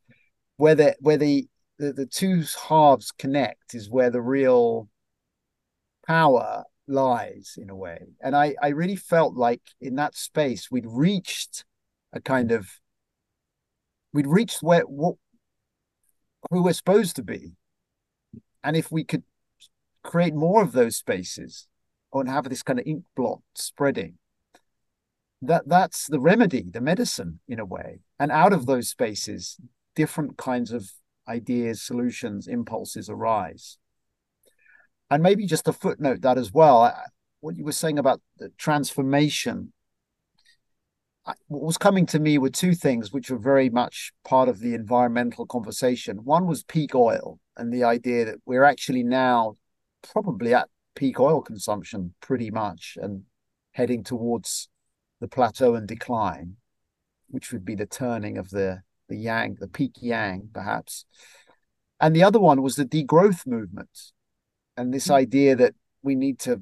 where 0.58 0.76
the 0.76 0.96
where 1.00 1.18
the 1.18 1.48
the, 1.80 1.94
the 1.94 2.06
two 2.06 2.44
halves 2.68 3.12
connect 3.12 3.74
is 3.74 3.90
where 3.90 4.10
the 4.10 4.22
real 4.22 4.88
power 6.06 6.64
lies 6.88 7.56
in 7.58 7.70
a 7.70 7.76
way. 7.76 8.00
And 8.22 8.36
I, 8.36 8.56
I 8.62 8.70
really 8.70 8.96
felt 8.96 9.36
like 9.36 9.62
in 9.82 9.96
that 9.96 10.16
space 10.16 10.70
we'd 10.70 10.86
reached 10.86 11.66
a 12.12 12.22
kind 12.22 12.52
of 12.52 12.70
we'd 14.14 14.28
reached 14.28 14.62
where 14.62 14.82
what 14.82 15.16
who 16.52 16.64
we're 16.64 16.74
supposed 16.74 17.16
to 17.16 17.24
be. 17.24 17.54
And 18.64 18.76
if 18.76 18.92
we 18.92 19.04
could 19.04 19.24
create 20.04 20.34
more 20.34 20.62
of 20.62 20.72
those 20.72 20.98
spaces 20.98 21.68
and 22.14 22.30
have 22.30 22.50
this 22.50 22.64
kind 22.64 22.80
of 22.80 22.88
ink 22.88 23.04
blot 23.16 23.42
spreading, 23.56 24.18
that 25.42 25.68
that's 25.68 26.08
the 26.08 26.20
remedy, 26.20 26.66
the 26.70 26.82
medicine 26.82 27.40
in 27.48 27.60
a 27.60 27.66
way. 27.66 28.00
And 28.20 28.32
out 28.32 28.54
of 28.54 28.66
those 28.66 28.90
spaces, 28.90 29.58
different 29.96 30.38
kinds 30.38 30.72
of 30.72 30.90
ideas, 31.28 31.82
solutions, 31.82 32.48
impulses 32.48 33.10
arise. 33.10 33.78
And 35.10 35.22
maybe 35.22 35.46
just 35.46 35.68
a 35.68 35.74
footnote 35.74 36.22
that 36.22 36.38
as 36.38 36.52
well 36.52 36.94
what 37.42 37.58
you 37.58 37.66
were 37.66 37.74
saying 37.74 38.00
about 38.00 38.22
the 38.38 38.50
transformation 38.58 39.74
what 41.48 41.64
was 41.64 41.78
coming 41.78 42.06
to 42.08 42.20
me 42.20 42.38
were 42.38 42.50
two 42.50 42.76
things 42.76 43.12
which 43.12 43.30
were 43.30 43.38
very 43.38 43.70
much 43.70 44.12
part 44.26 44.50
of 44.50 44.60
the 44.60 44.74
environmental 44.74 45.46
conversation. 45.46 46.18
One 46.18 46.48
was 46.48 46.64
peak 46.64 46.94
oil 46.94 47.40
and 47.58 47.72
the 47.72 47.84
idea 47.84 48.26
that 48.26 48.40
we're 48.46 48.64
actually 48.64 49.04
now 49.04 49.56
probably 50.12 50.54
at 50.54 50.70
peak 50.96 51.20
oil 51.20 51.42
consumption 51.42 52.14
pretty 52.22 52.52
much 52.52 52.98
and 53.02 53.24
heading 53.72 54.04
towards 54.04 54.70
the 55.20 55.28
plateau 55.28 55.76
and 55.76 55.88
decline 55.88 56.56
which 57.34 57.52
would 57.52 57.66
be 57.66 57.74
the 57.74 57.88
turning 57.88 58.38
of 58.38 58.52
the 58.52 58.82
the 59.10 59.18
yang 59.18 59.58
the 59.60 59.68
peak 59.68 59.94
yang 60.02 60.50
perhaps. 60.54 61.06
And 62.00 62.16
the 62.16 62.24
other 62.24 62.40
one 62.40 62.62
was 62.62 62.76
the 62.76 62.86
degrowth 62.86 63.48
movement 63.48 64.12
and 64.78 64.94
this 64.94 65.08
hmm. 65.08 65.14
idea 65.14 65.56
that 65.56 65.74
we 66.04 66.16
need 66.16 66.40
to 66.40 66.62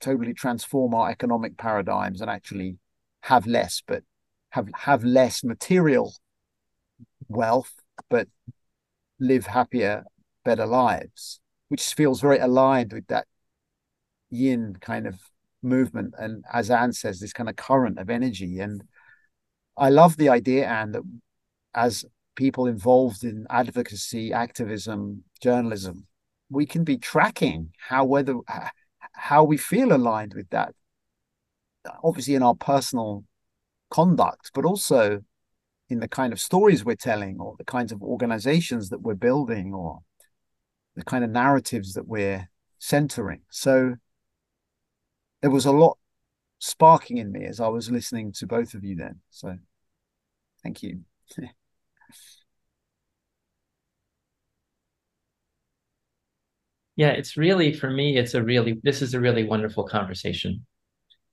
totally 0.00 0.34
transform 0.34 0.94
our 0.94 1.10
economic 1.10 1.56
paradigms 1.56 2.20
and 2.20 2.30
actually 2.30 2.76
have 3.22 3.46
less, 3.46 3.82
but 3.86 4.02
have 4.50 4.68
have 4.74 5.04
less 5.04 5.42
material 5.42 6.14
wealth, 7.28 7.72
but 8.08 8.28
live 9.20 9.46
happier, 9.46 10.04
better 10.44 10.66
lives, 10.66 11.40
which 11.68 11.94
feels 11.94 12.20
very 12.20 12.38
aligned 12.38 12.92
with 12.92 13.06
that 13.08 13.26
yin 14.30 14.76
kind 14.80 15.06
of 15.06 15.20
movement. 15.62 16.14
And 16.18 16.44
as 16.52 16.70
Anne 16.70 16.92
says, 16.92 17.20
this 17.20 17.32
kind 17.32 17.48
of 17.48 17.56
current 17.56 17.98
of 17.98 18.10
energy. 18.10 18.58
And 18.58 18.82
I 19.76 19.90
love 19.90 20.16
the 20.16 20.28
idea, 20.28 20.66
Anne, 20.66 20.92
that 20.92 21.02
as 21.74 22.04
people 22.34 22.66
involved 22.66 23.22
in 23.22 23.46
advocacy, 23.50 24.32
activism, 24.32 25.24
journalism, 25.42 26.06
we 26.50 26.66
can 26.66 26.84
be 26.84 26.98
tracking 26.98 27.62
mm. 27.62 27.70
how 27.78 28.04
whether 28.04 28.34
how 29.12 29.44
we 29.44 29.56
feel 29.56 29.92
aligned 29.92 30.34
with 30.34 30.48
that 30.50 30.74
obviously 32.02 32.34
in 32.34 32.42
our 32.42 32.54
personal 32.54 33.24
conduct 33.90 34.50
but 34.54 34.64
also 34.64 35.20
in 35.90 36.00
the 36.00 36.08
kind 36.08 36.32
of 36.32 36.40
stories 36.40 36.84
we're 36.84 36.94
telling 36.94 37.40
or 37.40 37.56
the 37.58 37.64
kinds 37.64 37.92
of 37.92 38.02
organizations 38.02 38.88
that 38.90 39.02
we're 39.02 39.14
building 39.14 39.74
or 39.74 40.00
the 40.94 41.04
kind 41.04 41.24
of 41.24 41.30
narratives 41.30 41.94
that 41.94 42.06
we're 42.06 42.48
centering. 42.78 43.42
So 43.50 43.96
there 45.42 45.50
was 45.50 45.66
a 45.66 45.72
lot 45.72 45.98
sparking 46.58 47.16
in 47.16 47.32
me 47.32 47.46
as 47.46 47.58
i 47.58 47.66
was 47.66 47.90
listening 47.90 48.32
to 48.32 48.46
both 48.46 48.74
of 48.74 48.84
you 48.84 48.94
then. 48.94 49.20
So 49.30 49.56
thank 50.62 50.82
you. 50.82 51.00
Yeah, 56.96 57.10
it's 57.12 57.36
really 57.38 57.72
for 57.72 57.90
me. 57.90 58.18
It's 58.18 58.34
a 58.34 58.42
really 58.42 58.78
this 58.82 59.00
is 59.00 59.14
a 59.14 59.20
really 59.20 59.44
wonderful 59.44 59.84
conversation, 59.84 60.66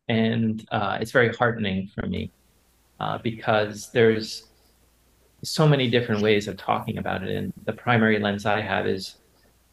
and 0.08 0.66
uh, 0.72 0.98
it's 1.02 1.12
very 1.12 1.36
heartening 1.36 1.90
for 1.94 2.08
me 2.08 2.32
uh, 3.00 3.18
because 3.20 3.92
there's 3.92 4.47
so 5.44 5.68
many 5.68 5.90
different 5.90 6.22
ways 6.22 6.48
of 6.48 6.58
talking 6.58 6.98
about 6.98 7.24
it. 7.24 7.36
And 7.36 7.54
the 7.66 7.74
primary 7.74 8.20
lens 8.20 8.46
I 8.46 8.62
have 8.62 8.88
is 8.88 9.18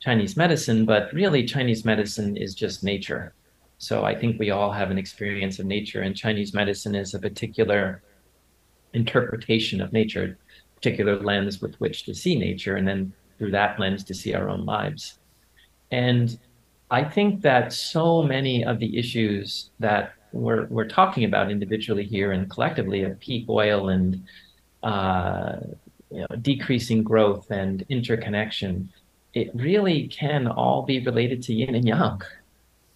Chinese 0.01 0.37
medicine, 0.37 0.85
but 0.85 1.13
really 1.13 1.45
Chinese 1.45 1.85
medicine 1.85 2.37
is 2.37 2.55
just 2.55 2.85
nature. 2.85 3.33
So 3.79 4.05
I 4.05 4.15
think 4.15 4.39
we 4.39 4.51
all 4.51 4.71
have 4.71 4.91
an 4.91 4.99
experience 4.99 5.59
of 5.59 5.67
nature, 5.67 6.03
and 6.03 6.17
Chinese 6.17 6.55
medicine 6.55 6.95
is 6.95 7.15
a 7.15 7.19
particular 7.19 8.03
interpretation 8.93 9.81
of 9.81 9.93
nature, 9.93 10.39
particular 10.77 11.19
lens 11.19 11.61
with 11.61 11.75
which 11.77 12.05
to 12.05 12.15
see 12.15 12.37
nature, 12.37 12.77
and 12.77 12.87
then 12.87 13.13
through 13.39 13.51
that 13.51 13.81
lens 13.81 14.05
to 14.05 14.15
see 14.15 14.35
our 14.35 14.49
own 14.49 14.65
lives. 14.65 15.19
And 15.91 16.39
I 16.91 17.03
think 17.03 17.43
that 17.43 17.73
so 17.73 18.23
many 18.23 18.65
of 18.65 18.79
the 18.79 18.97
issues 18.99 19.71
that 19.81 20.13
we're, 20.33 20.67
we're 20.67 20.89
talking 20.89 21.25
about 21.25 21.51
individually 21.51 22.05
here 22.05 22.33
and 22.33 22.51
collectively 22.51 23.03
of 23.03 23.19
peak 23.21 23.47
oil 23.49 23.89
and 23.89 24.23
uh, 24.85 25.57
you 26.11 26.21
know, 26.21 26.37
decreasing 26.41 27.03
growth 27.03 27.51
and 27.51 27.85
interconnection, 27.89 28.91
it 29.33 29.51
really 29.55 30.07
can 30.09 30.47
all 30.47 30.83
be 30.83 31.01
related 31.01 31.43
to 31.43 31.55
yin 31.55 31.75
and 31.75 31.89
yang. 31.89 32.21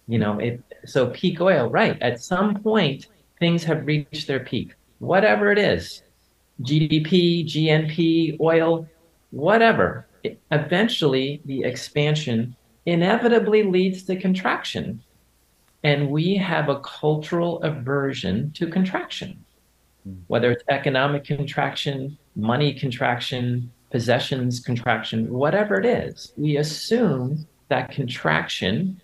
You 0.07 0.19
know, 0.19 0.39
it 0.39 0.63
so 0.85 1.07
peak 1.07 1.41
oil, 1.41 1.69
right? 1.69 2.01
At 2.01 2.21
some 2.21 2.55
point, 2.61 3.07
things 3.39 3.63
have 3.65 3.85
reached 3.85 4.27
their 4.27 4.39
peak, 4.39 4.73
whatever 4.99 5.51
it 5.51 5.57
is, 5.57 6.03
GDP, 6.61 7.45
GNP, 7.45 8.39
oil, 8.39 8.87
whatever. 9.31 10.07
It, 10.23 10.39
eventually, 10.51 11.41
the 11.45 11.63
expansion 11.63 12.55
inevitably 12.85 13.63
leads 13.63 14.03
to 14.03 14.15
contraction. 14.15 15.01
And 15.83 16.09
we 16.09 16.35
have 16.35 16.69
a 16.69 16.79
cultural 16.81 17.61
aversion 17.63 18.51
to 18.53 18.67
contraction, 18.67 19.43
Mm. 20.09 20.21
whether 20.27 20.51
it's 20.51 20.63
economic 20.69 21.23
contraction, 21.23 22.17
money 22.35 22.73
contraction, 22.73 23.71
possessions 23.91 24.59
contraction, 24.59 25.31
whatever 25.31 25.79
it 25.79 25.85
is. 25.85 26.33
We 26.37 26.57
assume 26.57 27.47
that 27.69 27.91
contraction, 27.91 29.01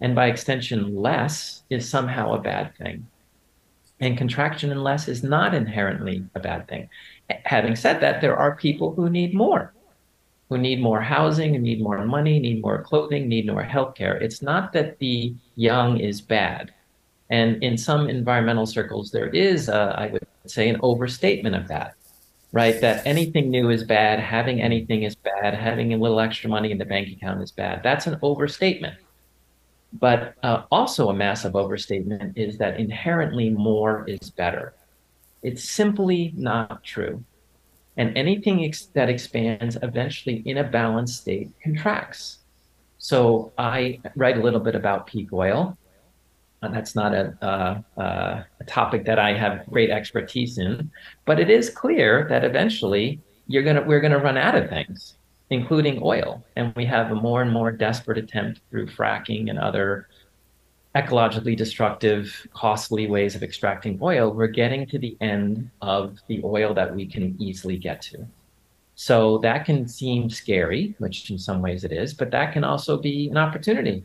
and 0.00 0.14
by 0.14 0.26
extension, 0.26 0.96
less, 0.96 1.62
is 1.70 1.88
somehow 1.88 2.34
a 2.34 2.40
bad 2.40 2.76
thing. 2.76 3.06
And 4.00 4.18
contraction 4.18 4.72
and 4.72 4.82
less 4.82 5.06
is 5.06 5.22
not 5.22 5.54
inherently 5.54 6.24
a 6.34 6.40
bad 6.40 6.68
thing. 6.68 6.88
Having 7.44 7.76
said 7.76 8.00
that, 8.00 8.20
there 8.20 8.36
are 8.36 8.56
people 8.56 8.94
who 8.94 9.08
need 9.08 9.34
more 9.34 9.72
who 10.52 10.58
need 10.58 10.82
more 10.82 11.00
housing 11.00 11.52
need 11.62 11.80
more 11.80 12.04
money, 12.04 12.38
need 12.38 12.60
more 12.60 12.82
clothing, 12.82 13.26
need 13.26 13.46
more 13.46 13.64
healthcare. 13.64 14.20
It's 14.20 14.42
not 14.42 14.74
that 14.74 14.98
the 14.98 15.34
yang 15.56 15.98
is 15.98 16.20
bad. 16.20 16.74
And 17.30 17.62
in 17.62 17.78
some 17.78 18.10
environmental 18.10 18.66
circles, 18.66 19.10
there 19.10 19.28
is, 19.28 19.70
a, 19.70 19.94
I 19.96 20.08
would 20.08 20.26
say, 20.46 20.68
an 20.68 20.78
overstatement 20.82 21.54
of 21.54 21.68
that, 21.68 21.94
right? 22.52 22.80
That 22.80 23.06
anything 23.06 23.50
new 23.50 23.70
is 23.70 23.84
bad, 23.84 24.20
having 24.20 24.60
anything 24.60 25.02
is 25.02 25.14
bad, 25.14 25.54
having 25.54 25.94
a 25.94 25.96
little 25.96 26.20
extra 26.20 26.50
money 26.50 26.70
in 26.70 26.78
the 26.78 26.84
bank 26.84 27.08
account 27.08 27.42
is 27.42 27.52
bad. 27.52 27.82
That's 27.82 28.06
an 28.06 28.18
overstatement. 28.22 28.96
But 29.92 30.34
uh, 30.42 30.62
also, 30.70 31.10
a 31.10 31.14
massive 31.14 31.54
overstatement 31.54 32.36
is 32.36 32.58
that 32.58 32.80
inherently 32.80 33.50
more 33.50 34.04
is 34.08 34.30
better. 34.30 34.74
It's 35.42 35.68
simply 35.68 36.32
not 36.36 36.82
true. 36.82 37.24
And 37.96 38.16
anything 38.16 38.64
ex- 38.64 38.86
that 38.94 39.10
expands 39.10 39.76
eventually 39.82 40.42
in 40.46 40.58
a 40.58 40.64
balanced 40.64 41.20
state 41.20 41.50
contracts. 41.62 42.38
So 42.96 43.52
I 43.58 44.00
write 44.16 44.38
a 44.38 44.40
little 44.40 44.60
bit 44.60 44.74
about 44.74 45.06
peak 45.06 45.32
oil. 45.32 45.76
Uh, 46.62 46.68
that's 46.68 46.94
not 46.94 47.12
a, 47.12 47.36
uh, 47.42 48.00
uh, 48.00 48.44
a 48.60 48.64
topic 48.66 49.04
that 49.04 49.18
I 49.18 49.34
have 49.34 49.66
great 49.66 49.90
expertise 49.90 50.58
in, 50.58 50.90
but 51.24 51.40
it 51.40 51.50
is 51.50 51.68
clear 51.68 52.26
that 52.28 52.44
eventually 52.44 53.20
you're 53.48 53.64
gonna 53.64 53.82
we're 53.82 54.00
gonna 54.00 54.18
run 54.18 54.36
out 54.36 54.54
of 54.54 54.68
things, 54.68 55.16
including 55.50 56.00
oil, 56.02 56.44
and 56.56 56.72
we 56.76 56.86
have 56.86 57.10
a 57.10 57.14
more 57.16 57.42
and 57.42 57.50
more 57.50 57.72
desperate 57.72 58.18
attempt 58.18 58.60
through 58.70 58.86
fracking 58.86 59.50
and 59.50 59.58
other 59.58 60.06
ecologically 60.94 61.56
destructive, 61.56 62.46
costly 62.52 63.06
ways 63.06 63.34
of 63.34 63.42
extracting 63.42 63.98
oil, 64.02 64.32
we're 64.32 64.46
getting 64.46 64.86
to 64.86 64.98
the 64.98 65.16
end 65.20 65.70
of 65.80 66.18
the 66.28 66.40
oil 66.44 66.74
that 66.74 66.94
we 66.94 67.06
can 67.06 67.34
easily 67.38 67.78
get 67.78 68.02
to. 68.02 68.26
So 68.94 69.38
that 69.38 69.64
can 69.64 69.88
seem 69.88 70.28
scary, 70.28 70.94
which 70.98 71.30
in 71.30 71.38
some 71.38 71.62
ways 71.62 71.84
it 71.84 71.92
is, 71.92 72.12
but 72.12 72.30
that 72.32 72.52
can 72.52 72.62
also 72.62 72.98
be 72.98 73.28
an 73.28 73.38
opportunity, 73.38 74.04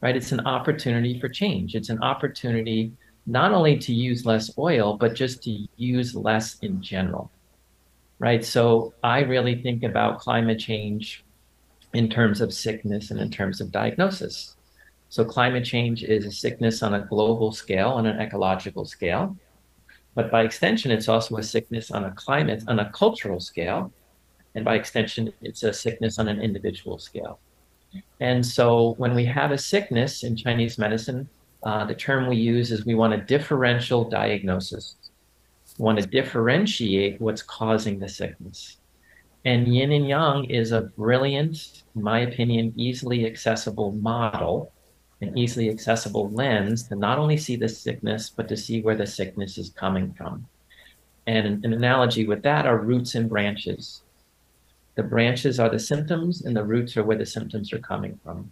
right? 0.00 0.16
It's 0.16 0.32
an 0.32 0.46
opportunity 0.46 1.20
for 1.20 1.28
change. 1.28 1.74
It's 1.74 1.88
an 1.88 2.02
opportunity 2.02 2.92
not 3.26 3.52
only 3.52 3.78
to 3.78 3.92
use 3.92 4.24
less 4.24 4.50
oil, 4.58 4.96
but 4.96 5.14
just 5.14 5.42
to 5.44 5.66
use 5.76 6.14
less 6.14 6.58
in 6.60 6.80
general, 6.82 7.30
right? 8.18 8.44
So 8.44 8.94
I 9.02 9.20
really 9.20 9.62
think 9.62 9.82
about 9.82 10.18
climate 10.18 10.58
change 10.58 11.24
in 11.92 12.08
terms 12.08 12.40
of 12.40 12.52
sickness 12.52 13.10
and 13.10 13.20
in 13.20 13.30
terms 13.30 13.60
of 13.60 13.70
diagnosis 13.70 14.56
so 15.10 15.24
climate 15.24 15.64
change 15.64 16.04
is 16.04 16.24
a 16.24 16.30
sickness 16.30 16.84
on 16.84 16.94
a 16.94 17.00
global 17.00 17.50
scale, 17.50 17.88
on 17.88 18.06
an 18.06 18.20
ecological 18.20 18.84
scale. 18.84 19.36
But 20.14 20.30
by 20.30 20.42
extension, 20.42 20.92
it's 20.92 21.08
also 21.08 21.36
a 21.36 21.42
sickness 21.42 21.90
on 21.90 22.04
a 22.04 22.12
climate, 22.12 22.62
on 22.68 22.78
a 22.78 22.90
cultural 22.92 23.40
scale. 23.40 23.92
And 24.54 24.64
by 24.64 24.76
extension, 24.76 25.32
it's 25.42 25.64
a 25.64 25.72
sickness 25.72 26.20
on 26.20 26.28
an 26.28 26.40
individual 26.40 26.98
scale. 26.98 27.40
And 28.20 28.44
so 28.44 28.94
when 28.98 29.14
we 29.14 29.24
have 29.26 29.50
a 29.50 29.58
sickness 29.58 30.24
in 30.24 30.36
Chinese 30.36 30.78
medicine, 30.78 31.28
uh, 31.62 31.84
the 31.84 31.94
term 31.94 32.28
we 32.28 32.36
use 32.36 32.70
is 32.70 32.84
we 32.84 32.94
want 32.94 33.14
a 33.14 33.18
differential 33.18 34.08
diagnosis. 34.08 34.96
We 35.78 35.84
want 35.84 36.00
to 36.00 36.06
differentiate 36.06 37.20
what's 37.20 37.42
causing 37.42 37.98
the 37.98 38.08
sickness. 38.08 38.76
And 39.44 39.74
yin 39.74 39.92
and 39.92 40.06
yang 40.06 40.44
is 40.44 40.72
a 40.72 40.82
brilliant, 40.82 41.82
in 41.94 42.02
my 42.02 42.20
opinion, 42.20 42.74
easily 42.76 43.26
accessible 43.26 43.92
model 43.92 44.72
an 45.20 45.36
easily 45.36 45.68
accessible 45.68 46.30
lens 46.30 46.84
to 46.84 46.96
not 46.96 47.18
only 47.18 47.36
see 47.36 47.56
the 47.56 47.68
sickness, 47.68 48.30
but 48.30 48.48
to 48.48 48.56
see 48.56 48.80
where 48.80 48.96
the 48.96 49.06
sickness 49.06 49.58
is 49.58 49.70
coming 49.70 50.12
from. 50.14 50.46
And 51.26 51.46
an, 51.46 51.60
an, 51.64 51.72
analogy 51.74 52.26
with 52.26 52.42
that 52.42 52.66
are 52.66 52.78
roots 52.78 53.14
and 53.14 53.28
branches. 53.28 54.02
The 54.96 55.02
branches 55.02 55.60
are 55.60 55.68
the 55.68 55.78
symptoms, 55.78 56.42
and 56.44 56.56
the 56.56 56.64
roots 56.64 56.96
are 56.96 57.04
where 57.04 57.16
the 57.16 57.26
symptoms 57.26 57.72
are 57.72 57.78
coming 57.78 58.18
from. 58.22 58.50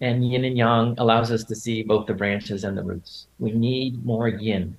And 0.00 0.28
yin 0.28 0.44
and 0.44 0.56
yang 0.56 0.94
allows 0.98 1.30
us 1.30 1.44
to 1.44 1.54
see 1.54 1.82
both 1.82 2.06
the 2.06 2.14
branches 2.14 2.64
and 2.64 2.76
the 2.76 2.82
roots. 2.82 3.28
We 3.38 3.52
need 3.52 4.04
more 4.04 4.28
yin. 4.28 4.76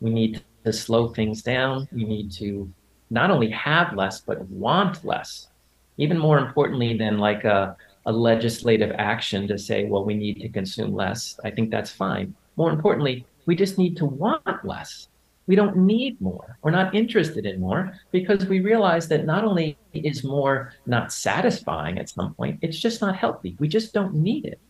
We 0.00 0.10
need 0.10 0.42
to 0.64 0.72
slow 0.72 1.08
things 1.08 1.42
down. 1.42 1.88
We 1.92 2.04
need 2.04 2.30
to 2.32 2.70
not 3.10 3.30
only 3.30 3.50
have 3.50 3.96
less, 3.96 4.20
but 4.20 4.46
want 4.48 5.04
less. 5.04 5.48
Even 5.96 6.18
more 6.18 6.38
importantly 6.38 6.96
than 6.96 7.18
like 7.18 7.44
a 7.44 7.76
a 8.06 8.12
legislative 8.12 8.92
action 8.98 9.46
to 9.48 9.58
say, 9.58 9.84
well, 9.84 10.04
we 10.04 10.14
need 10.14 10.40
to 10.40 10.48
consume 10.48 10.94
less. 10.94 11.38
I 11.44 11.50
think 11.50 11.70
that's 11.70 11.90
fine. 11.90 12.34
More 12.56 12.70
importantly, 12.70 13.26
we 13.46 13.54
just 13.54 13.78
need 13.78 13.96
to 13.98 14.06
want 14.06 14.64
less. 14.64 15.08
We 15.46 15.56
don't 15.56 15.76
need 15.76 16.20
more. 16.20 16.58
We're 16.62 16.70
not 16.70 16.94
interested 16.94 17.44
in 17.44 17.60
more 17.60 17.98
because 18.12 18.46
we 18.46 18.60
realize 18.60 19.08
that 19.08 19.26
not 19.26 19.44
only 19.44 19.76
is 19.92 20.22
more 20.22 20.72
not 20.86 21.12
satisfying 21.12 21.98
at 21.98 22.08
some 22.08 22.34
point, 22.34 22.60
it's 22.62 22.78
just 22.78 23.00
not 23.00 23.16
healthy. 23.16 23.56
We 23.58 23.66
just 23.66 23.92
don't 23.92 24.14
need 24.14 24.44
it. 24.44 24.60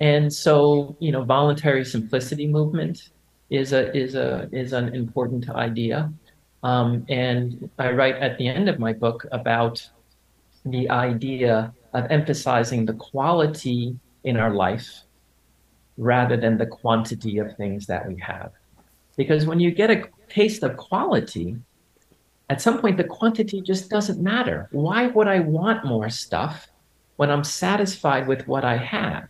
And 0.00 0.32
so, 0.32 0.96
you 1.00 1.12
know, 1.12 1.24
voluntary 1.24 1.84
simplicity 1.84 2.46
movement 2.46 3.10
is 3.50 3.72
a 3.72 3.94
is 3.94 4.14
a 4.14 4.48
is 4.52 4.72
an 4.72 4.94
important 4.94 5.50
idea. 5.50 6.12
Um, 6.62 7.04
and 7.08 7.68
I 7.78 7.90
write 7.92 8.16
at 8.16 8.38
the 8.38 8.48
end 8.48 8.68
of 8.68 8.78
my 8.78 8.92
book 8.92 9.26
about 9.32 9.86
the 10.64 10.88
idea 10.90 11.72
of 11.92 12.06
emphasizing 12.10 12.86
the 12.86 12.94
quality 12.94 13.98
in 14.24 14.36
our 14.36 14.52
life 14.54 15.02
rather 15.96 16.36
than 16.36 16.56
the 16.56 16.66
quantity 16.66 17.38
of 17.38 17.56
things 17.56 17.86
that 17.86 18.06
we 18.06 18.16
have. 18.20 18.52
Because 19.20 19.46
when 19.46 19.60
you 19.60 19.70
get 19.70 19.90
a 19.90 20.08
taste 20.28 20.62
of 20.62 20.76
quality, 20.76 21.56
at 22.48 22.62
some 22.62 22.80
point 22.80 22.96
the 22.96 23.12
quantity 23.18 23.60
just 23.60 23.90
doesn't 23.90 24.20
matter. 24.32 24.68
Why 24.72 25.08
would 25.14 25.28
I 25.28 25.40
want 25.40 25.84
more 25.84 26.10
stuff 26.10 26.68
when 27.16 27.30
I'm 27.30 27.44
satisfied 27.44 28.26
with 28.26 28.48
what 28.48 28.64
I 28.64 28.76
have? 28.76 29.24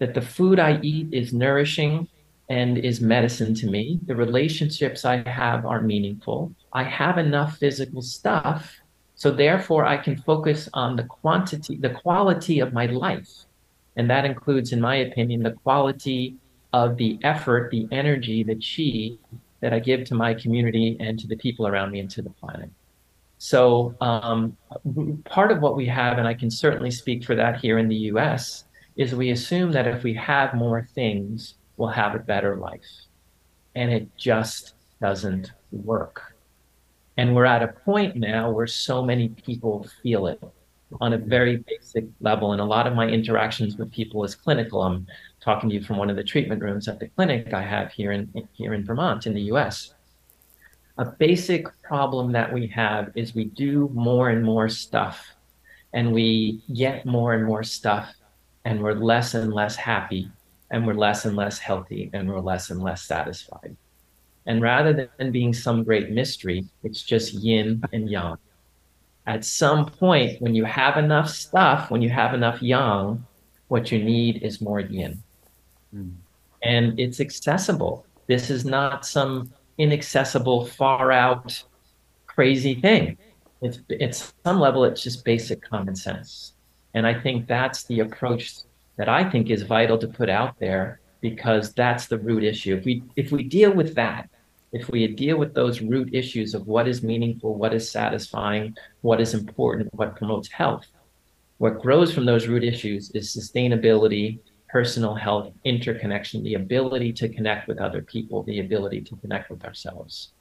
That 0.00 0.14
the 0.14 0.28
food 0.36 0.58
I 0.58 0.80
eat 0.92 1.08
is 1.12 1.32
nourishing 1.32 2.08
and 2.48 2.76
is 2.76 3.00
medicine 3.00 3.54
to 3.60 3.66
me. 3.66 4.00
The 4.06 4.16
relationships 4.16 5.04
I 5.04 5.16
have 5.28 5.64
are 5.64 5.80
meaningful. 5.80 6.52
I 6.72 6.84
have 6.84 7.16
enough 7.16 7.56
physical 7.58 8.02
stuff 8.02 8.82
so 9.16 9.30
therefore, 9.30 9.86
I 9.86 9.96
can 9.96 10.16
focus 10.16 10.68
on 10.74 10.96
the 10.96 11.04
quantity, 11.04 11.76
the 11.76 11.90
quality 11.90 12.60
of 12.60 12.72
my 12.72 12.86
life. 12.86 13.30
And 13.96 14.10
that 14.10 14.24
includes, 14.24 14.72
in 14.72 14.80
my 14.80 14.96
opinion, 14.96 15.44
the 15.44 15.52
quality 15.52 16.36
of 16.74 16.96
the 16.96 17.20
effort, 17.22 17.70
the 17.70 17.86
energy, 17.92 18.42
the 18.42 18.56
chi 18.56 19.16
that 19.60 19.72
I 19.72 19.78
give 19.78 20.02
to 20.06 20.16
my 20.16 20.34
community 20.34 20.96
and 20.98 21.16
to 21.20 21.28
the 21.28 21.36
people 21.36 21.68
around 21.68 21.92
me 21.92 22.00
and 22.00 22.10
to 22.10 22.20
the 22.20 22.30
planet. 22.30 22.68
So 23.38 23.94
um, 24.00 24.56
part 25.24 25.52
of 25.52 25.60
what 25.60 25.76
we 25.76 25.86
have, 25.86 26.18
and 26.18 26.26
I 26.26 26.34
can 26.34 26.50
certainly 26.50 26.90
speak 26.90 27.24
for 27.24 27.36
that 27.36 27.60
here 27.60 27.78
in 27.78 27.86
the 27.86 28.10
US, 28.10 28.64
is 28.96 29.14
we 29.14 29.30
assume 29.30 29.70
that 29.70 29.86
if 29.86 30.02
we 30.02 30.14
have 30.14 30.54
more 30.54 30.82
things, 30.82 31.54
we'll 31.76 31.90
have 31.90 32.16
a 32.16 32.18
better 32.18 32.56
life. 32.56 33.06
And 33.76 33.92
it 33.92 34.08
just 34.16 34.74
doesn't 35.00 35.52
work. 35.70 36.34
And 37.16 37.36
we're 37.36 37.44
at 37.44 37.62
a 37.62 37.68
point 37.68 38.16
now 38.16 38.50
where 38.50 38.66
so 38.66 39.00
many 39.00 39.28
people 39.28 39.86
feel 40.02 40.26
it 40.26 40.42
on 41.00 41.12
a 41.12 41.18
very 41.18 41.58
basic 41.58 42.04
level. 42.20 42.50
And 42.50 42.60
a 42.60 42.64
lot 42.64 42.88
of 42.88 42.94
my 42.94 43.06
interactions 43.06 43.76
with 43.76 43.92
people 43.92 44.24
is 44.24 44.34
clinical. 44.34 44.82
I'm 44.82 45.06
talking 45.44 45.68
to 45.68 45.74
you 45.74 45.82
from 45.82 45.98
one 45.98 46.08
of 46.08 46.16
the 46.16 46.24
treatment 46.24 46.62
rooms 46.62 46.88
at 46.88 46.98
the 46.98 47.08
clinic 47.08 47.52
I 47.52 47.60
have 47.60 47.92
here 47.92 48.12
in 48.12 48.48
here 48.54 48.72
in 48.72 48.84
Vermont 48.84 49.26
in 49.26 49.34
the 49.34 49.42
US. 49.52 49.94
A 50.96 51.04
basic 51.04 51.66
problem 51.82 52.32
that 52.32 52.50
we 52.52 52.66
have 52.68 53.12
is 53.14 53.34
we 53.34 53.44
do 53.44 53.90
more 53.92 54.30
and 54.30 54.42
more 54.42 54.68
stuff 54.68 55.34
and 55.92 56.12
we 56.12 56.62
get 56.72 57.04
more 57.04 57.34
and 57.34 57.44
more 57.44 57.62
stuff 57.62 58.14
and 58.64 58.82
we're 58.82 58.94
less 58.94 59.34
and 59.34 59.52
less 59.52 59.76
happy 59.76 60.30
and 60.70 60.86
we're 60.86 60.94
less 60.94 61.26
and 61.26 61.36
less 61.36 61.58
healthy 61.58 62.10
and 62.14 62.28
we're 62.28 62.40
less 62.40 62.70
and 62.70 62.82
less 62.82 63.02
satisfied. 63.02 63.76
And 64.46 64.62
rather 64.62 65.10
than 65.18 65.30
being 65.30 65.52
some 65.52 65.84
great 65.84 66.10
mystery, 66.10 66.64
it's 66.82 67.02
just 67.02 67.34
yin 67.34 67.82
and 67.92 68.08
yang. 68.08 68.36
At 69.26 69.44
some 69.44 69.86
point, 69.86 70.40
when 70.40 70.54
you 70.54 70.64
have 70.64 70.96
enough 70.96 71.28
stuff, 71.28 71.90
when 71.90 72.02
you 72.02 72.10
have 72.10 72.34
enough 72.34 72.62
yang, 72.62 73.24
What 73.74 73.90
you 73.90 73.98
need 73.98 74.44
is 74.44 74.60
more 74.60 74.78
yin. 74.78 75.23
Mm. 75.94 76.14
And 76.62 76.98
it's 76.98 77.20
accessible. 77.20 78.06
This 78.26 78.50
is 78.50 78.64
not 78.64 79.04
some 79.06 79.52
inaccessible, 79.78 80.66
far 80.66 81.12
out, 81.12 81.62
crazy 82.26 82.74
thing. 82.74 83.18
It's 83.62 83.78
it's 83.88 84.34
some 84.44 84.60
level 84.60 84.84
it's 84.84 85.02
just 85.02 85.24
basic 85.24 85.62
common 85.62 85.96
sense. 85.96 86.52
And 86.94 87.06
I 87.06 87.14
think 87.18 87.46
that's 87.46 87.84
the 87.84 88.00
approach 88.00 88.54
that 88.96 89.08
I 89.08 89.28
think 89.28 89.50
is 89.50 89.62
vital 89.62 89.98
to 89.98 90.08
put 90.08 90.28
out 90.28 90.58
there 90.58 91.00
because 91.20 91.72
that's 91.72 92.06
the 92.06 92.18
root 92.18 92.44
issue. 92.44 92.76
If 92.76 92.84
we 92.84 93.02
if 93.16 93.32
we 93.32 93.42
deal 93.42 93.72
with 93.72 93.94
that, 93.94 94.28
if 94.72 94.90
we 94.90 95.06
deal 95.06 95.38
with 95.38 95.54
those 95.54 95.80
root 95.80 96.12
issues 96.12 96.54
of 96.54 96.66
what 96.66 96.88
is 96.88 97.02
meaningful, 97.02 97.54
what 97.54 97.72
is 97.72 97.90
satisfying, 97.90 98.76
what 99.02 99.20
is 99.20 99.34
important, 99.34 99.94
what 99.94 100.16
promotes 100.16 100.50
health, 100.50 100.86
what 101.58 101.80
grows 101.80 102.12
from 102.12 102.26
those 102.26 102.48
root 102.48 102.64
issues 102.64 103.10
is 103.12 103.34
sustainability, 103.34 104.40
personal 104.68 105.14
health, 105.14 105.52
interconnection, 105.64 106.42
the 106.42 106.54
ability 106.54 107.12
to 107.12 107.28
connect 107.28 107.68
with 107.68 107.78
other 107.78 108.02
people, 108.02 108.42
the 108.42 108.60
ability 108.60 109.00
to 109.02 109.16
connect 109.16 109.50
with 109.50 109.64
ourselves. 109.64 110.32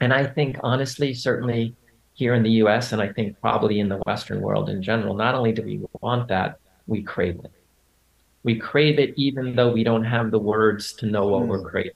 And 0.00 0.12
I 0.12 0.24
think, 0.26 0.58
honestly, 0.62 1.14
certainly 1.14 1.74
here 2.14 2.34
in 2.34 2.42
the 2.42 2.50
US, 2.62 2.92
and 2.92 3.02
I 3.02 3.12
think 3.12 3.40
probably 3.40 3.80
in 3.80 3.88
the 3.88 3.98
Western 4.06 4.40
world 4.40 4.68
in 4.68 4.82
general, 4.82 5.14
not 5.14 5.34
only 5.34 5.52
do 5.52 5.62
we 5.62 5.80
want 6.00 6.28
that, 6.28 6.58
we 6.86 7.02
crave 7.02 7.40
it. 7.42 7.50
We 8.44 8.56
crave 8.56 8.98
it 8.98 9.14
even 9.16 9.56
though 9.56 9.72
we 9.72 9.84
don't 9.84 10.04
have 10.04 10.30
the 10.30 10.38
words 10.38 10.92
to 10.94 11.06
know 11.06 11.26
what 11.26 11.46
we're 11.46 11.62
craving. 11.62 11.92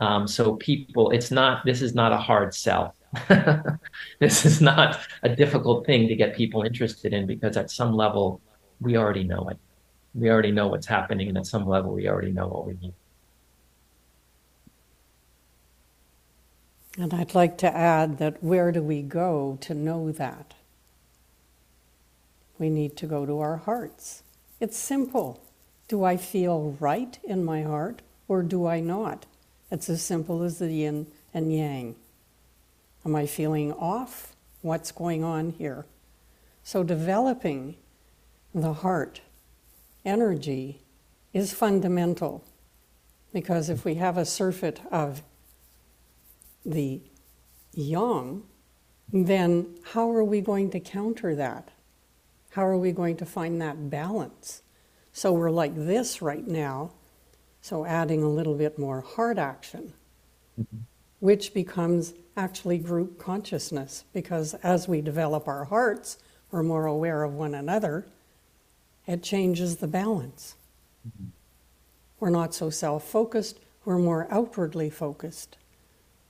Um, 0.00 0.26
so 0.26 0.56
people, 0.56 1.10
it's 1.10 1.30
not, 1.30 1.64
this 1.64 1.82
is 1.82 1.94
not 1.94 2.12
a 2.12 2.16
hard 2.16 2.54
sell. 2.54 2.94
this 4.20 4.44
is 4.44 4.60
not 4.60 5.00
a 5.22 5.28
difficult 5.28 5.86
thing 5.86 6.08
to 6.08 6.16
get 6.16 6.36
people 6.36 6.62
interested 6.62 7.12
in 7.12 7.26
because 7.26 7.56
at 7.56 7.70
some 7.70 7.92
level, 7.92 8.40
we 8.80 8.96
already 8.96 9.24
know 9.24 9.48
it. 9.48 9.58
We 10.14 10.30
already 10.30 10.52
know 10.52 10.68
what's 10.68 10.86
happening, 10.86 11.28
and 11.28 11.38
at 11.38 11.46
some 11.46 11.66
level, 11.66 11.92
we 11.92 12.08
already 12.08 12.30
know 12.30 12.46
what 12.46 12.66
we 12.66 12.74
need. 12.80 12.94
And 16.96 17.12
I'd 17.12 17.34
like 17.34 17.58
to 17.58 17.76
add 17.76 18.18
that 18.18 18.42
where 18.42 18.70
do 18.70 18.80
we 18.80 19.02
go 19.02 19.58
to 19.62 19.74
know 19.74 20.12
that? 20.12 20.54
We 22.58 22.70
need 22.70 22.96
to 22.98 23.06
go 23.06 23.26
to 23.26 23.40
our 23.40 23.56
hearts. 23.56 24.22
It's 24.60 24.78
simple. 24.78 25.40
Do 25.88 26.04
I 26.04 26.16
feel 26.16 26.76
right 26.78 27.18
in 27.24 27.44
my 27.44 27.62
heart 27.62 28.02
or 28.28 28.42
do 28.42 28.66
I 28.66 28.78
not? 28.78 29.26
It's 29.70 29.88
as 29.88 30.02
simple 30.02 30.44
as 30.44 30.58
the 30.58 30.72
yin 30.72 31.08
and 31.32 31.52
yang. 31.52 31.96
Am 33.04 33.16
I 33.16 33.26
feeling 33.26 33.72
off? 33.72 34.34
What's 34.62 34.92
going 34.92 35.24
on 35.24 35.50
here? 35.50 35.84
So, 36.62 36.82
developing 36.82 37.76
the 38.54 38.72
heart 38.72 39.20
energy 40.04 40.82
is 41.32 41.52
fundamental 41.52 42.44
because 43.32 43.68
if 43.68 43.84
we 43.84 43.96
have 43.96 44.16
a 44.16 44.24
surfeit 44.24 44.80
of 44.90 45.22
the 46.64 47.00
yang, 47.72 48.42
then 49.12 49.74
how 49.92 50.10
are 50.10 50.24
we 50.24 50.40
going 50.40 50.70
to 50.70 50.80
counter 50.80 51.34
that? 51.34 51.70
How 52.50 52.64
are 52.64 52.78
we 52.78 52.92
going 52.92 53.16
to 53.16 53.26
find 53.26 53.60
that 53.60 53.90
balance? 53.90 54.62
So 55.12 55.32
we're 55.32 55.50
like 55.50 55.74
this 55.74 56.22
right 56.22 56.46
now, 56.46 56.92
so 57.60 57.84
adding 57.84 58.22
a 58.22 58.28
little 58.28 58.54
bit 58.54 58.78
more 58.78 59.00
heart 59.00 59.38
action, 59.38 59.92
mm-hmm. 60.60 60.78
which 61.20 61.52
becomes 61.52 62.14
actually 62.36 62.78
group 62.78 63.18
consciousness 63.18 64.04
because 64.12 64.54
as 64.54 64.88
we 64.88 65.00
develop 65.00 65.46
our 65.48 65.64
hearts, 65.64 66.18
we're 66.50 66.62
more 66.62 66.86
aware 66.86 67.22
of 67.24 67.34
one 67.34 67.54
another. 67.54 68.06
It 69.06 69.22
changes 69.22 69.76
the 69.76 69.88
balance. 69.88 70.54
Mm-hmm. 71.06 71.28
We're 72.20 72.30
not 72.30 72.54
so 72.54 72.70
self 72.70 73.04
focused, 73.04 73.58
we're 73.84 73.98
more 73.98 74.26
outwardly 74.30 74.90
focused 74.90 75.56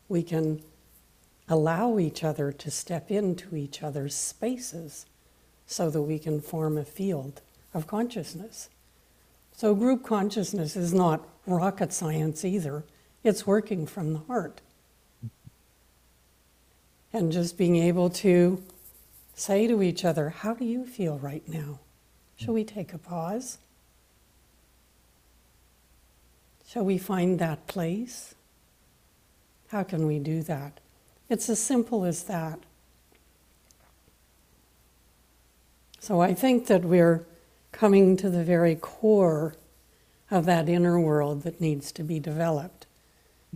we 0.09 0.22
can 0.22 0.62
allow 1.49 1.99
each 1.99 2.25
other 2.25 2.53
to 2.53 2.70
step 2.70 3.11
into 3.11 3.57
each 3.57 3.83
other's 3.83 4.14
spaces 4.14 5.07
so 5.66 5.91
that 5.91 6.03
we 6.03 6.18
can 6.18 6.41
form 6.41 6.77
a 6.77 6.85
field 6.85 7.41
of 7.72 7.87
consciousness. 7.87 8.68
So, 9.53 9.75
group 9.75 10.05
consciousness 10.05 10.77
is 10.77 10.93
not 10.93 11.27
rocket 11.47 11.93
science 11.93 12.45
either, 12.45 12.85
it's 13.22 13.47
working 13.47 13.87
from 13.87 14.12
the 14.12 14.18
heart. 14.20 14.61
And 17.12 17.31
just 17.31 17.57
being 17.57 17.77
able 17.77 18.11
to 18.11 18.62
say 19.35 19.66
to 19.66 19.83
each 19.83 20.05
other, 20.05 20.31
How 20.31 20.55
do 20.55 20.64
you 20.64 20.85
feel 20.85 21.18
right 21.18 21.47
now? 21.49 21.79
Shall 22.37 22.55
we 22.55 22.64
take 22.64 22.93
a 22.93 22.99
pause? 22.99 23.59
Shall 26.66 26.85
we 26.85 26.99
find 26.99 27.39
that 27.39 27.66
place? 27.66 28.35
How 29.68 29.82
can 29.82 30.07
we 30.07 30.18
do 30.18 30.43
that? 30.43 30.80
It's 31.28 31.49
as 31.49 31.61
simple 31.61 32.05
as 32.05 32.24
that. 32.24 32.59
So 36.01 36.20
I 36.20 36.35
think 36.35 36.66
that 36.66 36.85
we're 36.85 37.24
coming 37.72 38.16
to 38.18 38.28
the 38.28 38.45
very 38.45 38.74
core 38.74 39.55
of 40.30 40.45
that 40.47 40.68
inner 40.68 40.99
world 41.01 41.43
that 41.43 41.61
needs 41.61 41.93
to 41.93 42.03
be 42.03 42.18
developed. 42.18 42.87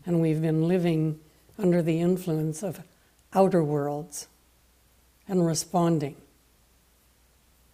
And 0.07 0.21
we've 0.21 0.41
been 0.41 0.69
living 0.69 1.19
under 1.59 1.83
the 1.83 2.01
influence 2.01 2.63
of 2.63 2.83
outer 3.35 3.63
worlds 3.63 4.29
and 5.29 5.45
responding 5.45 6.17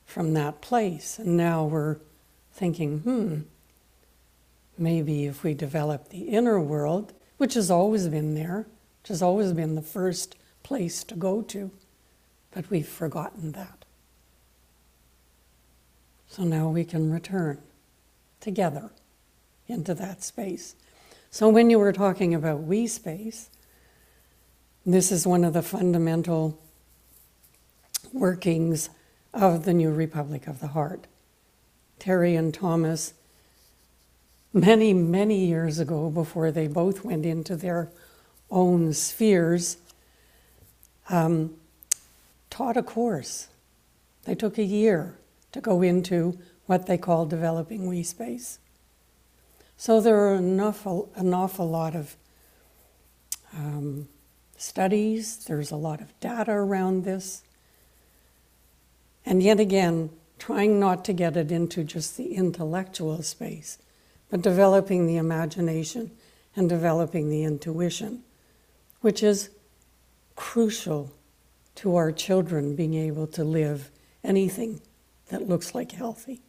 from 0.07 0.35
that 0.35 0.61
place. 0.61 1.19
And 1.19 1.37
now 1.37 1.65
we're 1.65 1.99
thinking, 2.53 3.01
hmm, 3.01 3.41
maybe 4.79 5.27
if 5.27 5.43
we 5.43 5.55
develop 5.55 6.09
the 6.09 6.29
inner 6.29 6.61
world, 6.61 7.13
which 7.37 7.55
has 7.55 7.71
always 7.71 8.09
been 8.09 8.35
there, 8.35 8.67
which 9.03 9.09
has 9.09 9.23
always 9.23 9.53
been 9.53 9.75
the 9.75 9.83
first 9.83 10.37
place 10.63 11.05
to 11.05 11.15
go 11.15 11.43
to, 11.43 11.71
but 12.53 12.71
we've 12.71 12.89
forgotten 12.89 13.53
that. 13.53 13.85
So 16.29 16.43
now 16.43 16.69
we 16.69 16.85
can 16.85 17.13
return 17.13 17.61
together 18.41 18.91
into 19.69 19.95
that 19.95 20.23
space. 20.23 20.75
So 21.31 21.49
when 21.49 21.71
you 21.71 21.79
were 21.79 21.93
talking 21.93 22.35
about 22.35 22.63
we 22.63 22.87
space, 22.87 23.51
this 24.87 25.11
is 25.11 25.27
one 25.27 25.45
of 25.45 25.53
the 25.53 25.63
fundamental 25.63 26.61
workings 28.13 28.91
of 29.35 29.65
the 29.65 29.75
New 29.75 29.91
Republic 29.91 30.47
of 30.47 30.61
the 30.61 30.69
Heart. 30.69 31.07
Terry 31.99 32.37
and 32.37 32.55
Thomas 32.55 33.15
many, 34.53 34.93
many 34.95 35.45
years 35.45 35.79
ago, 35.79 36.09
before 36.09 36.51
they 36.51 36.69
both 36.69 37.05
went 37.05 37.27
into 37.27 37.57
their 37.57 37.91
own 38.51 38.93
spheres, 38.93 39.77
um, 41.09 41.55
taught 42.51 42.77
a 42.77 42.83
course. 42.83 43.49
They 44.25 44.35
took 44.35 44.57
a 44.59 44.63
year 44.63 45.19
to 45.53 45.61
go 45.61 45.83
into 45.83 46.39
what 46.67 46.87
they 46.87 46.97
call 46.97 47.27
developing 47.27 47.87
we 47.87 48.03
space. 48.03 48.59
So 49.77 50.01
there 50.01 50.17
are 50.17 50.37
enough, 50.37 50.87
an 50.87 51.35
awful 51.35 51.69
lot 51.69 51.95
of 51.95 52.17
um, 53.57 54.09
studies, 54.57 55.45
there's 55.45 55.71
a 55.71 55.77
lot 55.77 56.01
of 56.01 56.19
data 56.21 56.53
around 56.53 57.05
this. 57.05 57.44
And 59.27 59.43
yet 59.43 59.61
again, 59.61 60.11
trying 60.39 60.79
not 60.79 61.05
to 61.07 61.13
get 61.13 61.37
it 61.37 61.51
into 61.51 61.85
just 61.85 62.17
the 62.17 62.35
intellectual 62.35 63.23
space, 63.23 63.79
but 64.31 64.43
developing 64.43 65.07
the 65.07 65.17
imagination 65.17 66.11
and 66.57 66.69
developing 66.69 67.31
the 67.31 67.45
intuition, 67.45 68.23
which 69.01 69.23
is 69.23 69.51
crucial 70.37 71.13
to 71.77 71.97
our 71.97 72.13
children 72.13 72.77
being 72.77 72.95
able 72.95 73.27
to 73.29 73.45
live 73.45 73.91
anything 74.23 74.81
that 75.29 75.49
looks 75.49 75.75
like 75.75 75.93
healthy. 75.93 76.41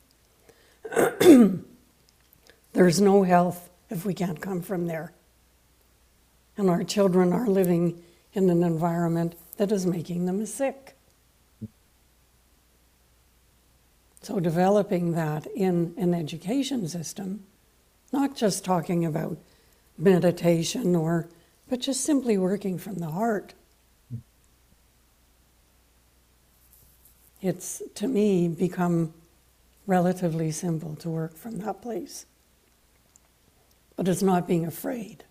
There's 2.74 3.02
no 3.02 3.24
health 3.24 3.70
if 3.90 4.06
we 4.06 4.14
can't 4.14 4.42
come 4.42 4.62
from 4.62 4.88
there. 4.88 5.14
And 6.58 6.70
our 6.70 6.84
children 6.84 7.34
are 7.34 7.48
living 7.48 8.02
in 8.34 8.50
an 8.50 8.64
environment 8.64 9.36
that 9.58 9.72
is 9.72 9.86
making 9.86 10.26
them 10.26 10.46
sick. 10.46 10.95
So, 14.26 14.40
developing 14.40 15.12
that 15.12 15.46
in 15.46 15.94
an 15.98 16.16
education 16.16 16.88
system 16.88 17.44
not 18.12 18.36
just 18.36 18.66
talking 18.66 19.06
about 19.06 19.38
meditation 20.00 20.96
or, 20.96 21.30
but 21.70 21.80
just 21.80 22.02
simply 22.02 22.36
working 22.36 22.80
from 22.80 22.96
the 22.96 23.12
heart. 23.12 23.54
It's, 27.40 27.84
to 27.94 28.08
me, 28.08 28.48
become 28.48 29.14
relatively 29.86 30.50
simple 30.50 30.96
to 30.96 31.10
work 31.12 31.38
from 31.38 31.60
that 31.60 31.84
place. 31.84 32.26
But 33.96 34.08
it's 34.08 34.24
not 34.24 34.48
being 34.48 34.66
afraid. 34.66 35.24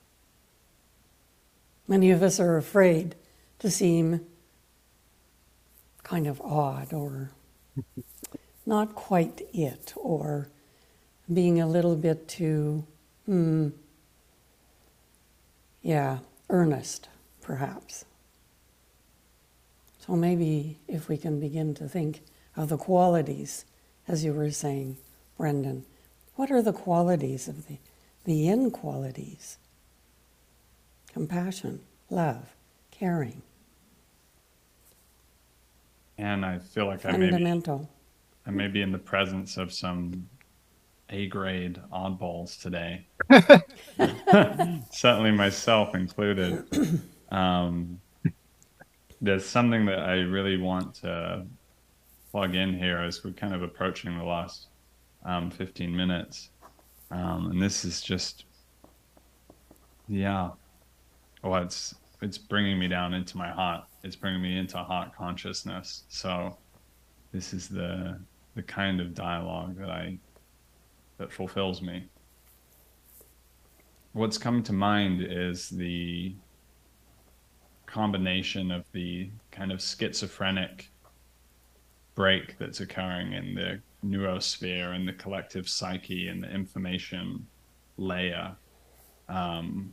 Many 1.88 2.12
of 2.12 2.22
us 2.22 2.38
are 2.38 2.56
afraid 2.56 3.16
to 3.58 3.72
seem 3.72 4.24
kind 6.04 6.28
of 6.28 6.40
odd 6.42 6.92
or 6.92 7.32
not 8.66 8.94
quite 8.94 9.42
it, 9.52 9.92
or 9.96 10.48
being 11.32 11.60
a 11.60 11.66
little 11.66 11.96
bit 11.96 12.28
too, 12.28 12.84
hmm, 13.26 13.68
yeah, 15.82 16.18
earnest, 16.50 17.08
perhaps. 17.40 18.04
So 20.06 20.14
maybe 20.14 20.78
if 20.86 21.08
we 21.08 21.16
can 21.16 21.40
begin 21.40 21.74
to 21.74 21.88
think 21.88 22.22
of 22.56 22.68
the 22.68 22.76
qualities, 22.76 23.64
as 24.06 24.24
you 24.24 24.32
were 24.32 24.50
saying, 24.50 24.98
Brendan, 25.38 25.84
what 26.36 26.50
are 26.50 26.62
the 26.62 26.72
qualities 26.72 27.48
of 27.48 27.66
the, 27.68 27.78
the 28.24 28.48
in 28.48 28.70
qualities? 28.70 29.58
Compassion, 31.12 31.80
love, 32.10 32.54
caring. 32.90 33.42
And 36.18 36.44
I 36.44 36.58
feel 36.58 36.86
like. 36.86 37.04
I 37.04 37.16
may 37.16 37.30
I 38.46 38.50
may 38.50 38.68
be 38.68 38.82
in 38.82 38.92
the 38.92 38.98
presence 38.98 39.56
of 39.56 39.72
some 39.72 40.28
A 41.10 41.26
grade 41.28 41.80
oddballs 41.92 42.60
today. 42.60 43.06
Certainly 44.90 45.32
myself 45.32 45.94
included. 45.94 46.64
Um, 47.30 48.00
there's 49.20 49.46
something 49.46 49.86
that 49.86 50.00
I 50.00 50.16
really 50.20 50.58
want 50.58 50.94
to 50.96 51.46
plug 52.30 52.54
in 52.54 52.78
here 52.78 52.98
as 52.98 53.24
we're 53.24 53.32
kind 53.32 53.54
of 53.54 53.62
approaching 53.62 54.18
the 54.18 54.24
last 54.24 54.66
um, 55.24 55.50
15 55.50 55.94
minutes. 55.94 56.50
Um, 57.10 57.50
and 57.50 57.62
this 57.62 57.84
is 57.84 58.02
just, 58.02 58.44
yeah, 60.08 60.50
well, 61.42 61.62
it's 61.62 61.94
it's 62.20 62.38
bringing 62.38 62.78
me 62.78 62.88
down 62.88 63.14
into 63.14 63.36
my 63.36 63.50
heart. 63.50 63.84
It's 64.02 64.16
bringing 64.16 64.42
me 64.42 64.58
into 64.58 64.78
heart 64.78 65.14
consciousness. 65.16 66.04
So 66.08 66.56
this 67.32 67.52
is 67.52 67.68
the 67.68 68.18
the 68.54 68.62
kind 68.62 69.00
of 69.00 69.14
dialogue 69.14 69.76
that 69.78 69.90
I 69.90 70.18
that 71.18 71.32
fulfills 71.32 71.80
me. 71.80 72.08
What's 74.12 74.38
coming 74.38 74.62
to 74.64 74.72
mind 74.72 75.22
is 75.28 75.68
the 75.68 76.34
combination 77.86 78.70
of 78.70 78.84
the 78.92 79.30
kind 79.50 79.72
of 79.72 79.80
schizophrenic 79.80 80.90
break 82.14 82.58
that's 82.58 82.80
occurring 82.80 83.32
in 83.32 83.54
the 83.54 83.80
noosphere 84.04 84.94
and 84.94 85.06
the 85.06 85.12
collective 85.12 85.68
psyche 85.68 86.28
and 86.28 86.42
the 86.42 86.50
information 86.52 87.46
layer 87.96 88.56
um, 89.28 89.92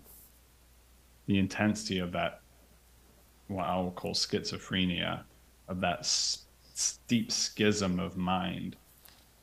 the 1.28 1.38
intensity 1.38 2.00
of 2.00 2.12
that, 2.12 2.42
what 3.48 3.66
I 3.66 3.78
will 3.78 3.92
call 3.92 4.14
schizophrenia, 4.14 5.24
of 5.68 5.82
that 5.82 6.02
steep 6.82 7.32
schism 7.32 8.00
of 8.00 8.18
mind, 8.18 8.76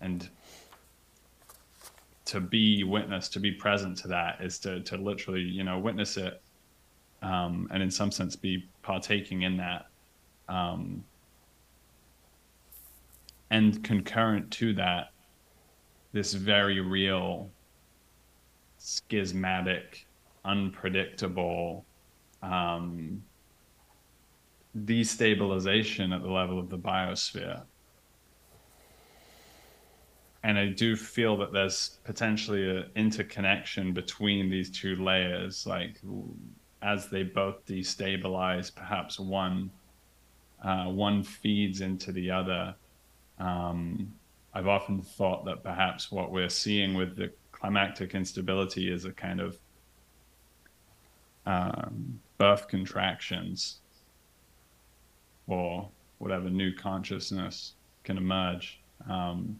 and 0.01 0.28
to 2.24 2.41
be 2.41 2.84
witness, 2.84 3.28
to 3.30 3.41
be 3.41 3.53
present 3.53 3.97
to 3.99 4.09
that, 4.09 4.41
is 4.41 4.59
to 4.61 4.80
to 4.80 4.97
literally, 4.97 5.43
you 5.43 5.64
know, 5.64 5.78
witness 5.78 6.16
it, 6.16 6.43
um, 7.22 7.68
and 7.70 7.82
in 7.82 7.91
some 7.91 8.11
sense 8.11 8.36
be 8.36 8.68
partaking 8.82 9.43
in 9.43 9.57
that. 9.57 9.86
Um, 10.49 11.05
and 13.51 13.82
concurrent 13.82 14.51
to 14.53 14.74
that, 14.74 15.12
this 16.12 16.34
very 16.34 16.80
real 16.80 17.51
schismatic 18.78 20.07
unpredictable 20.45 21.84
um, 22.43 23.22
destabilization 24.77 26.14
at 26.14 26.23
the 26.23 26.31
level 26.31 26.59
of 26.59 26.69
the 26.69 26.79
biosphere. 26.79 27.62
And 30.43 30.59
I 30.59 30.69
do 30.69 30.95
feel 30.95 31.37
that 31.39 31.53
there's 31.53 31.99
potentially 32.05 32.71
an 32.71 32.87
interconnection 32.95 33.93
between 33.93 34.49
these 34.49 34.71
two 34.71 34.97
layers, 34.97 35.66
like 35.66 36.01
as 36.81 37.09
they 37.09 37.25
both 37.25 37.66
destabilize, 37.66 38.75
perhaps 38.75 39.19
one 39.19 39.71
uh, 40.62 40.87
one 40.87 41.23
feeds 41.23 41.81
into 41.83 42.11
the 42.12 42.31
other. 42.31 42.75
Um, 43.39 44.12
I've 44.55 44.66
often 44.66 45.03
thought 45.03 45.45
that 45.45 45.62
perhaps 45.62 46.11
what 46.11 46.33
we're 46.33 46.49
seeing 46.49 46.95
with 46.95 47.16
the 47.16 47.31
climactic 47.53 48.14
instability 48.14 48.93
is 48.93 49.05
a 49.05 49.12
kind 49.12 49.41
of 49.41 49.59
um, 51.47 52.21
birth 52.39 52.66
contractions 52.69 53.81
or 55.49 55.89
whatever 56.19 56.49
new 56.49 56.73
consciousness 56.75 57.75
can 58.05 58.17
emerge. 58.17 58.81
Um, 59.09 59.59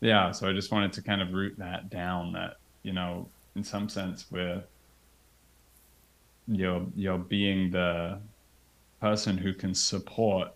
yeah, 0.00 0.32
so 0.32 0.48
I 0.48 0.52
just 0.52 0.72
wanted 0.72 0.92
to 0.94 1.02
kind 1.02 1.22
of 1.22 1.32
root 1.32 1.54
that 1.58 1.90
down 1.90 2.32
that, 2.32 2.56
you 2.82 2.92
know, 2.92 3.28
in 3.54 3.62
some 3.62 3.88
sense 3.88 4.26
we're 4.30 4.62
you're 6.48 6.86
you're 6.96 7.18
being 7.18 7.70
the 7.70 8.18
person 9.00 9.36
who 9.36 9.52
can 9.52 9.74
support 9.74 10.48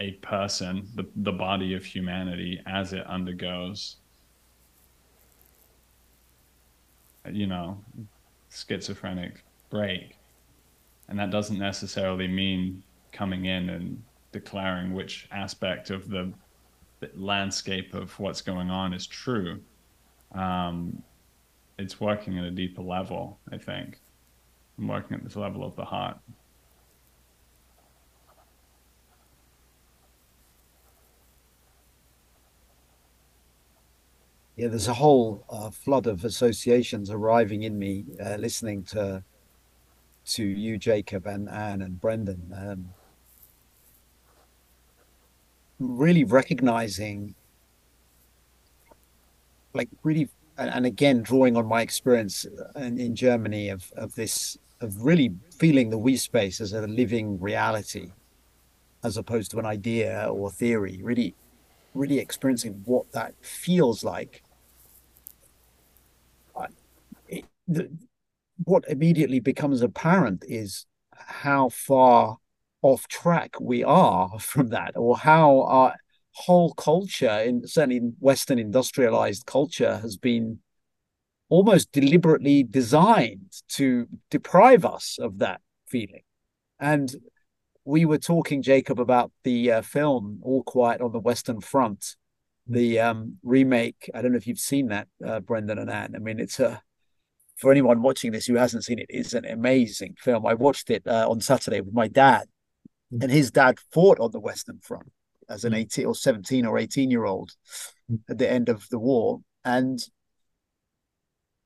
a 0.00 0.12
person, 0.12 0.88
the 0.94 1.06
the 1.16 1.32
body 1.32 1.74
of 1.74 1.84
humanity 1.84 2.60
as 2.66 2.92
it 2.92 3.06
undergoes 3.06 3.96
you 7.30 7.46
know, 7.46 7.78
schizophrenic 8.50 9.44
break. 9.70 10.16
And 11.08 11.18
that 11.18 11.30
doesn't 11.30 11.58
necessarily 11.58 12.28
mean 12.28 12.82
coming 13.12 13.46
in 13.46 13.70
and 13.70 14.02
declaring 14.32 14.94
which 14.94 15.28
aspect 15.30 15.90
of 15.90 16.08
the, 16.08 16.32
landscape 17.16 17.94
of 17.94 18.16
what's 18.20 18.40
going 18.40 18.70
on 18.70 18.94
is 18.94 19.08
true. 19.08 19.60
Um, 20.36 21.02
it's 21.76 22.00
working 22.00 22.38
at 22.38 22.44
a 22.44 22.50
deeper 22.52 22.80
level, 22.80 23.40
I 23.50 23.58
think. 23.58 23.98
I'm 24.78 24.86
working 24.86 25.16
at 25.16 25.24
this 25.24 25.34
level 25.34 25.64
of 25.64 25.74
the 25.74 25.84
heart. 25.84 26.16
yeah, 34.56 34.68
there's 34.68 34.88
a 34.88 34.94
whole 34.94 35.44
uh, 35.50 35.70
flood 35.70 36.06
of 36.06 36.24
associations 36.24 37.10
arriving 37.10 37.62
in 37.62 37.78
me 37.78 38.04
uh, 38.24 38.36
listening 38.36 38.84
to 38.84 39.24
to 40.24 40.44
you, 40.44 40.78
Jacob, 40.78 41.26
and 41.26 41.48
Anne 41.48 41.82
and 41.82 42.00
Brendan. 42.00 42.52
Um, 42.56 42.94
really 45.78 46.24
recognizing, 46.24 47.34
like, 49.74 49.88
really, 50.02 50.28
and, 50.56 50.86
again, 50.86 51.22
drawing 51.22 51.56
on 51.56 51.66
my 51.66 51.82
experience 51.82 52.46
in, 52.76 52.98
in 52.98 53.16
Germany 53.16 53.68
of 53.68 53.90
of 53.96 54.14
this 54.14 54.58
of 54.80 55.04
really 55.04 55.32
feeling 55.58 55.90
the 55.90 55.98
we 55.98 56.16
space 56.16 56.60
as 56.60 56.72
a 56.72 56.86
living 56.86 57.40
reality, 57.40 58.12
as 59.02 59.16
opposed 59.16 59.50
to 59.52 59.58
an 59.58 59.66
idea 59.66 60.28
or 60.30 60.50
theory. 60.50 61.00
Really 61.02 61.34
really 61.94 62.18
experiencing 62.18 62.82
what 62.84 63.10
that 63.12 63.34
feels 63.40 64.02
like. 64.04 64.42
The, 67.68 67.88
what 68.64 68.84
immediately 68.88 69.40
becomes 69.40 69.82
apparent 69.82 70.44
is 70.46 70.86
how 71.14 71.68
far 71.68 72.38
off 72.82 73.06
track 73.08 73.60
we 73.60 73.84
are 73.84 74.38
from 74.40 74.68
that, 74.68 74.92
or 74.96 75.16
how 75.16 75.62
our 75.62 75.96
whole 76.32 76.72
culture, 76.74 77.38
in 77.38 77.66
certainly 77.66 77.96
in 77.96 78.16
Western 78.18 78.58
industrialized 78.58 79.46
culture, 79.46 79.98
has 79.98 80.16
been 80.16 80.58
almost 81.48 81.92
deliberately 81.92 82.62
designed 82.62 83.52
to 83.68 84.06
deprive 84.30 84.84
us 84.84 85.18
of 85.20 85.38
that 85.38 85.60
feeling. 85.86 86.22
And 86.80 87.14
we 87.84 88.04
were 88.04 88.18
talking, 88.18 88.62
Jacob, 88.62 88.98
about 88.98 89.32
the 89.44 89.70
uh, 89.70 89.82
film 89.82 90.40
All 90.42 90.62
Quiet 90.62 91.00
on 91.00 91.12
the 91.12 91.18
Western 91.18 91.60
Front, 91.60 92.16
the 92.66 93.00
um, 93.00 93.36
remake. 93.42 94.10
I 94.14 94.22
don't 94.22 94.32
know 94.32 94.38
if 94.38 94.46
you've 94.46 94.58
seen 94.58 94.88
that, 94.88 95.08
uh, 95.24 95.40
Brendan 95.40 95.78
and 95.78 95.90
Anne. 95.90 96.14
I 96.16 96.18
mean, 96.20 96.40
it's 96.40 96.58
a 96.58 96.80
for 97.62 97.70
anyone 97.70 98.02
watching 98.02 98.32
this 98.32 98.46
who 98.46 98.56
hasn't 98.56 98.84
seen 98.84 98.98
it, 98.98 99.06
it's 99.08 99.34
an 99.34 99.44
amazing 99.44 100.16
film. 100.18 100.44
I 100.44 100.54
watched 100.54 100.90
it 100.90 101.06
uh, 101.06 101.30
on 101.30 101.40
Saturday 101.40 101.80
with 101.80 101.94
my 101.94 102.08
dad, 102.08 102.48
mm. 103.14 103.22
and 103.22 103.30
his 103.30 103.52
dad 103.52 103.78
fought 103.92 104.18
on 104.18 104.32
the 104.32 104.40
Western 104.40 104.80
Front 104.80 105.12
as 105.48 105.64
an 105.64 105.72
mm. 105.72 105.78
18 105.78 106.06
or 106.06 106.14
17 106.16 106.66
or 106.66 106.76
18 106.76 107.08
year 107.08 107.24
old 107.24 107.52
mm. 108.10 108.18
at 108.28 108.38
the 108.38 108.50
end 108.50 108.68
of 108.68 108.88
the 108.90 108.98
war. 108.98 109.40
And 109.64 110.00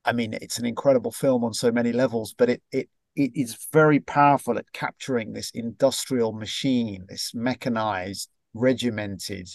I 0.05 0.13
mean, 0.13 0.35
it's 0.35 0.59
an 0.59 0.67
incredible 0.67 1.11
film 1.11 1.43
on 1.43 1.55
so 1.55 1.71
many 1.71 1.91
levels, 1.91 2.35
but 2.37 2.51
it 2.51 2.61
it 2.71 2.89
it 3.15 3.31
is 3.33 3.67
very 3.73 3.99
powerful 3.99 4.59
at 4.59 4.71
capturing 4.73 5.33
this 5.33 5.49
industrial 5.49 6.31
machine, 6.31 7.07
this 7.09 7.31
mechanized, 7.33 8.29
regimented 8.53 9.49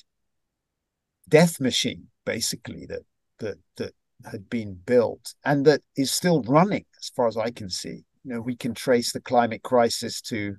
death 1.28 1.60
machine, 1.60 2.08
basically 2.26 2.84
that 2.86 3.02
that 3.38 3.58
that 3.76 3.94
had 4.30 4.48
been 4.48 4.74
built 4.86 5.34
and 5.44 5.64
that 5.66 5.82
is 5.96 6.10
still 6.10 6.42
running, 6.42 6.84
as 7.00 7.10
far 7.10 7.28
as 7.28 7.36
I 7.36 7.50
can 7.50 7.68
see. 7.68 8.04
You 8.24 8.34
know, 8.34 8.40
we 8.40 8.56
can 8.56 8.74
trace 8.74 9.12
the 9.12 9.20
climate 9.20 9.62
crisis 9.62 10.20
to 10.22 10.56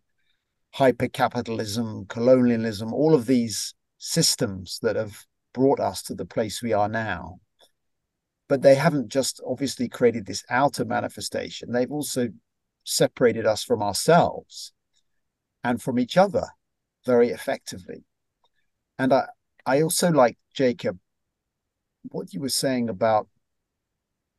hypercapitalism, 0.75 2.07
colonialism, 2.09 2.93
all 2.93 3.13
of 3.13 3.25
these 3.25 3.73
systems 3.97 4.79
that 4.81 4.95
have 4.95 5.17
brought 5.53 5.79
us 5.79 6.01
to 6.03 6.15
the 6.15 6.25
place 6.25 6.61
we 6.61 6.73
are 6.73 6.89
now. 6.89 7.39
But 8.49 8.61
they 8.61 8.75
haven't 8.75 9.09
just 9.09 9.41
obviously 9.47 9.87
created 9.87 10.25
this 10.25 10.43
outer 10.49 10.83
manifestation, 10.83 11.71
they've 11.71 11.91
also 11.91 12.29
separated 12.83 13.45
us 13.45 13.63
from 13.63 13.81
ourselves 13.81 14.73
and 15.63 15.81
from 15.81 15.97
each 15.97 16.17
other 16.17 16.47
very 17.05 17.29
effectively. 17.29 18.03
And 18.99 19.13
I, 19.13 19.27
I 19.65 19.81
also 19.81 20.11
like 20.11 20.37
Jacob, 20.53 20.99
what 22.09 22.33
you 22.33 22.41
were 22.41 22.49
saying 22.49 22.89
about 22.89 23.27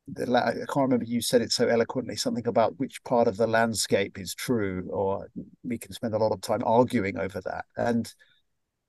the 0.07 0.31
I 0.35 0.53
can't 0.71 0.83
remember 0.83 1.05
you 1.05 1.21
said 1.21 1.41
it 1.41 1.51
so 1.51 1.67
eloquently 1.67 2.15
something 2.15 2.47
about 2.47 2.77
which 2.79 3.03
part 3.03 3.27
of 3.27 3.37
the 3.37 3.47
landscape 3.47 4.19
is 4.19 4.35
true 4.35 4.87
or 4.91 5.27
we 5.63 5.77
can 5.77 5.93
spend 5.93 6.13
a 6.13 6.17
lot 6.17 6.31
of 6.31 6.41
time 6.41 6.61
arguing 6.65 7.17
over 7.17 7.41
that. 7.41 7.65
And 7.75 8.13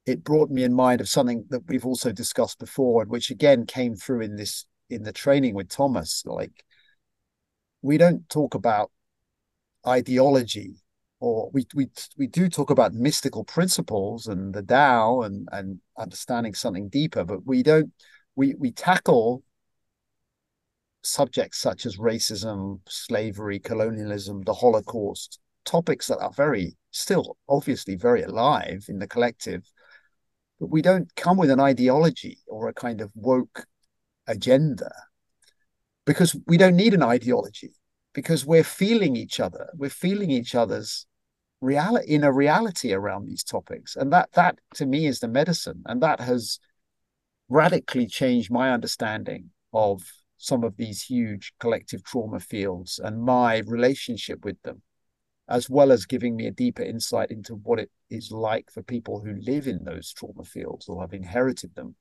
it 0.05 0.23
brought 0.23 0.51
me 0.51 0.63
in 0.63 0.75
mind 0.75 1.01
of 1.01 1.09
something 1.09 1.45
that 1.51 1.67
we've 1.69 1.87
also 1.87 2.13
discussed 2.13 2.59
before 2.59 3.03
and 3.03 3.11
which 3.11 3.31
again 3.31 3.67
came 3.67 3.97
through 3.97 4.21
in 4.21 4.37
this 4.37 4.67
in 4.89 5.03
the 5.03 5.13
training 5.13 5.55
with 5.55 5.69
Thomas 5.69 6.23
like 6.27 6.65
we 7.83 7.99
don't 7.99 8.29
talk 8.29 8.55
about 8.55 8.91
ideology 9.87 10.77
or 11.21 11.51
we 11.53 11.67
we 11.75 11.89
we 12.17 12.27
do 12.27 12.49
talk 12.49 12.71
about 12.71 12.95
mystical 12.95 13.43
principles 13.45 14.27
and 14.27 14.55
the 14.55 14.63
Tao 14.63 15.23
and 15.23 15.49
and 15.51 15.81
understanding 15.99 16.55
something 16.55 16.89
deeper 16.89 17.25
but 17.25 17.45
we 17.47 17.63
don't 17.63 17.91
we 18.37 18.55
we 18.55 18.71
tackle 18.71 19.43
subjects 21.07 21.59
such 21.59 21.87
as 21.87 21.97
racism, 21.97 22.81
slavery, 22.89 23.59
colonialism, 23.59 24.43
the 24.43 24.55
Holocaust, 24.55 25.39
topics 25.65 26.07
that 26.07 26.19
are 26.19 26.33
very, 26.33 26.77
still 26.91 27.37
obviously 27.49 27.97
very 27.97 28.23
alive 28.23 28.87
in 28.89 28.99
the 28.99 29.07
collective. 29.07 29.63
But 30.59 30.71
we 30.71 30.83
don't 30.83 31.15
come 31.17 31.37
with 31.37 31.51
an 31.51 31.61
ideology 31.61 32.39
or 32.47 32.69
a 32.69 32.75
kind 32.75 33.01
of 33.01 33.11
woke 33.15 33.67
agenda 34.27 34.91
because 36.07 36.37
we 36.47 36.57
don't 36.57 36.77
need 36.77 36.95
an 36.95 37.03
ideology 37.03 37.75
because 38.15 38.47
we're 38.47 38.65
feeling 38.65 39.17
each 39.17 39.41
other. 39.41 39.69
We're 39.75 39.91
feeling 39.91 40.31
each 40.31 40.55
other's 40.55 41.07
reality 41.61 42.15
in 42.15 42.25
a 42.25 42.33
reality 42.33 42.93
around 42.93 43.27
these 43.27 43.45
topics. 43.45 43.97
And 43.97 44.13
that 44.13 44.33
that 44.33 44.59
to 44.75 44.87
me 44.87 45.07
is 45.07 45.21
the 45.21 45.29
medicine. 45.29 45.83
And 45.85 46.03
that 46.03 46.21
has 46.21 46.59
radically 47.49 48.07
changed 48.07 48.51
my 48.51 48.73
understanding 48.73 49.51
of 49.73 50.03
some 50.37 50.65
of 50.65 50.77
these 50.77 51.03
huge 51.03 51.53
collective 51.59 52.05
trauma 52.05 52.41
fields 52.41 53.01
and 53.03 53.23
my 53.23 53.59
relationship 53.67 54.45
with 54.45 54.61
them, 54.63 54.83
as 55.49 55.71
well 55.71 55.93
as 55.93 56.07
giving 56.07 56.37
me 56.37 56.47
a 56.47 56.51
deeper 56.51 56.83
insight 56.83 57.31
into 57.31 57.55
what 57.55 57.79
it 57.79 57.91
is 58.11 58.31
like 58.31 58.71
for 58.71 58.83
people 58.83 59.21
who 59.21 59.35
live 59.41 59.67
in 59.67 59.85
those 59.85 60.13
trauma 60.13 60.45
fields 60.45 60.89
or 60.89 61.01
have 61.01 61.15
inherited 61.15 61.75
them. 61.75 61.97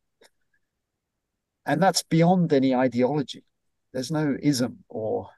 And 1.66 1.82
that's 1.82 2.04
beyond 2.04 2.54
any 2.54 2.76
ideology. 2.76 3.44
There's 3.94 4.12
no 4.12 4.38
ism 4.42 4.84
or 4.90 5.30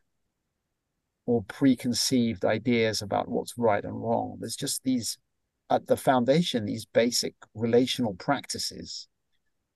or 1.25 1.43
preconceived 1.43 2.45
ideas 2.45 3.01
about 3.01 3.27
what's 3.27 3.57
right 3.57 3.83
and 3.83 4.01
wrong. 4.01 4.37
There's 4.39 4.55
just 4.55 4.83
these 4.83 5.17
at 5.69 5.87
the 5.87 5.97
foundation, 5.97 6.65
these 6.65 6.85
basic 6.85 7.35
relational 7.53 8.15
practices, 8.15 9.07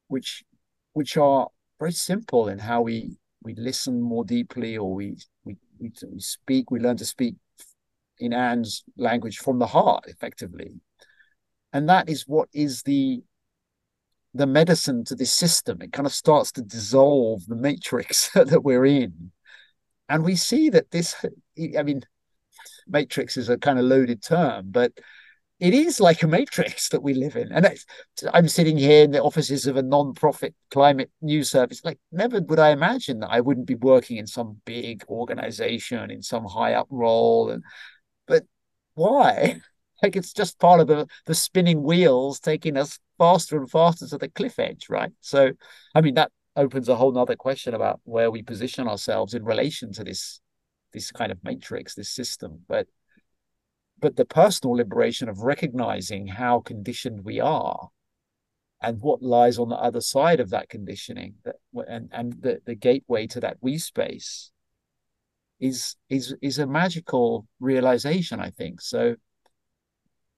which 0.08 0.44
which 0.94 1.18
are 1.18 1.50
very 1.82 1.92
simple 1.92 2.48
in 2.48 2.60
how 2.60 2.80
we 2.80 3.18
we 3.42 3.56
listen 3.56 4.00
more 4.00 4.24
deeply 4.24 4.78
or 4.78 4.94
we 4.94 5.18
we, 5.44 5.58
we, 5.80 5.92
speak 6.20 6.70
we 6.70 6.80
learn 6.80 6.96
to 6.96 7.06
speak 7.06 7.34
in 8.20 8.34
Anne's 8.34 8.84
language 8.98 9.40
from 9.40 9.58
the 9.58 9.66
heart 9.66 10.04
effectively. 10.08 10.80
And 11.74 11.90
that 11.90 12.08
is 12.08 12.28
what 12.28 12.50
is 12.54 12.84
the 12.84 13.24
the 14.36 14.46
medicine 14.46 15.04
to 15.06 15.16
this 15.16 15.34
system. 15.34 15.82
It 15.82 15.92
kind 15.92 16.06
of 16.06 16.14
starts 16.14 16.52
to 16.54 16.62
dissolve 16.62 17.48
the 17.48 17.56
matrix 17.56 18.30
that 18.36 18.64
we're 18.64 18.86
in. 18.86 19.32
And 20.08 20.24
we 20.24 20.36
see 20.36 20.70
that 20.70 20.92
this 20.92 21.16
i 21.80 21.82
mean 21.82 22.02
matrix 22.88 23.38
is 23.38 23.50
a 23.50 23.58
kind 23.58 23.80
of 23.80 23.86
loaded 23.86 24.22
term 24.22 24.68
but 24.70 24.92
it 25.62 25.76
is 25.76 26.00
like 26.00 26.24
a 26.24 26.28
matrix 26.28 26.90
that 26.90 27.04
we 27.04 27.14
live 27.14 27.36
in. 27.36 27.52
And 27.52 27.70
I'm 28.34 28.48
sitting 28.50 28.78
here 28.78 29.04
in 29.04 29.12
the 29.12 29.22
offices 29.22 29.68
of 29.68 29.78
a 29.78 29.84
non-profit 29.84 30.56
climate 30.72 31.12
news 31.22 31.52
service. 31.52 31.86
Like, 31.86 32.00
never 32.12 32.42
would 32.42 32.60
I 32.60 32.72
imagine 32.72 33.20
that 33.20 33.30
I 33.30 33.40
wouldn't 33.42 33.68
be 33.68 33.76
working 33.76 34.18
in 34.18 34.28
some 34.28 34.60
big 34.66 35.06
organization 35.08 36.10
in 36.10 36.24
some 36.24 36.46
high 36.46 36.74
up 36.74 36.88
role. 36.90 37.52
And 37.52 37.64
but 38.28 38.44
why? 38.96 39.62
Like 40.04 40.16
it's 40.16 40.34
just 40.34 40.58
part 40.58 40.80
of 40.80 40.88
the 40.88 41.06
the 41.28 41.36
spinning 41.36 41.84
wheels 41.84 42.40
taking 42.40 42.76
us 42.76 42.98
faster 43.20 43.56
and 43.56 43.70
faster 43.70 44.08
to 44.08 44.18
the 44.18 44.30
cliff 44.30 44.58
edge, 44.58 44.88
right? 44.90 45.12
So, 45.20 45.52
I 45.94 46.02
mean, 46.02 46.16
that 46.16 46.32
opens 46.56 46.90
a 46.90 46.96
whole 46.96 47.12
nother 47.12 47.36
question 47.36 47.76
about 47.76 48.02
where 48.04 48.32
we 48.32 48.42
position 48.42 48.88
ourselves 48.88 49.36
in 49.36 49.46
relation 49.46 49.94
to 49.94 50.04
this 50.04 50.42
this 50.92 51.12
kind 51.12 51.32
of 51.32 51.38
matrix, 51.44 51.94
this 51.94 52.10
system. 52.10 52.62
But 52.68 52.88
but 54.02 54.16
the 54.16 54.26
personal 54.26 54.76
liberation 54.76 55.30
of 55.30 55.44
recognizing 55.44 56.28
how 56.28 56.60
conditioned 56.60 57.24
we 57.24 57.40
are 57.40 57.90
and 58.82 59.00
what 59.00 59.22
lies 59.22 59.60
on 59.60 59.70
the 59.70 59.76
other 59.76 60.02
side 60.02 60.40
of 60.40 60.50
that 60.50 60.68
conditioning 60.68 61.36
that 61.46 61.56
and 61.88 62.10
and 62.12 62.34
the, 62.42 62.60
the 62.66 62.76
gateway 62.76 63.28
to 63.28 63.40
that 63.40 63.58
we 63.62 63.78
space 63.78 64.52
is 65.60 65.96
is 66.10 66.36
is 66.42 66.58
a 66.60 66.66
magical 66.66 67.48
realization 67.60 68.40
i 68.40 68.50
think. 68.50 68.82
So 68.82 69.16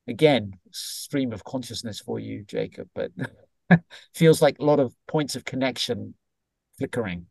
again 0.07 0.51
stream 0.71 1.31
of 1.31 1.45
consciousness 1.45 2.01
for 2.01 2.19
you 2.19 2.43
jacob 2.43 2.89
but 2.93 3.11
feels 4.13 4.41
like 4.41 4.59
a 4.59 4.65
lot 4.65 4.81
of 4.81 4.93
points 5.07 5.37
of 5.37 5.45
connection 5.45 6.13
flickering 6.77 7.27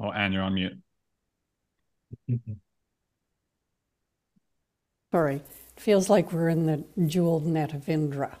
Oh, 0.00 0.10
Anne, 0.12 0.32
you're 0.32 0.42
on 0.42 0.54
mute. 0.54 0.78
Sorry. 5.12 5.36
It 5.36 5.80
feels 5.80 6.10
like 6.10 6.32
we're 6.32 6.48
in 6.48 6.66
the 6.66 6.84
jeweled 7.06 7.46
net 7.46 7.74
of 7.74 7.88
Indra. 7.88 8.38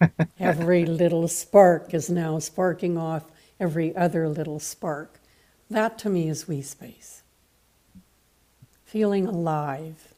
every 0.40 0.84
little 0.86 1.28
spark 1.28 1.94
is 1.94 2.10
now 2.10 2.38
sparking 2.38 2.98
off 2.98 3.24
every 3.60 3.94
other 3.96 4.28
little 4.28 4.60
spark. 4.60 5.20
That 5.70 5.98
to 6.00 6.10
me 6.10 6.28
is 6.28 6.48
we 6.48 6.62
space. 6.62 7.22
Feeling 8.84 9.26
alive, 9.26 10.14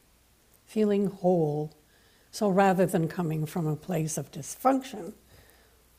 feeling 0.65 1.07
whole. 1.07 1.73
So 2.31 2.49
rather 2.49 2.85
than 2.85 3.07
coming 3.07 3.45
from 3.45 3.67
a 3.67 3.75
place 3.75 4.17
of 4.17 4.31
dysfunction, 4.31 5.13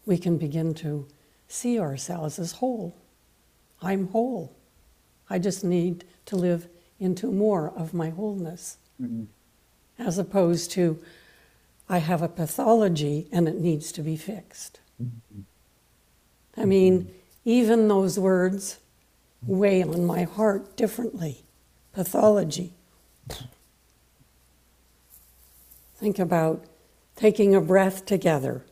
we 0.07 0.19
can 0.19 0.39
begin 0.39 0.75
to 0.75 1.09
see 1.49 1.79
ourselves 1.81 2.39
as 2.39 2.53
whole. 2.53 2.97
I'm 3.83 4.09
whole. 4.09 4.57
I 5.31 5.39
just 5.39 5.65
need 5.65 6.05
to 6.27 6.37
live 6.37 6.69
into 6.99 7.31
more 7.31 7.71
of 7.71 7.95
my 7.95 8.11
wholeness. 8.11 8.77
Mm-hmm. 9.01 9.25
As 9.99 10.19
opposed 10.19 10.73
to, 10.73 11.03
I 11.89 11.99
have 11.99 12.21
a 12.21 12.29
pathology 12.29 13.29
and 13.33 13.49
it 13.49 13.59
needs 13.59 13.93
to 13.93 14.03
be 14.03 14.17
fixed. 14.17 14.81
Mm-hmm. 15.03 15.41
I 16.61 16.65
mean, 16.65 17.11
even 17.45 17.89
those 17.89 18.19
words 18.19 18.79
weigh 19.47 19.83
on 19.83 20.05
my 20.05 20.25
heart 20.25 20.77
differently. 20.77 21.45
Pathology. 21.93 22.75
Think 25.97 26.19
about 26.19 26.65
taking 27.17 27.55
a 27.55 27.61
breath 27.61 28.07
together 28.07 28.65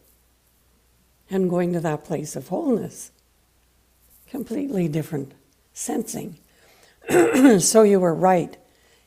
and 1.30 1.50
going 1.50 1.72
to 1.72 1.80
that 1.80 2.04
place 2.04 2.36
of 2.36 2.48
wholeness. 2.48 3.10
Completely 4.28 4.88
different 4.88 5.32
sensing. 5.72 6.38
so 7.58 7.82
you 7.82 8.00
were 8.00 8.14
right 8.14 8.56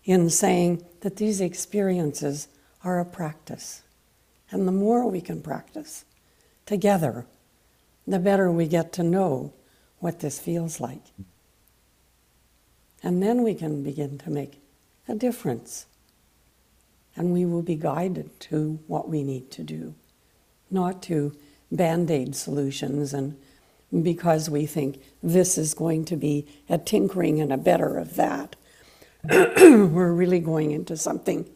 in 0.03 0.29
saying 0.29 0.83
that 1.01 1.17
these 1.17 1.41
experiences 1.41 2.47
are 2.83 2.99
a 2.99 3.05
practice. 3.05 3.83
And 4.49 4.67
the 4.67 4.71
more 4.71 5.07
we 5.07 5.21
can 5.21 5.41
practice 5.41 6.05
together, 6.65 7.25
the 8.07 8.19
better 8.19 8.51
we 8.51 8.67
get 8.67 8.91
to 8.93 9.03
know 9.03 9.53
what 9.99 10.19
this 10.19 10.39
feels 10.39 10.79
like. 10.79 11.03
And 13.03 13.21
then 13.21 13.43
we 13.43 13.53
can 13.53 13.83
begin 13.83 14.17
to 14.19 14.29
make 14.29 14.61
a 15.07 15.15
difference. 15.15 15.85
And 17.15 17.33
we 17.33 17.45
will 17.45 17.61
be 17.61 17.75
guided 17.75 18.39
to 18.41 18.79
what 18.87 19.09
we 19.09 19.23
need 19.23 19.51
to 19.51 19.63
do, 19.63 19.93
not 20.69 21.01
to 21.03 21.35
band 21.71 22.09
aid 22.11 22.35
solutions 22.35 23.13
and 23.13 23.37
because 24.01 24.49
we 24.49 24.65
think 24.65 25.01
this 25.21 25.57
is 25.57 25.73
going 25.73 26.05
to 26.05 26.15
be 26.15 26.47
a 26.69 26.77
tinkering 26.77 27.41
and 27.41 27.51
a 27.51 27.57
better 27.57 27.97
of 27.97 28.15
that. 28.15 28.55
We're 29.29 30.13
really 30.13 30.39
going 30.39 30.71
into 30.71 30.95
something 30.95 31.49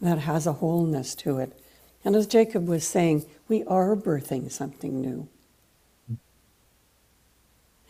that 0.00 0.20
has 0.20 0.46
a 0.46 0.54
wholeness 0.54 1.14
to 1.16 1.38
it. 1.38 1.58
And 2.04 2.16
as 2.16 2.26
Jacob 2.26 2.68
was 2.68 2.86
saying, 2.86 3.26
we 3.48 3.64
are 3.64 3.96
birthing 3.96 4.50
something 4.50 5.00
new. 5.00 5.28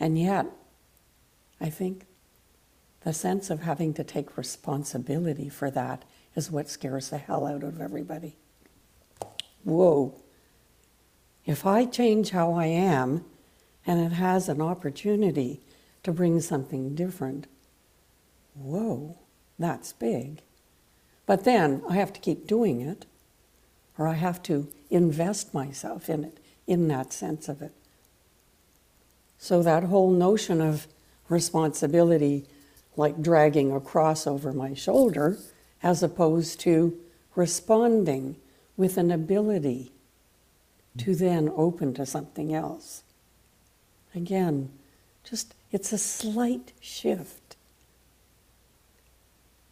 And 0.00 0.18
yet, 0.18 0.46
I 1.60 1.68
think 1.68 2.06
the 3.02 3.12
sense 3.12 3.50
of 3.50 3.60
having 3.60 3.94
to 3.94 4.04
take 4.04 4.36
responsibility 4.36 5.48
for 5.48 5.70
that 5.70 6.04
is 6.34 6.50
what 6.50 6.68
scares 6.68 7.10
the 7.10 7.18
hell 7.18 7.46
out 7.46 7.62
of 7.62 7.80
everybody. 7.80 8.36
Whoa. 9.62 10.14
If 11.44 11.66
I 11.66 11.84
change 11.84 12.30
how 12.30 12.54
I 12.54 12.66
am 12.66 13.24
and 13.86 14.00
it 14.00 14.14
has 14.14 14.48
an 14.48 14.60
opportunity 14.60 15.60
to 16.02 16.12
bring 16.12 16.40
something 16.40 16.94
different, 16.94 17.46
whoa, 18.54 19.18
that's 19.58 19.92
big. 19.92 20.40
But 21.26 21.44
then 21.44 21.82
I 21.88 21.94
have 21.94 22.12
to 22.14 22.20
keep 22.20 22.46
doing 22.46 22.80
it, 22.80 23.06
or 23.96 24.06
I 24.06 24.14
have 24.14 24.42
to 24.44 24.68
invest 24.90 25.54
myself 25.54 26.08
in 26.08 26.24
it, 26.24 26.38
in 26.66 26.88
that 26.88 27.12
sense 27.12 27.48
of 27.48 27.62
it. 27.62 27.72
So 29.38 29.62
that 29.62 29.84
whole 29.84 30.10
notion 30.10 30.60
of 30.60 30.86
responsibility, 31.28 32.46
like 32.96 33.22
dragging 33.22 33.72
a 33.72 33.80
cross 33.80 34.26
over 34.26 34.52
my 34.52 34.74
shoulder, 34.74 35.38
as 35.82 36.02
opposed 36.02 36.60
to 36.60 36.98
responding 37.36 38.36
with 38.76 38.96
an 38.96 39.10
ability 39.10 39.92
to 40.98 41.14
then 41.14 41.50
open 41.54 41.94
to 41.94 42.04
something 42.04 42.52
else. 42.52 43.02
Again, 44.14 44.70
just 45.24 45.54
it's 45.70 45.92
a 45.92 45.98
slight 45.98 46.72
shift. 46.80 47.56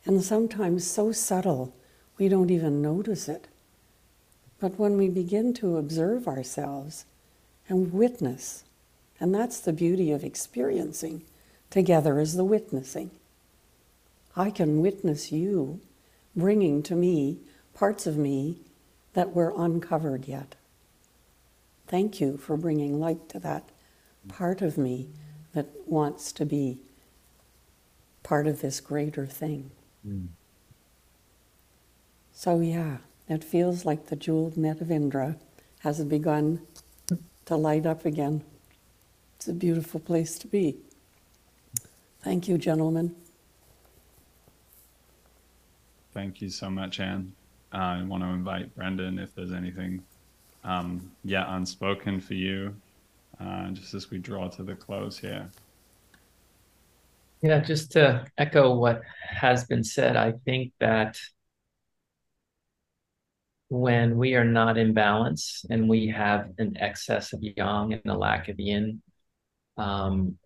And 0.05 0.23
sometimes 0.23 0.87
so 0.87 1.13
subtle 1.13 1.75
we 2.19 2.29
don't 2.29 2.51
even 2.51 2.83
notice 2.83 3.29
it. 3.29 3.47
But 4.61 4.79
when 4.79 4.97
we 4.97 5.09
begin 5.09 5.55
to 5.55 5.77
observe 5.77 6.27
ourselves 6.27 7.05
and 7.69 7.93
witness, 7.93 8.65
and 9.21 9.35
that's 9.35 9.61
the 9.61 9.73
beauty 9.73 10.11
of 10.11 10.25
experiencing 10.25 11.23
together 11.71 12.19
is 12.19 12.35
the 12.35 12.45
witnessing. 12.45 13.11
I 14.35 14.51
can 14.51 14.81
witness 14.81 15.31
you 15.33 15.81
bringing 16.35 16.83
to 16.85 16.95
me 16.95 17.39
parts 17.75 18.07
of 18.07 18.17
me 18.17 18.59
that 19.15 19.35
were 19.35 19.53
uncovered 19.57 20.27
yet. 20.27 20.55
Thank 21.87 22.21
you 22.21 22.37
for 22.37 22.57
bringing 22.57 23.01
light 23.01 23.29
to 23.31 23.39
that 23.41 23.65
part 24.29 24.63
of 24.63 24.79
me 24.79 25.09
that 25.55 25.67
wants 25.87 26.33
to 26.33 26.45
be 26.45 26.79
part 28.23 28.47
of 28.47 28.61
this 28.61 28.81
greater 28.81 29.27
thing. 29.27 29.71
Mm. 30.07 30.29
So, 32.33 32.61
yeah, 32.61 32.99
it 33.29 33.43
feels 33.43 33.85
like 33.85 34.07
the 34.07 34.17
jeweled 34.17 34.57
net 34.57 34.81
of 34.81 34.91
Indra 34.91 35.37
has 35.81 36.05
begun 36.05 36.61
to 37.47 37.57
light 37.57 37.87
up 37.87 38.05
again. 38.05 38.45
It's 39.37 39.49
a 39.49 39.53
beautiful 39.53 40.01
place 40.01 40.39
to 40.41 40.47
be. 40.47 40.77
Thank 42.23 42.49
you, 42.49 42.59
gentlemen. 42.59 43.15
Thank 46.13 46.43
you 46.43 46.51
so 46.51 46.69
much, 46.69 47.01
Anne. 47.01 47.33
Uh, 47.73 47.77
I 47.77 48.03
want 48.03 48.23
to 48.23 48.29
invite 48.29 48.75
Brendan 48.75 49.19
if 49.19 49.35
there's 49.35 49.53
anything 49.53 50.03
um, 50.65 51.11
yet 51.25 51.47
unspoken 51.49 52.21
for 52.21 52.35
you, 52.35 52.75
uh, 53.41 53.71
just 53.71 53.95
as 53.95 54.11
we 54.11 54.19
draw 54.19 54.49
to 54.49 54.63
the 54.63 54.75
close 54.75 55.19
here. 55.19 55.49
Yeah, 57.43 57.61
just 57.61 57.93
to 57.93 58.25
echo 58.37 58.75
what 58.75 59.03
has 59.29 59.65
been 59.65 59.85
said, 59.85 60.17
I 60.17 60.33
think 60.45 60.73
that 60.81 61.19
when 63.69 64.17
we 64.17 64.35
are 64.35 64.45
not 64.45 64.79
in 64.79 64.93
balance 64.93 65.65
and 65.71 65.89
we 65.89 66.09
have 66.09 66.51
an 66.59 66.77
excess 66.79 67.33
of 67.33 67.43
yang 67.43 67.93
and 67.93 68.07
a 68.07 68.17
lack 68.17 68.49
of 68.49 68.59
yin, 68.59 69.03
um, 69.77 70.37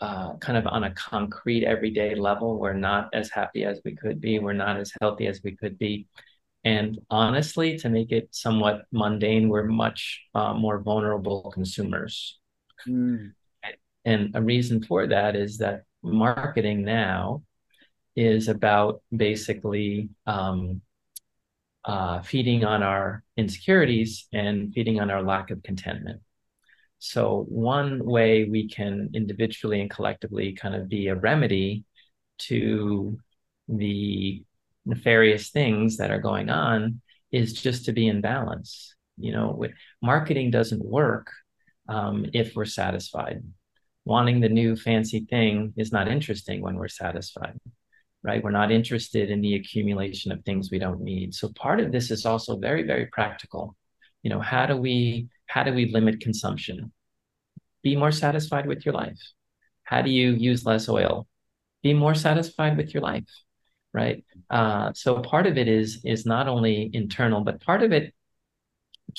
uh, 0.00 0.36
kind 0.36 0.56
of 0.56 0.66
on 0.66 0.84
a 0.84 0.94
concrete 0.94 1.64
everyday 1.64 2.14
level, 2.14 2.58
we're 2.58 2.72
not 2.72 3.08
as 3.12 3.30
happy 3.30 3.64
as 3.64 3.80
we 3.84 3.96
could 3.96 4.20
be. 4.20 4.38
We're 4.38 4.52
not 4.52 4.78
as 4.78 4.92
healthy 5.00 5.26
as 5.26 5.40
we 5.42 5.56
could 5.56 5.78
be. 5.78 6.06
And 6.64 6.98
honestly, 7.08 7.78
to 7.78 7.88
make 7.88 8.12
it 8.12 8.28
somewhat 8.32 8.82
mundane, 8.92 9.48
we're 9.48 9.64
much 9.64 10.22
uh, 10.34 10.54
more 10.54 10.80
vulnerable 10.80 11.50
consumers. 11.54 12.38
Mm. 12.86 13.32
And 14.04 14.30
a 14.34 14.42
reason 14.42 14.82
for 14.82 15.06
that 15.06 15.36
is 15.36 15.58
that 15.58 15.82
marketing 16.02 16.84
now 16.84 17.42
is 18.16 18.48
about 18.48 19.02
basically 19.14 20.10
um, 20.26 20.80
uh, 21.84 22.20
feeding 22.22 22.64
on 22.64 22.82
our 22.82 23.22
insecurities 23.36 24.26
and 24.32 24.72
feeding 24.74 25.00
on 25.00 25.10
our 25.10 25.22
lack 25.22 25.50
of 25.50 25.62
contentment. 25.62 26.20
So, 26.98 27.44
one 27.48 28.04
way 28.04 28.44
we 28.44 28.68
can 28.68 29.10
individually 29.14 29.80
and 29.80 29.88
collectively 29.88 30.52
kind 30.52 30.74
of 30.74 30.88
be 30.88 31.06
a 31.06 31.14
remedy 31.14 31.84
to 32.48 33.18
the 33.68 34.42
nefarious 34.88 35.50
things 35.50 35.98
that 35.98 36.10
are 36.10 36.20
going 36.20 36.48
on 36.48 37.00
is 37.30 37.52
just 37.52 37.84
to 37.84 37.92
be 37.92 38.08
in 38.08 38.20
balance. 38.20 38.94
You 39.18 39.32
know, 39.32 39.64
marketing 40.02 40.50
doesn't 40.50 40.84
work 40.84 41.30
um, 41.88 42.26
if 42.32 42.56
we're 42.56 42.64
satisfied. 42.64 43.42
Wanting 44.04 44.40
the 44.40 44.48
new 44.48 44.74
fancy 44.74 45.26
thing 45.28 45.74
is 45.76 45.92
not 45.92 46.08
interesting 46.08 46.62
when 46.62 46.76
we're 46.76 46.88
satisfied, 46.88 47.58
right? 48.22 48.42
We're 48.42 48.50
not 48.50 48.72
interested 48.72 49.30
in 49.30 49.42
the 49.42 49.56
accumulation 49.56 50.32
of 50.32 50.42
things 50.42 50.70
we 50.70 50.78
don't 50.78 51.02
need. 51.02 51.34
So 51.34 51.50
part 51.54 51.80
of 51.80 51.92
this 51.92 52.10
is 52.10 52.24
also 52.24 52.56
very, 52.56 52.84
very 52.84 53.06
practical. 53.06 53.76
You 54.22 54.30
know, 54.30 54.40
how 54.40 54.66
do 54.66 54.76
we 54.76 55.28
how 55.46 55.62
do 55.62 55.72
we 55.72 55.92
limit 55.92 56.20
consumption? 56.20 56.92
Be 57.82 57.96
more 57.96 58.12
satisfied 58.12 58.66
with 58.66 58.84
your 58.84 58.94
life. 58.94 59.20
How 59.82 60.02
do 60.02 60.10
you 60.10 60.30
use 60.32 60.66
less 60.66 60.88
oil? 60.88 61.26
Be 61.82 61.94
more 61.94 62.14
satisfied 62.14 62.76
with 62.76 62.92
your 62.92 63.02
life 63.02 63.28
right? 63.98 64.24
Uh, 64.58 64.92
so 64.94 65.20
part 65.32 65.46
of 65.50 65.58
it 65.62 65.68
is 65.68 65.88
is 66.04 66.24
not 66.34 66.46
only 66.54 66.76
internal, 67.02 67.40
but 67.48 67.60
part 67.60 67.82
of 67.82 67.90
it 67.98 68.14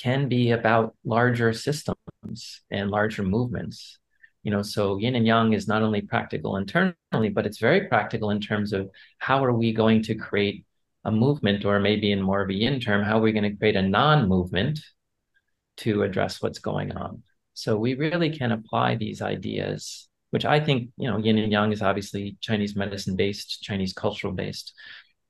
can 0.03 0.30
be 0.30 0.51
about 0.51 0.95
larger 1.03 1.51
systems 1.53 2.61
and 2.72 2.89
larger 2.89 3.23
movements. 3.23 3.99
You 4.43 4.51
know, 4.51 4.64
so 4.64 4.84
yin 5.03 5.15
and 5.15 5.27
yang 5.27 5.53
is 5.53 5.68
not 5.68 5.84
only 5.84 6.01
practical 6.01 6.57
internally, 6.61 7.30
but 7.38 7.45
it's 7.45 7.60
very 7.60 7.81
practical 7.88 8.30
in 8.31 8.39
terms 8.39 8.72
of 8.73 8.89
how 9.18 9.43
are 9.43 9.57
we 9.61 9.73
going 9.73 10.01
to 10.03 10.15
create 10.15 10.65
a 11.03 11.11
movement, 11.11 11.65
or 11.65 11.80
maybe 11.80 12.11
in 12.11 12.22
more 12.22 12.41
of 12.43 12.49
a 12.49 12.53
yin 12.53 12.80
term, 12.80 13.03
how 13.03 13.18
are 13.18 13.26
we 13.27 13.31
going 13.38 13.49
to 13.49 13.57
create 13.60 13.76
a 13.76 13.81
non-movement 13.81 14.80
to 15.77 16.03
address 16.03 16.41
what's 16.41 16.60
going 16.60 16.91
on? 16.91 17.23
So 17.53 17.77
we 17.77 17.95
really 17.95 18.31
can 18.39 18.51
apply 18.51 18.95
these 18.95 19.22
ideas 19.22 20.09
which 20.31 20.45
I 20.45 20.60
think, 20.60 20.91
you 20.97 21.10
know, 21.10 21.18
yin 21.18 21.38
and 21.38 21.51
yang 21.51 21.72
is 21.72 21.81
obviously 21.81 22.38
Chinese 22.41 22.76
medicine 22.76 23.15
based, 23.15 23.61
Chinese 23.64 23.93
cultural 23.93 24.34
based, 24.34 24.73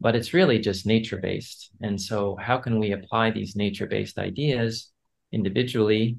but 0.01 0.15
it's 0.15 0.33
really 0.33 0.59
just 0.59 0.85
nature 0.85 1.17
based. 1.17 1.71
And 1.81 1.99
so, 1.99 2.35
how 2.35 2.57
can 2.57 2.79
we 2.79 2.91
apply 2.91 3.31
these 3.31 3.55
nature 3.55 3.87
based 3.87 4.17
ideas 4.17 4.91
individually, 5.31 6.17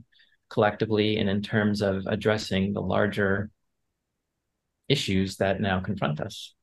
collectively, 0.49 1.19
and 1.19 1.29
in 1.29 1.43
terms 1.43 1.83
of 1.83 2.07
addressing 2.07 2.73
the 2.73 2.81
larger 2.83 3.51
issues 4.89 5.37
that 5.37 5.61
now 5.61 5.81
confront 5.81 6.21
us? 6.21 6.55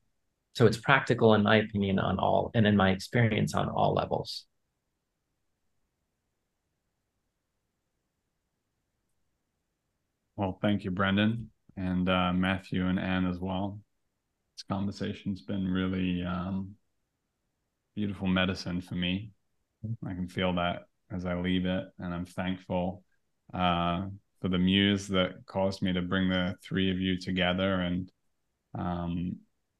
So, 0.54 0.66
it's 0.66 0.78
practical, 0.78 1.34
in 1.34 1.42
my 1.44 1.56
opinion, 1.56 1.98
on 1.98 2.18
all, 2.18 2.50
and 2.54 2.66
in 2.66 2.76
my 2.76 2.90
experience, 2.90 3.54
on 3.54 3.68
all 3.68 3.94
levels. 3.94 4.44
Well, 10.36 10.58
thank 10.62 10.84
you, 10.84 10.90
Brendan 10.90 11.50
and 11.78 12.08
uh, 12.08 12.32
Matthew 12.32 12.86
and 12.86 12.98
Anne 12.98 13.26
as 13.26 13.38
well. 13.38 13.78
This 14.56 14.64
conversation's 14.64 15.42
been 15.42 15.66
really 15.66 16.24
um, 16.24 16.74
beautiful 17.94 18.26
medicine 18.26 18.80
for 18.80 18.96
me. 18.96 19.30
I 20.04 20.14
can 20.14 20.26
feel 20.26 20.52
that 20.54 20.82
as 21.12 21.24
I 21.24 21.34
leave 21.34 21.66
it, 21.66 21.84
and 22.00 22.12
I'm 22.12 22.26
thankful 22.26 23.04
uh, 23.54 24.06
for 24.40 24.48
the 24.48 24.58
muse 24.58 25.06
that 25.08 25.46
caused 25.46 25.80
me 25.80 25.92
to 25.92 26.02
bring 26.02 26.28
the 26.28 26.56
three 26.62 26.90
of 26.90 26.98
you 26.98 27.18
together. 27.18 27.74
And 27.74 28.10
um, 28.76 29.36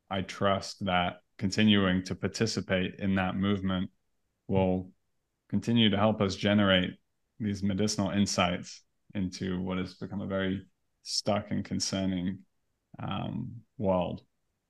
I 0.08 0.22
trust 0.22 0.84
that 0.86 1.16
continuing 1.36 2.04
to 2.04 2.14
participate 2.14 2.94
in 3.00 3.16
that 3.16 3.36
movement 3.36 3.90
will 4.46 4.90
continue 5.50 5.90
to 5.90 5.96
help 5.96 6.20
us 6.20 6.36
generate 6.36 6.90
these 7.40 7.62
medicinal 7.62 8.10
insights 8.10 8.82
into 9.14 9.60
what 9.60 9.78
has 9.78 9.94
become 9.94 10.20
a 10.20 10.26
very 10.26 10.64
stuck 11.02 11.50
and 11.50 11.64
concerning 11.64 12.38
um, 12.98 13.52
world. 13.76 14.22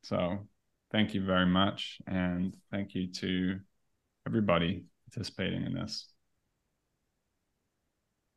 So 0.02 0.46
thank 0.92 1.14
you 1.14 1.24
very 1.24 1.46
much. 1.46 1.98
And 2.06 2.54
thank 2.70 2.94
you 2.94 3.08
to 3.14 3.60
everybody 4.26 4.84
participating 5.10 5.64
in 5.64 5.74
this. 5.74 6.08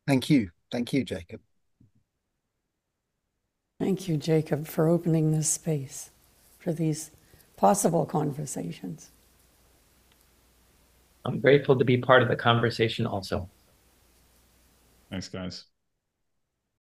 Thank 0.07 0.30
you. 0.30 0.51
Thank 0.72 0.93
you, 0.93 1.03
Jacob. 1.03 1.41
Thank 3.80 4.07
you, 4.07 4.18
Jacob, 4.18 4.68
for 4.68 4.88
opening 4.88 5.31
this 5.31 5.49
space 5.49 6.11
for 6.59 6.72
these 6.72 7.11
possible 7.57 8.05
conversations. 8.05 9.09
I'm 11.26 11.39
grateful 11.39 11.77
to 11.77 11.85
be 11.85 11.97
part 11.97 12.22
of 12.22 12.30
the 12.30 12.35
conversation 12.35 13.05
also. 13.05 13.49
Thanks, 15.09 15.30
guys. 15.30 15.65